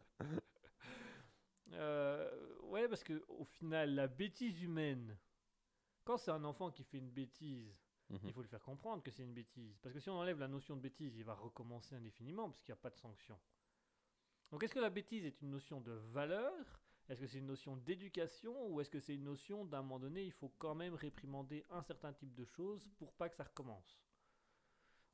[1.71, 2.29] Euh,
[2.63, 5.17] ouais, parce que au final, la bêtise humaine,
[6.03, 7.73] quand c'est un enfant qui fait une bêtise,
[8.09, 8.19] Mhm.
[8.25, 9.79] il faut lui faire comprendre que c'est une bêtise.
[9.81, 12.73] Parce que si on enlève la notion de bêtise, il va recommencer indéfiniment parce qu'il
[12.73, 13.39] n'y a pas de sanction.
[14.51, 16.51] Donc est-ce que la bêtise est une notion de valeur
[17.09, 20.23] Est-ce que c'est une notion d'éducation Ou est-ce que c'est une notion d'un moment donné,
[20.23, 23.99] il faut quand même réprimander un certain type de choses pour pas que ça recommence?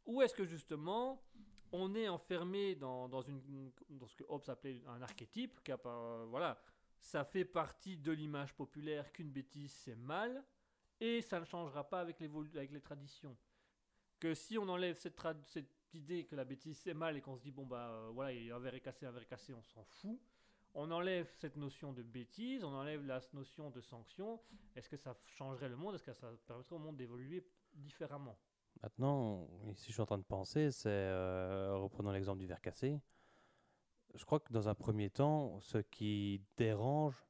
[0.06, 1.24] Ou est-ce que justement,
[1.72, 5.78] on est enfermé dans, dans, une, dans ce que Hobbes appelait un archétype, qui a
[5.78, 6.62] pas- voilà,
[7.00, 10.44] ça fait partie de l'image populaire qu'une bêtise c'est mal,
[11.00, 13.38] et ça ne changera pas avec avec les traditions.
[14.20, 15.16] Que si on enlève cette
[15.94, 18.46] idée que la bêtise c'est mal et qu'on se dit bon bah euh, voilà, il
[18.46, 20.20] y a un verre est cassé, un verre est cassé, on s'en fout.
[20.76, 24.40] On enlève cette notion de bêtise, on enlève la notion de sanction.
[24.76, 25.96] Est-ce que ça changerait le monde?
[25.96, 27.44] Est-ce que ça permettrait au monde d'évoluer
[27.74, 28.38] différemment?
[28.82, 33.00] Maintenant, ici, je suis en train de penser, c'est, euh, reprenons l'exemple du verre cassé.
[34.14, 37.26] Je crois que dans un premier temps, ce qui dérange,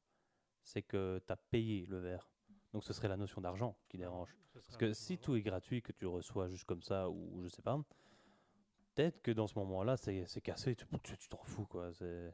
[0.62, 2.30] c'est que tu as payé le verre.
[2.72, 4.36] Donc, ce serait la notion d'argent qui dérange.
[4.52, 7.62] Parce que si tout est gratuit, que tu reçois juste comme ça, ou je sais
[7.62, 7.76] pas,
[8.94, 11.92] peut-être que dans ce moment-là, c'est c'est cassé, tu tu- tu t'en fous, quoi.
[11.94, 12.32] c'est-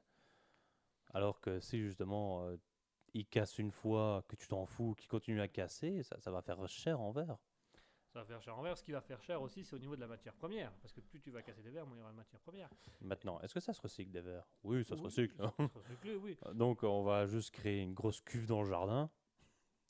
[1.17, 2.59] Alors que si justement, euh,
[3.15, 6.43] il casse une fois, que tu t'en fous, qu'il continue à casser, ça, ça va
[6.43, 7.39] faire cher en verre.
[8.13, 8.77] Ça va faire cher en verre.
[8.77, 10.71] Ce qui va faire cher aussi, c'est au niveau de la matière première.
[10.83, 12.69] Parce que plus tu vas casser des verres, moins il y aura de matière première.
[13.01, 14.47] Maintenant, est-ce que ça se recycle des verres?
[14.63, 15.35] Oui, ça se recycle.
[15.39, 16.37] ça se recycle, oui.
[16.55, 19.09] Donc, on va juste créer une grosse cuve dans le jardin.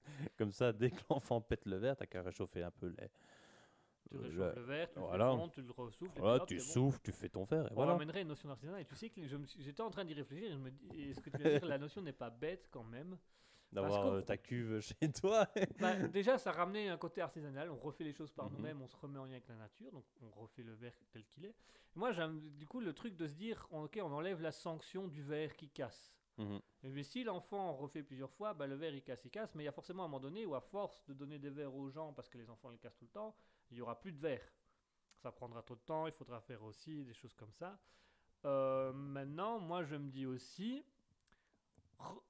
[0.38, 3.10] Comme ça, dès que l'enfant pète le verre, t'as qu'à réchauffer un peu les.
[4.10, 5.24] Tu le- réchauffes le verre, tu voilà.
[5.26, 6.20] le fondre, tu le ressouffles.
[6.20, 6.62] Voilà, tu bon.
[6.62, 7.92] souffles, tu fais ton verre, et On voilà.
[7.92, 8.80] ramènerait une notion d'artisanat.
[8.80, 9.20] Et tu sais que
[9.58, 11.78] j'étais en train d'y réfléchir et je me dis, est-ce que tu de dire la
[11.78, 13.18] notion n'est pas bête quand même
[13.72, 15.48] D'avoir euh, ta cuve chez toi.
[15.80, 17.68] Bah, Déjà, ça ramenait un côté artisanal.
[17.70, 18.56] On refait les choses par Mhm.
[18.56, 21.24] nous-mêmes, on se remet en lien avec la nature, donc on refait le verre tel
[21.26, 21.54] qu'il est.
[21.96, 25.22] Moi, j'aime du coup le truc de se dire, ok, on enlève la sanction du
[25.22, 26.14] verre qui casse.
[26.38, 26.60] Mhm.
[26.84, 29.64] Mais si l'enfant en refait plusieurs fois, bah, le verre il casse, il casse, mais
[29.64, 31.88] il y a forcément un moment donné où à force de donner des verres aux
[31.90, 33.34] gens parce que les enfants les cassent tout le temps,
[33.70, 34.52] il y aura plus de verre.
[35.22, 37.78] Ça prendra trop de temps, il faudra faire aussi des choses comme ça.
[38.44, 40.84] Euh, maintenant, moi je me dis aussi,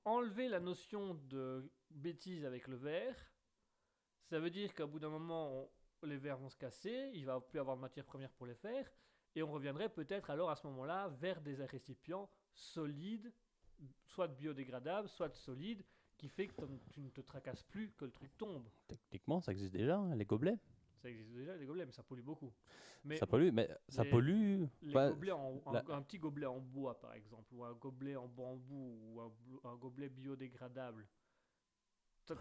[0.05, 3.17] enlever la notion de bêtise avec le verre,
[4.25, 5.71] ça veut dire qu'au bout d'un moment,
[6.03, 8.91] les verres vont se casser, il va plus avoir de matière première pour les faire,
[9.35, 13.33] et on reviendrait peut-être alors à ce moment-là vers des récipients solides,
[14.07, 15.85] soit biodégradables, soit solides,
[16.17, 16.55] qui fait que
[16.91, 18.67] tu ne te tracasses plus que le truc tombe.
[18.89, 20.59] Techniquement, ça existe déjà, hein, les gobelets.
[21.03, 22.53] Ça existe déjà, les gobelets, mais ça pollue beaucoup.
[23.05, 24.65] Mais ça pollue, mais ça les- pollue.
[24.83, 28.17] les gobelets en, un, la- un petit gobelet en bois, par exemple, ou un gobelet
[28.17, 29.21] en bambou, ou
[29.65, 31.07] un, gobelet biodégradable,
[32.25, 32.35] ça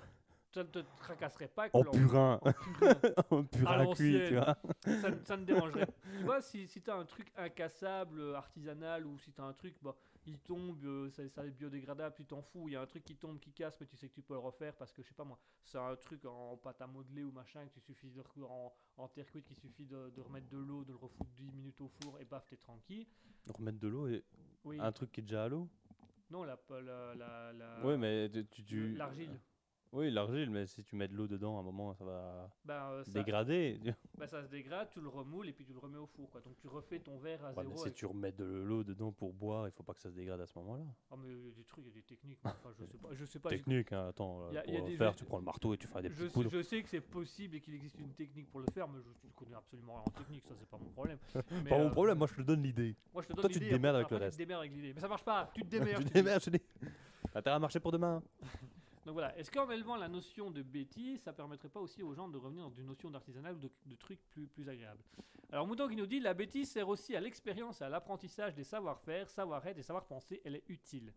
[0.53, 2.99] ça ne te tracasserait pas que En purin, en purin.
[3.30, 4.57] en purin À à cuit, tu vois.
[5.02, 5.86] ça, ne- ça ne dérangerait
[6.18, 9.52] Tu vois, si, si tu as un truc incassable, artisanal, ou si tu as un
[9.52, 9.94] truc, bah,
[10.26, 13.03] il tombe, euh, ça, ça est biodégradable, tu t'en fous, il y a un truc
[13.03, 15.07] qui tombe, qui casse, mais tu sais que tu peux le refaire parce que, je
[15.07, 18.10] sais pas moi, c'est un truc en pâte à modeler ou machin, que tu suffit
[18.10, 21.30] de en, en terre cuite, qu'il suffit de, de remettre de l'eau, de le refoutre
[21.38, 23.06] 10 minutes au four, et baf, t'es tranquille.
[23.47, 24.23] Remettre de l'eau et
[24.64, 25.69] Oui, un truc qui est déjà à l'eau?
[26.31, 28.45] non, la, la, la, la- oui, mais tu.
[28.47, 29.39] tu- tu- l'argile.
[29.91, 32.89] Oui, l'argile, mais si tu mets de l'eau dedans, à un moment, ça va Ben,
[32.91, 33.79] euh, ça, dégrader.
[34.17, 36.41] ben, ça se dégrade, tu le remoules et puis tu le remets au four, quoi.
[36.41, 37.77] Donc tu refais ton verre à Ouais, mais zéro.
[37.77, 40.15] si avec- tu remets de l'eau dedans pour boire, il faut pas que ça se
[40.15, 40.83] dégrade à ce moment-là.
[41.11, 42.39] Ah, mais il y a des trucs, il y a des techniques.
[42.43, 43.49] mais enfin, je sais pas, je sais pas.
[43.49, 45.73] Technique, hein, attends, Y a- pour y a le des- faire, tu prends le marteau
[45.73, 46.49] et tu fais des Je, poudres.
[46.49, 49.07] je sais que c'est possible et qu'il existe une technique pour le faire, mais je
[49.09, 51.19] ne connais absolument rien en technique, ça c'est pas mon problème.
[51.63, 52.95] Mais, Pas mon euh, problème, moi je te donne l'idée.
[53.13, 54.31] Moi je te donne Toi, tu te démerdes avec le reste.
[54.37, 54.93] Tu te démerdes avec l'idée.
[54.93, 55.99] Mais ça marche pas, tu te démerdes.
[55.99, 56.61] tu tu te démerdes, je dis.
[57.31, 58.21] T'as intérêt à marcher pour demain.
[59.06, 62.27] Donc voilà, est-ce qu'en élevant la notion de bêtise, ça permettrait pas aussi aux gens
[62.27, 65.03] de revenir dans une notion d'artisanal ou de, de trucs plus, plus agréables?
[65.52, 68.64] Alors Mouton qui nous dit, la bêtise sert aussi à l'expérience et à l'apprentissage des
[68.64, 71.14] savoir-faire, savoir-être et savoir-penser, elle est utile.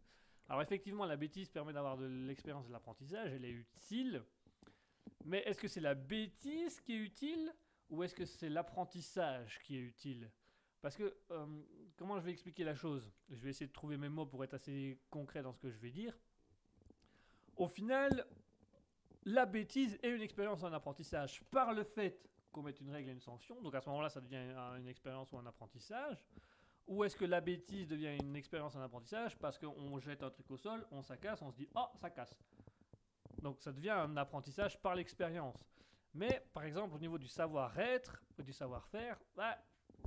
[0.51, 4.23] Alors effectivement, la bêtise permet d'avoir de l'expérience et de l'apprentissage, elle est utile.
[5.25, 7.55] Mais est-ce que c'est la bêtise qui est utile
[7.89, 10.31] ou est-ce que c'est l'apprentissage qui est utile?
[10.83, 11.47] Parce que, euh,
[11.97, 13.11] comment je vais expliquer la chose?
[13.31, 15.79] Je vais essayer de trouver mes mots pour être assez concret dans ce que je
[15.79, 16.17] vais dire.
[17.59, 18.25] Au final,
[19.25, 22.19] la bêtise est une expérience en apprentissage par le fait
[22.53, 23.61] qu'on mette une règle et une sanction.
[23.61, 26.17] Donc à ce moment-là, ça devient un- une expérience ou un apprentissage.
[26.87, 30.51] Ou est-ce que la bêtise devient une expérience en apprentissage parce qu'on jette un truc
[30.51, 32.39] au sol, on ça casse, on se dit oh ça casse.
[33.43, 35.63] Donc ça devient un apprentissage par l'expérience.
[36.15, 39.59] Mais par exemple au niveau du savoir-être, ou du savoir-faire, bah,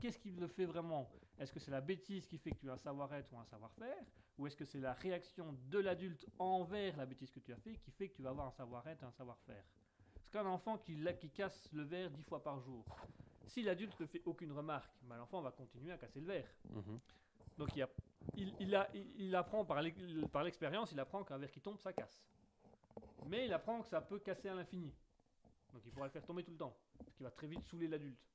[0.02, 1.12] qu'est-ce qui le fait vraiment?
[1.38, 4.04] Est-ce que c'est la bêtise qui fait que tu as un savoir-être ou un savoir-faire?
[4.38, 7.76] Ou est-ce que c'est la réaction de l'adulte envers la bêtise que tu as fait
[7.78, 9.64] qui fait que tu vas avoir un savoir-être un savoir-faire?
[10.16, 10.98] Parce qu'un enfant qui,
[11.34, 12.86] casse le verre dix fois par jour,
[13.48, 16.48] si l'adulte ne fait aucune remarque, bah, l'enfant va continuer à casser le verre.
[16.70, 17.00] Mhm.
[17.58, 17.90] Donc il, a-
[18.36, 21.92] il, il a- il- il apprend par l'expérience, il apprend qu'un verre qui tombe, ça
[21.94, 22.24] casse.
[23.28, 24.94] Mais il apprend que ça peut casser à l'infini.
[25.74, 26.76] Donc il pourra le faire tomber tout le temps,
[27.10, 28.31] ce qui va très vite saouler l'adulte.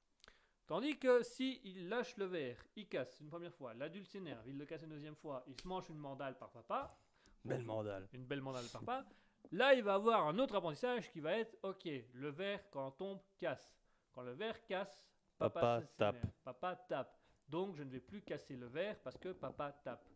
[0.66, 4.58] Tandis que si il lâche le verre, il casse une première fois, l'adulte s'énerve, il
[4.58, 6.98] le casse une deuxième fois, il se mange une mandale par papa,
[7.44, 8.08] Belle mandale.
[8.12, 9.08] une belle mandale par papa,
[9.52, 12.90] là il va avoir un autre apprentissage qui va être, ok, le verre quand on
[12.90, 13.78] tombe casse.
[14.12, 15.06] Quand le verre casse,
[15.38, 16.26] papa, tape.
[16.42, 17.16] Papa tape.
[17.48, 20.08] Donc je ne vais plus casser le verre parce que papa tape.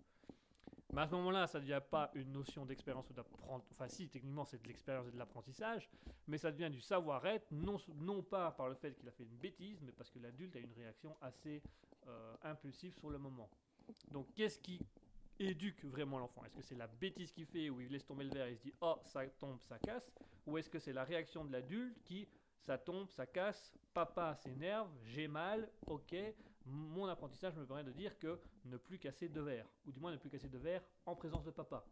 [0.92, 3.62] Mais à ce moment-là, ça ne devient pas une notion d'expérience ou d'apprentissage.
[3.70, 5.88] Enfin, si, techniquement, c'est de l'expérience et de l'apprentissage,
[6.26, 9.36] mais ça devient du savoir-être, non, non pas par le fait qu'il a fait une
[9.36, 11.62] bêtise, mais parce que l'adulte a une réaction assez
[12.08, 13.48] euh, impulsive sur le moment.
[14.10, 14.80] Donc, qu'est-ce qui
[15.38, 16.44] éduque vraiment l'enfant?
[16.44, 18.58] Est-ce que c'est la bêtise qu'il fait où il laisse tomber le verre et il
[18.58, 20.10] se dit Oh, ça tombe, ça casse?
[20.46, 22.28] Ou est-ce que c'est la réaction de l'adulte qui
[22.60, 26.14] ça tombe, ça casse, papa s'énerve, j'ai mal, ok,
[26.70, 30.12] mon apprentissage me permet de dire que ne plus casser de verre, ou du moins
[30.12, 31.84] ne plus casser de verre en présence de papa.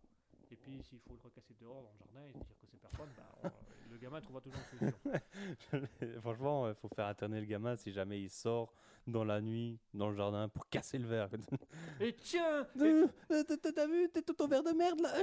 [0.51, 3.09] Et puis s'il faut le recasser dehors dans le jardin et dire que c'est personne,
[3.17, 3.51] bah, on-
[3.93, 5.01] le gamin trouvera toujours une solution.
[6.23, 8.73] Franchement, il faut faire atterner le gamin si jamais il sort
[9.07, 11.29] dans la nuit, dans le jardin, pour casser le verre.
[12.01, 15.21] Et tiens et- Euh, euh, T'as t'as vu T'es tout ton verre de merde là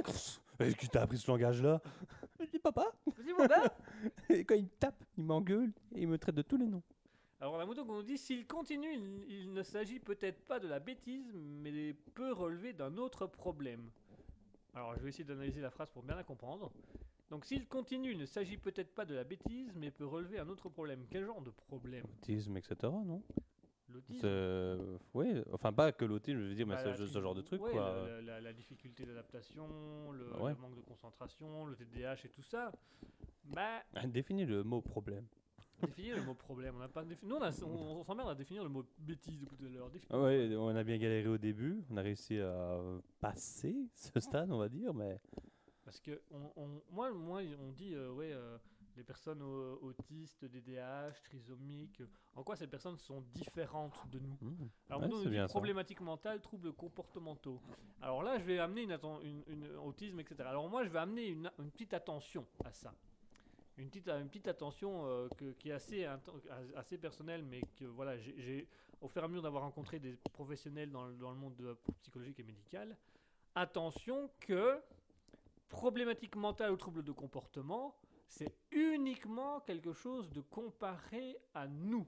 [0.60, 1.80] Est-ce que t'as appris ce langage-là
[2.40, 2.92] Je dis papa.
[3.06, 3.72] Vas-y, mon gars
[4.28, 6.82] Et quand il me tape, il m'engueule et il me traite de tous les noms.
[7.40, 10.68] Alors la moto qu'on nous dit, s'il continue, il, il ne s'agit peut-être pas de
[10.68, 13.90] la bêtise, mais peut relever d'un autre problème.
[14.74, 16.72] Alors je vais essayer d'analyser la phrase pour bien la comprendre.
[17.30, 20.48] Donc s'il continue, il ne s'agit peut-être pas de la bêtise, mais peut relever un
[20.48, 21.04] autre problème.
[21.10, 22.04] Quel genre de problème?
[22.22, 22.74] Autisme, etc.
[22.82, 23.22] Non?
[23.90, 24.20] L'autisme?
[24.20, 27.34] C'est- Oui, enfin pas que l'autisme, je veux dire, mais Bah, c'est juste ce genre
[27.34, 27.80] de truc ouais, quoi.
[28.06, 30.52] La, la- la- la difficulté d'adaptation, le, Ouais.
[30.52, 32.72] le manque de concentration, le TDAH et tout ça.
[33.44, 35.26] Bah, Définis le mot problème.
[35.82, 36.74] Définir le mot problème.
[36.76, 37.04] On n'a pas.
[37.04, 39.90] Nous, on, a- on, on s'emmerde à définir le mot bêtise depuis tout à l'heure.
[39.90, 42.80] Définir Ah Ouais, on a bien galéré au début, on a réussi à
[43.20, 45.18] passer ce stade, on va dire, mais
[45.84, 48.58] Parce que on, on- moi, moi, on dit euh, ouais, euh,
[48.96, 52.02] les personnes au- autistes, DDAH, trisomiques,
[52.34, 54.36] en quoi ces personnes sont différentes de nous?
[54.40, 57.60] hmm, Alors Ouais, nous, on dit problématiques mentales, troubles comportementaux.
[58.00, 60.36] Alors là, je vais amener une, atten- une, une autisme, etc.
[60.48, 62.94] Alors moi, je vais amener une, une petite attention à ça.
[63.78, 65.28] Une petite, attention euh,
[65.58, 66.06] qui est assez,
[66.74, 68.66] assez personnelle, mais que voilà, j'ai-
[69.02, 72.40] au fur et à mesure d'avoir rencontré des professionnels dans, le- dans le monde psychologique
[72.40, 72.96] et médical,
[73.54, 74.80] attention que
[75.68, 77.94] problématique mentale ou trouble de comportement,
[78.28, 82.06] c'est uniquement quelque chose de comparé à nous,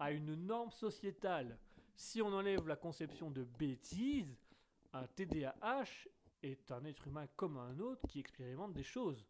[0.00, 1.58] à une norme sociétale.
[1.94, 4.36] Si on enlève la conception de bêtise,
[4.92, 6.08] un TDAH
[6.42, 9.24] est un être humain comme un autre qui expérimente des choses.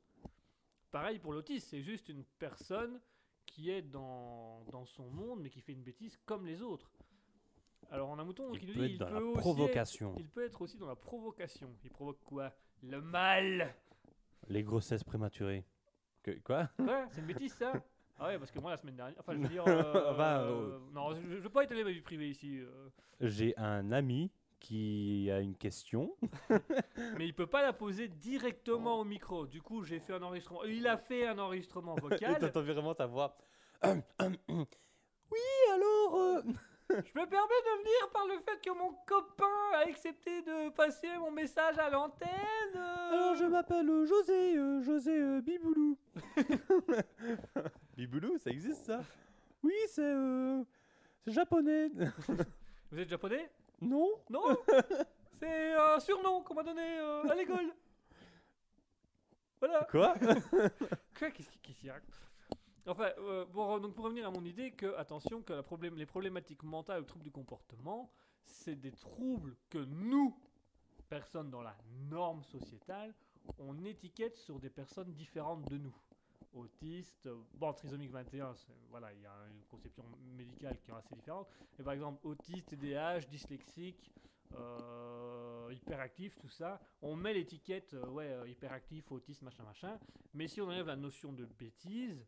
[0.90, 3.00] Pareil pour l'autisme, c'est juste une personne
[3.46, 6.90] qui est dans, dans son monde mais qui fait une bêtise comme les autres.
[7.90, 9.32] Alors on a un mouton qui nous peut dit être dans il la peut aussi
[9.38, 10.14] être- provocation.
[10.18, 11.74] il peut être aussi dans la provocation.
[11.84, 12.52] Il provoque quoi?
[12.82, 13.74] Le mal
[14.48, 15.64] Les grossesses prématurées.
[16.22, 16.68] Que, quoi?
[16.76, 17.72] Quoi C'est une bêtise ça
[18.18, 19.18] Ah ouais, parce que moi la semaine dernière.
[19.18, 19.64] Enfin, je veux dire.
[19.68, 22.58] euh, Bah, euh, Non, je, je veux pas étaler ma vie privée ici.
[22.58, 22.88] euh.
[23.20, 24.30] J'ai un ami
[24.60, 26.16] qui a une question.
[27.18, 29.46] Mais il peut pas la poser directement au micro.
[29.46, 30.64] Du coup, j'ai fait un enregistrement.
[30.64, 32.38] Il a fait un enregistrement Et vocal.
[32.38, 33.36] t'entends vraiment ta voix.
[33.84, 35.40] oui,
[35.74, 36.16] alors.
[36.16, 36.42] euh,
[36.90, 39.44] je me permets de venir par le fait que mon copain
[39.74, 42.28] a accepté de passer mon message à l'antenne.
[42.76, 43.12] euh.
[43.12, 45.98] Alors, je m'appelle euh, José, euh, José euh, Biboulou.
[47.96, 49.00] Biboulou, ça existe ça?
[49.62, 50.14] Oui, c'est.
[51.24, 51.90] c'est japonais.
[52.90, 53.50] Vous êtes japonais?
[53.80, 54.42] Non Non
[55.40, 57.72] C'est un surnom qu'on m'a donné euh, à l'école.
[59.60, 59.86] Voilà.
[59.90, 60.14] Quoi?
[61.18, 62.14] Quoi Qu'est-ce qui- qu'est-ce qu'il raconte?
[62.86, 66.06] Enfin, euh, pour, donc pour revenir à mon idée, que attention, que la problème, les
[66.06, 68.10] problématiques mentales ou troubles du comportement,
[68.46, 70.34] c'est des troubles que nous,
[71.08, 71.76] personnes dans la
[72.08, 73.14] norme sociétale,
[73.58, 75.94] on étiquette sur des personnes différentes de nous.
[76.58, 80.04] Autistes, euh, bon, trisomique 21, c'est- voilà, il y a une conception
[80.36, 81.48] médicale qui est assez différente.
[81.78, 84.10] Mais par exemple, autiste, TDAH, dyslexique,
[84.54, 89.98] euh, hyperactif, tout ça, on met l'étiquette, euh, ouais, euh, hyperactif, autiste, machin, machin.
[90.34, 92.26] Mais si on enlève la notion de bêtise,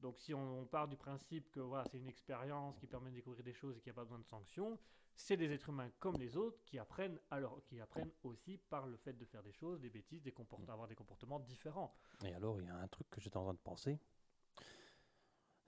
[0.00, 3.16] donc si on, on part du principe que voilà, c'est une expérience qui permet de
[3.16, 4.78] découvrir des choses et qu'il n'y a pas besoin de sanctions,
[5.20, 8.96] c'est des êtres humains comme les autres qui apprennent, alors, qui apprennent aussi par le
[8.96, 11.92] fait de faire des choses, des bêtises, des comport- avoir des comportements différents.
[12.24, 13.98] Et alors, il y a un truc que j'étais en train de penser.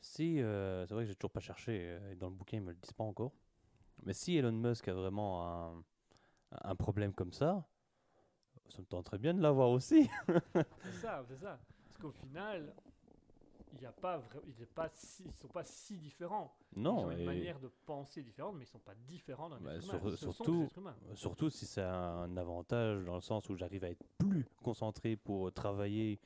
[0.00, 2.62] Si, euh, c'est vrai que j'ai toujours pas cherché, euh, et dans le bouquin ils
[2.62, 3.32] me le disent pas encore.
[4.04, 5.84] Mais si Elon Musk a vraiment un,
[6.52, 7.68] un problème comme ça,
[8.68, 10.08] ça me tenterait bien de l'avoir aussi.
[10.84, 11.60] C'est ça, c'est ça.
[11.84, 12.72] Parce qu'au final,
[13.72, 16.54] il n'y a pas vra- il pas si, ils sont pas si différents.
[16.76, 19.58] ils non, ont une et manière de penser différente, mais ils sont pas différents d'un
[19.60, 20.16] Bah, être sur- humain.
[20.16, 20.68] Surtout-
[21.14, 25.52] surtout si c'est un avantage dans le sens où j'arrive à être plus concentré pour
[25.52, 26.18] travailler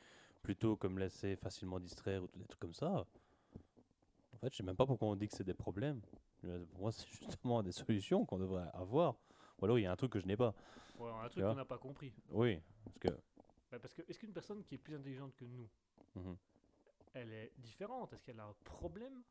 [0.42, 3.06] plutôt que me laisser facilement distraire ou des trucs comme ça.
[4.34, 6.00] En fait, je sais même pas pourquoi on dit que c'est des problèmes.
[6.72, 9.14] Pour moi, c'est justement des solutions qu'on devrait avoir.
[9.60, 10.52] Ou alors il y a un truc que je n'ai pas.
[10.98, 12.12] Ouais, un truc qu'on n'a pas compris.
[12.30, 13.08] Oui, parce que
[13.70, 15.68] Bah, parce que est-ce qu'une personne qui est plus intelligente que nous,
[16.14, 16.36] Mhm.
[17.14, 19.22] Elle est différente Est-ce qu'elle a un problème?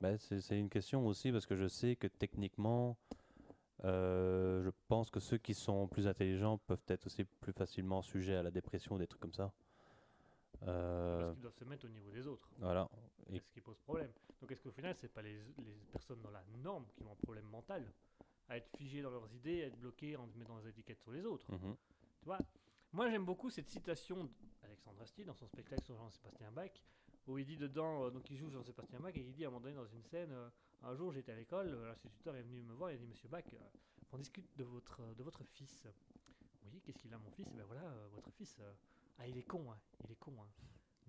[0.00, 2.96] Bah, c'est une question aussi parce que je sais que techniquement,
[3.84, 8.36] euh, je pense que ceux qui sont plus intelligents peuvent être aussi plus facilement sujets
[8.36, 9.52] à la dépression ou des trucs comme ça.
[10.66, 12.48] Euh, Parce qu'ils doivent se mettre au niveau des autres.
[12.58, 12.88] voilà.
[13.30, 14.10] Et- C'est ce qui pose problème.
[14.40, 17.16] Donc est-ce qu'au final, c'est pas les, les personnes dans la norme qui ont un
[17.16, 17.90] problème mental?
[18.48, 21.24] À être figées dans leurs idées, à être bloquées en mettant des étiquettes sur les
[21.24, 21.76] autres Mhm.
[22.20, 22.38] Tu vois?
[22.92, 24.28] Moi, j'aime beaucoup cette citation
[24.62, 26.72] d'Alexandre Astier dans son spectacle sur Jean-Sébastien Bach,
[27.28, 29.50] où il dit dedans, euh, donc il joue Jean-Sébastien Bach, et il dit à un
[29.50, 30.48] moment donné dans une scène, euh,
[30.82, 33.28] un jour j'étais à l'école, euh, l'instituteur est venu me voir, il a dit Monsieur
[33.28, 33.58] Bach, euh,
[34.12, 35.86] on discute de votre, de votre fils.
[36.72, 37.46] Oui, qu'est-ce qu'il a mon fils?
[37.46, 38.58] Et ben voilà, votre fils,
[39.18, 40.48] ah il est con, hein, il est con, hein.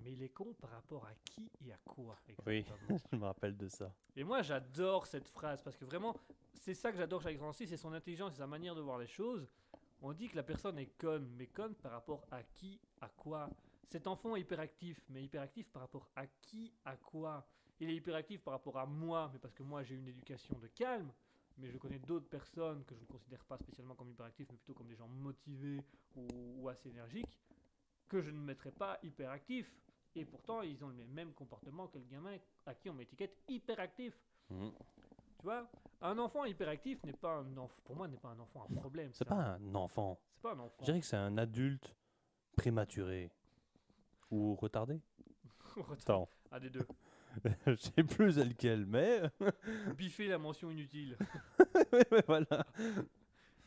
[0.03, 2.17] Mais il est con par rapport à qui et à quoi
[2.47, 2.65] Oui.
[3.11, 3.93] je me rappelle de ça.
[4.15, 6.15] et moi, j'adore cette phrase parce que vraiment,
[6.53, 8.97] c'est ça que j'adore chez Alexandre Astier, c'est son intelligence et sa manière de voir
[8.97, 9.47] les choses.
[10.01, 13.49] On dit que la personne est conne, mais conne par rapport à qui, à quoi?
[13.87, 17.47] Cet enfant est hyperactif, mais hyperactif par rapport à qui, à quoi?
[17.79, 20.67] Il est hyperactif par rapport à moi, mais parce que moi j'ai une éducation de
[20.67, 21.11] calme.
[21.57, 24.73] Mais je connais d'autres personnes que je ne considère pas spécialement comme hyperactifs, mais plutôt
[24.73, 25.83] comme des gens motivés
[26.15, 27.39] ou, assez énergiques,
[28.07, 29.71] que je ne mettrais pas hyperactifs.
[30.15, 34.17] Et pourtant, ils ont le même comportement que le gamin à qui on m'étiquette hyperactif.
[34.49, 34.71] Mhm.
[35.41, 35.67] Tu vois,
[36.01, 37.81] un enfant hyperactif n'est pas un enfant.
[37.85, 39.09] Pour moi, n'est pas un enfant un problème.
[39.13, 40.19] C'est pas un enfant.
[40.35, 40.75] C'est pas un enfant.
[40.81, 41.95] Je dirais que c'est un adulte
[42.55, 43.31] prématuré
[44.29, 45.01] ou retardé.
[45.91, 46.85] Attends, Un des deux.
[47.65, 49.21] je sais plus lequel, mais
[49.97, 51.17] Biffer la mention inutile.
[51.91, 52.65] Ouais, ouais, voilà.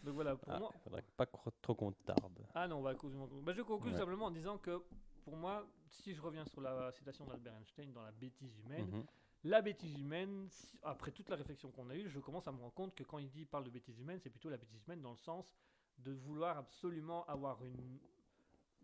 [0.05, 0.71] Donc voilà, pour Ah, moi.
[0.85, 1.27] faudrait pas
[1.61, 2.47] trop qu'on tarde.
[2.55, 3.99] Ah non, on va bah, Je conclue Ouais.
[3.99, 4.81] simplement en disant que
[5.25, 9.05] pour moi, si je reviens sur la citation d'Albert Einstein dans La bêtise humaine, Mhm.
[9.45, 10.49] La bêtise humaine,
[10.83, 13.19] après toute la réflexion qu'on a eue, je commence à me rendre compte que quand
[13.19, 15.55] il parle de bêtise humaine, c'est plutôt la bêtise humaine dans le sens
[15.99, 17.99] de vouloir absolument avoir une.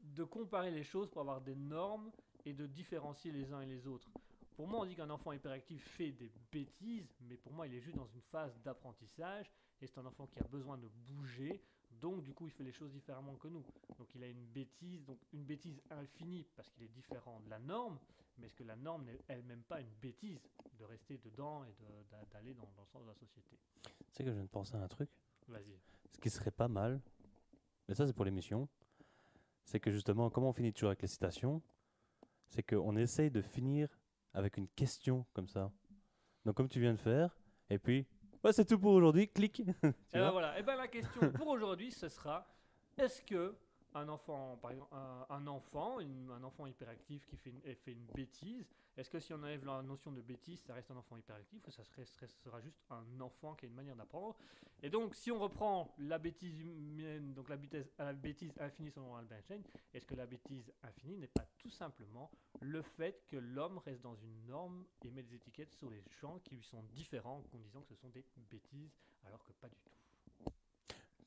[0.03, 2.11] de comparer les choses pour avoir des normes
[2.45, 4.11] et de différencier les uns et les autres.
[4.55, 7.81] Pour moi, on dit qu'un enfant hyperactif fait des bêtises, mais pour moi, il est
[7.81, 9.51] juste dans une phase d'apprentissage
[9.81, 12.73] et c'est un enfant qui a besoin de bouger, donc du coup, il fait les
[12.73, 13.65] choses différemment que nous.
[13.99, 17.59] Donc il a une bêtise, donc une bêtise infinie parce qu'il est différent de la
[17.59, 17.99] norme,
[18.41, 20.41] mais est-ce que la norme n'est elle-même pas une bêtise
[20.79, 23.59] de rester dedans et de- d'aller dans, dans le sens de la société?
[23.83, 25.09] Tu sais que je viens de penser à un truc?
[25.49, 25.79] Vas-y.
[26.13, 27.01] Ce qui serait pas mal,
[27.89, 28.69] mais ça c'est pour l'émission,
[29.65, 31.63] c'est que justement, comment on finit toujours avec les citations,
[32.49, 33.89] c'est qu'on essaye de finir
[34.35, 35.71] avec une question comme ça.
[36.45, 37.37] Donc comme tu viens de faire,
[37.69, 38.07] et puis,
[38.43, 39.61] ouais, c'est tout pour aujourd'hui, clic.
[40.13, 40.59] Et ben voilà.
[40.59, 42.47] Et ben la question pour aujourd'hui, ce sera
[42.99, 43.55] est-ce que
[43.95, 44.95] un enfant, par exemple,
[45.31, 47.51] un, enfant, hyperactif qui fait
[47.93, 51.17] une, bêtise, est-ce que si on enlève la notion de bêtise, ça reste un enfant
[51.17, 54.37] hyperactif ou ça serait- sera juste un enfant qui a une manière d'apprendre?
[54.83, 59.15] Et donc, si on reprend la bêtise humaine, donc la bêtise, la bêtise infinie selon
[59.17, 59.63] Albert Einstein,
[59.93, 62.31] est-ce que la bêtise infinie n'est pas tout simplement
[62.61, 66.39] le fait que l'homme reste dans une norme et met des étiquettes sur les gens
[66.41, 69.77] qui lui sont différents en disant que ce sont des bêtises, alors que pas du
[69.85, 70.00] tout?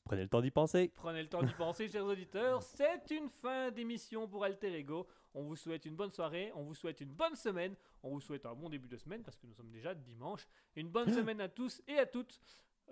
[0.04, 0.92] Prenez le temps d'y penser.
[0.96, 2.62] Prenez le temps d'y penser, chers auditeurs.
[2.62, 5.06] C'est une fin d'émission pour Alter Ego.
[5.32, 8.44] On vous souhaite une bonne soirée, on vous souhaite une bonne semaine, on vous souhaite
[8.44, 10.46] un bon début de semaine parce que nous sommes déjà dimanche.
[10.76, 12.38] Une bonne semaine à tous et à toutes.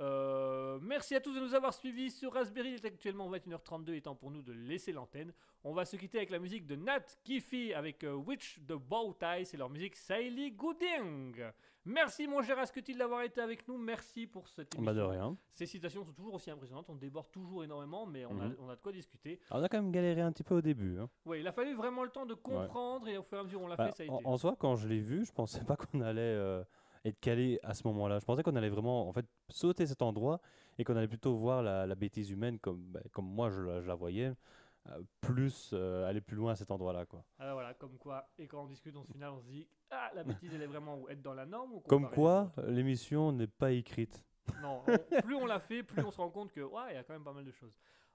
[0.00, 2.70] Euh, merci à tous de nous avoir suivis sur Raspberry.
[2.70, 5.32] Il est actuellement 21h32, étant pour nous de laisser l'antenne.
[5.64, 9.14] On va se quitter avec la musique de Nat Kiffy avec euh, Witch the Bow
[9.14, 9.44] Tie.
[9.44, 11.42] C'est leur musique Saily Gooding.
[11.84, 13.76] Merci mon cher Asketil d'avoir été avec nous.
[13.76, 14.82] Merci pour cette émission.
[14.82, 15.36] Bah de rien.
[15.50, 16.86] Ces citations sont toujours aussi impressionnantes.
[16.88, 18.56] On déborde toujours énormément, mais on, a, Mhm.
[18.60, 19.40] on a de quoi discuter.
[19.50, 20.98] Alors, on a quand même galéré un petit peu au début.
[21.00, 21.08] hein.
[21.26, 23.60] Ouais, il a fallu vraiment le temps de comprendre et au fur et à mesure
[23.62, 24.26] on l'a Bah, fait, ça a en, été.
[24.28, 26.62] en soi, quand je l'ai vu, je pensais pas qu'on allait euh,
[27.04, 28.18] être calé à ce moment-là.
[28.18, 30.40] Je pensais qu'on allait vraiment en fait sauter cet endroit
[30.78, 33.80] et qu'on allait plutôt voir la, la bêtise humaine comme, bah, comme moi je la,
[33.80, 34.32] je la voyais,
[34.88, 37.06] euh, plus euh, aller plus loin à cet endroit-là.
[37.06, 37.24] Quoi.
[37.38, 38.28] Alors voilà, comme quoi.
[38.38, 40.66] Et quand on discute, on se final, on se dit Ah, la bêtise, elle est
[40.66, 44.24] vraiment être dans la norme ou Comme quoi, l'émission n'est pas écrite.
[44.60, 46.98] Non, on- plus on l'a fait, plus on se rend compte que, ouais, il y
[46.98, 47.72] a quand même pas mal de choses.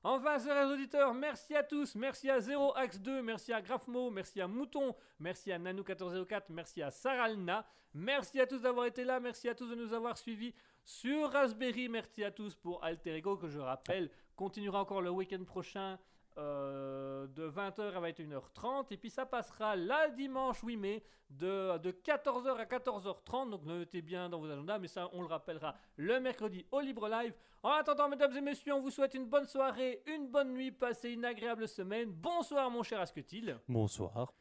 [0.10, 1.94] Enfin, chers auditeurs, merci à tous.
[1.96, 6.82] Merci à 0 Axe 2, merci à Grafmo, merci à Mouton, merci à Nanou1404, merci
[6.82, 7.68] à Saralna.
[7.94, 10.54] Merci à tous d'avoir été là, merci à tous de nous avoir suivis
[10.86, 11.90] sur Raspberry.
[11.90, 16.00] Merci à tous pour Alter Ego, que je rappelle, continuera encore le week-end prochain.
[16.38, 21.92] Euh, de 20h à 21h30 et puis ça passera la dimanche 8 mai de, de
[21.92, 26.20] 14h à 14h30 donc notez bien dans vos agendas mais ça on le rappellera le
[26.20, 27.34] mercredi au Libre Live
[27.64, 31.10] en attendant, mesdames et messieurs, on vous souhaite une bonne soirée, une bonne nuit, passez
[31.10, 32.10] une agréable semaine.
[32.12, 33.58] Bonsoir, mon cher Asketil.
[33.68, 34.32] Bonsoir.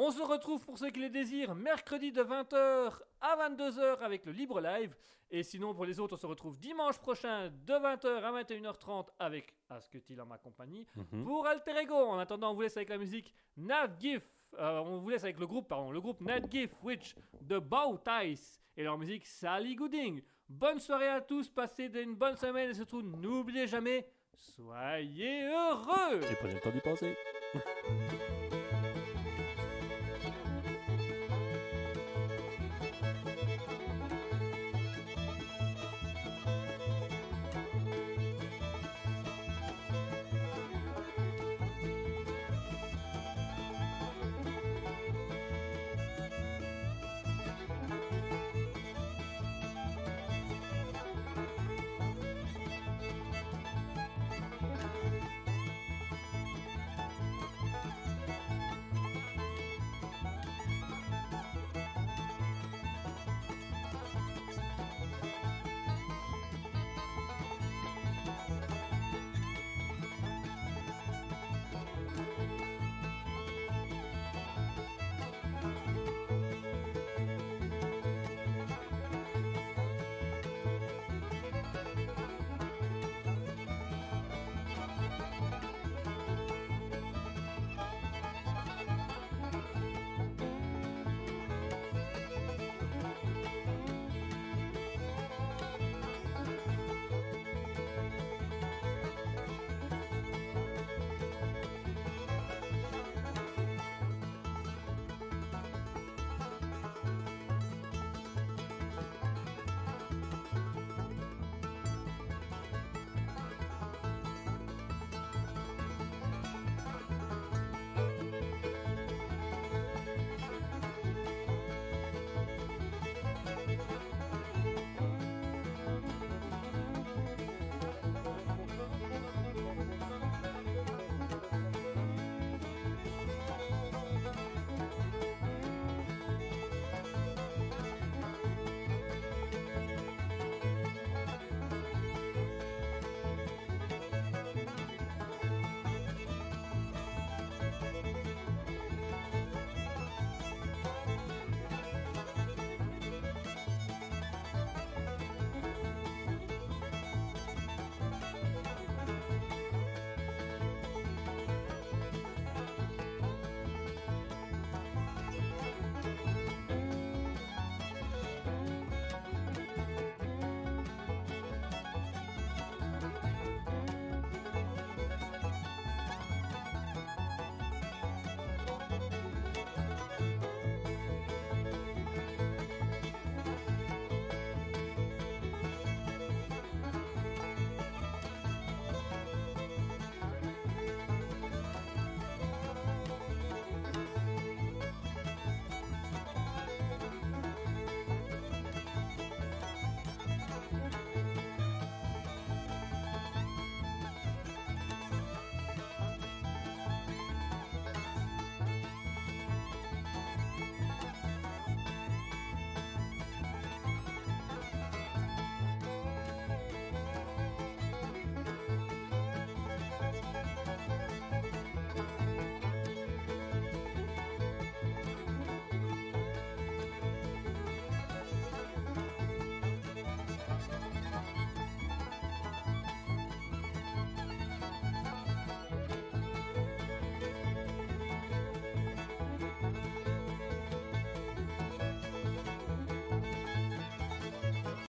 [0.00, 4.30] On se retrouve pour ceux qui les désirent mercredi de 20h à 22h avec le
[4.32, 4.94] Libre Live.
[5.30, 9.54] Et sinon, pour les autres, on se retrouve dimanche prochain de 20h à 21h30 avec
[9.68, 11.24] Asketil en ma compagnie Mhm.
[11.24, 11.96] pour Alter Ego.
[11.96, 14.22] En attendant, on vous laisse avec la musique Nat Gif.
[14.58, 17.98] euh, on vous laisse avec le groupe, pardon, le groupe Nat Gif, Witch de Bow
[17.98, 20.22] Ties et leur musique Sally Gooding.
[20.48, 26.20] Bonne soirée à tous, passez une bonne semaine et surtout n'oubliez jamais, soyez heureux.
[26.22, 27.16] Et prenez le temps d'y penser.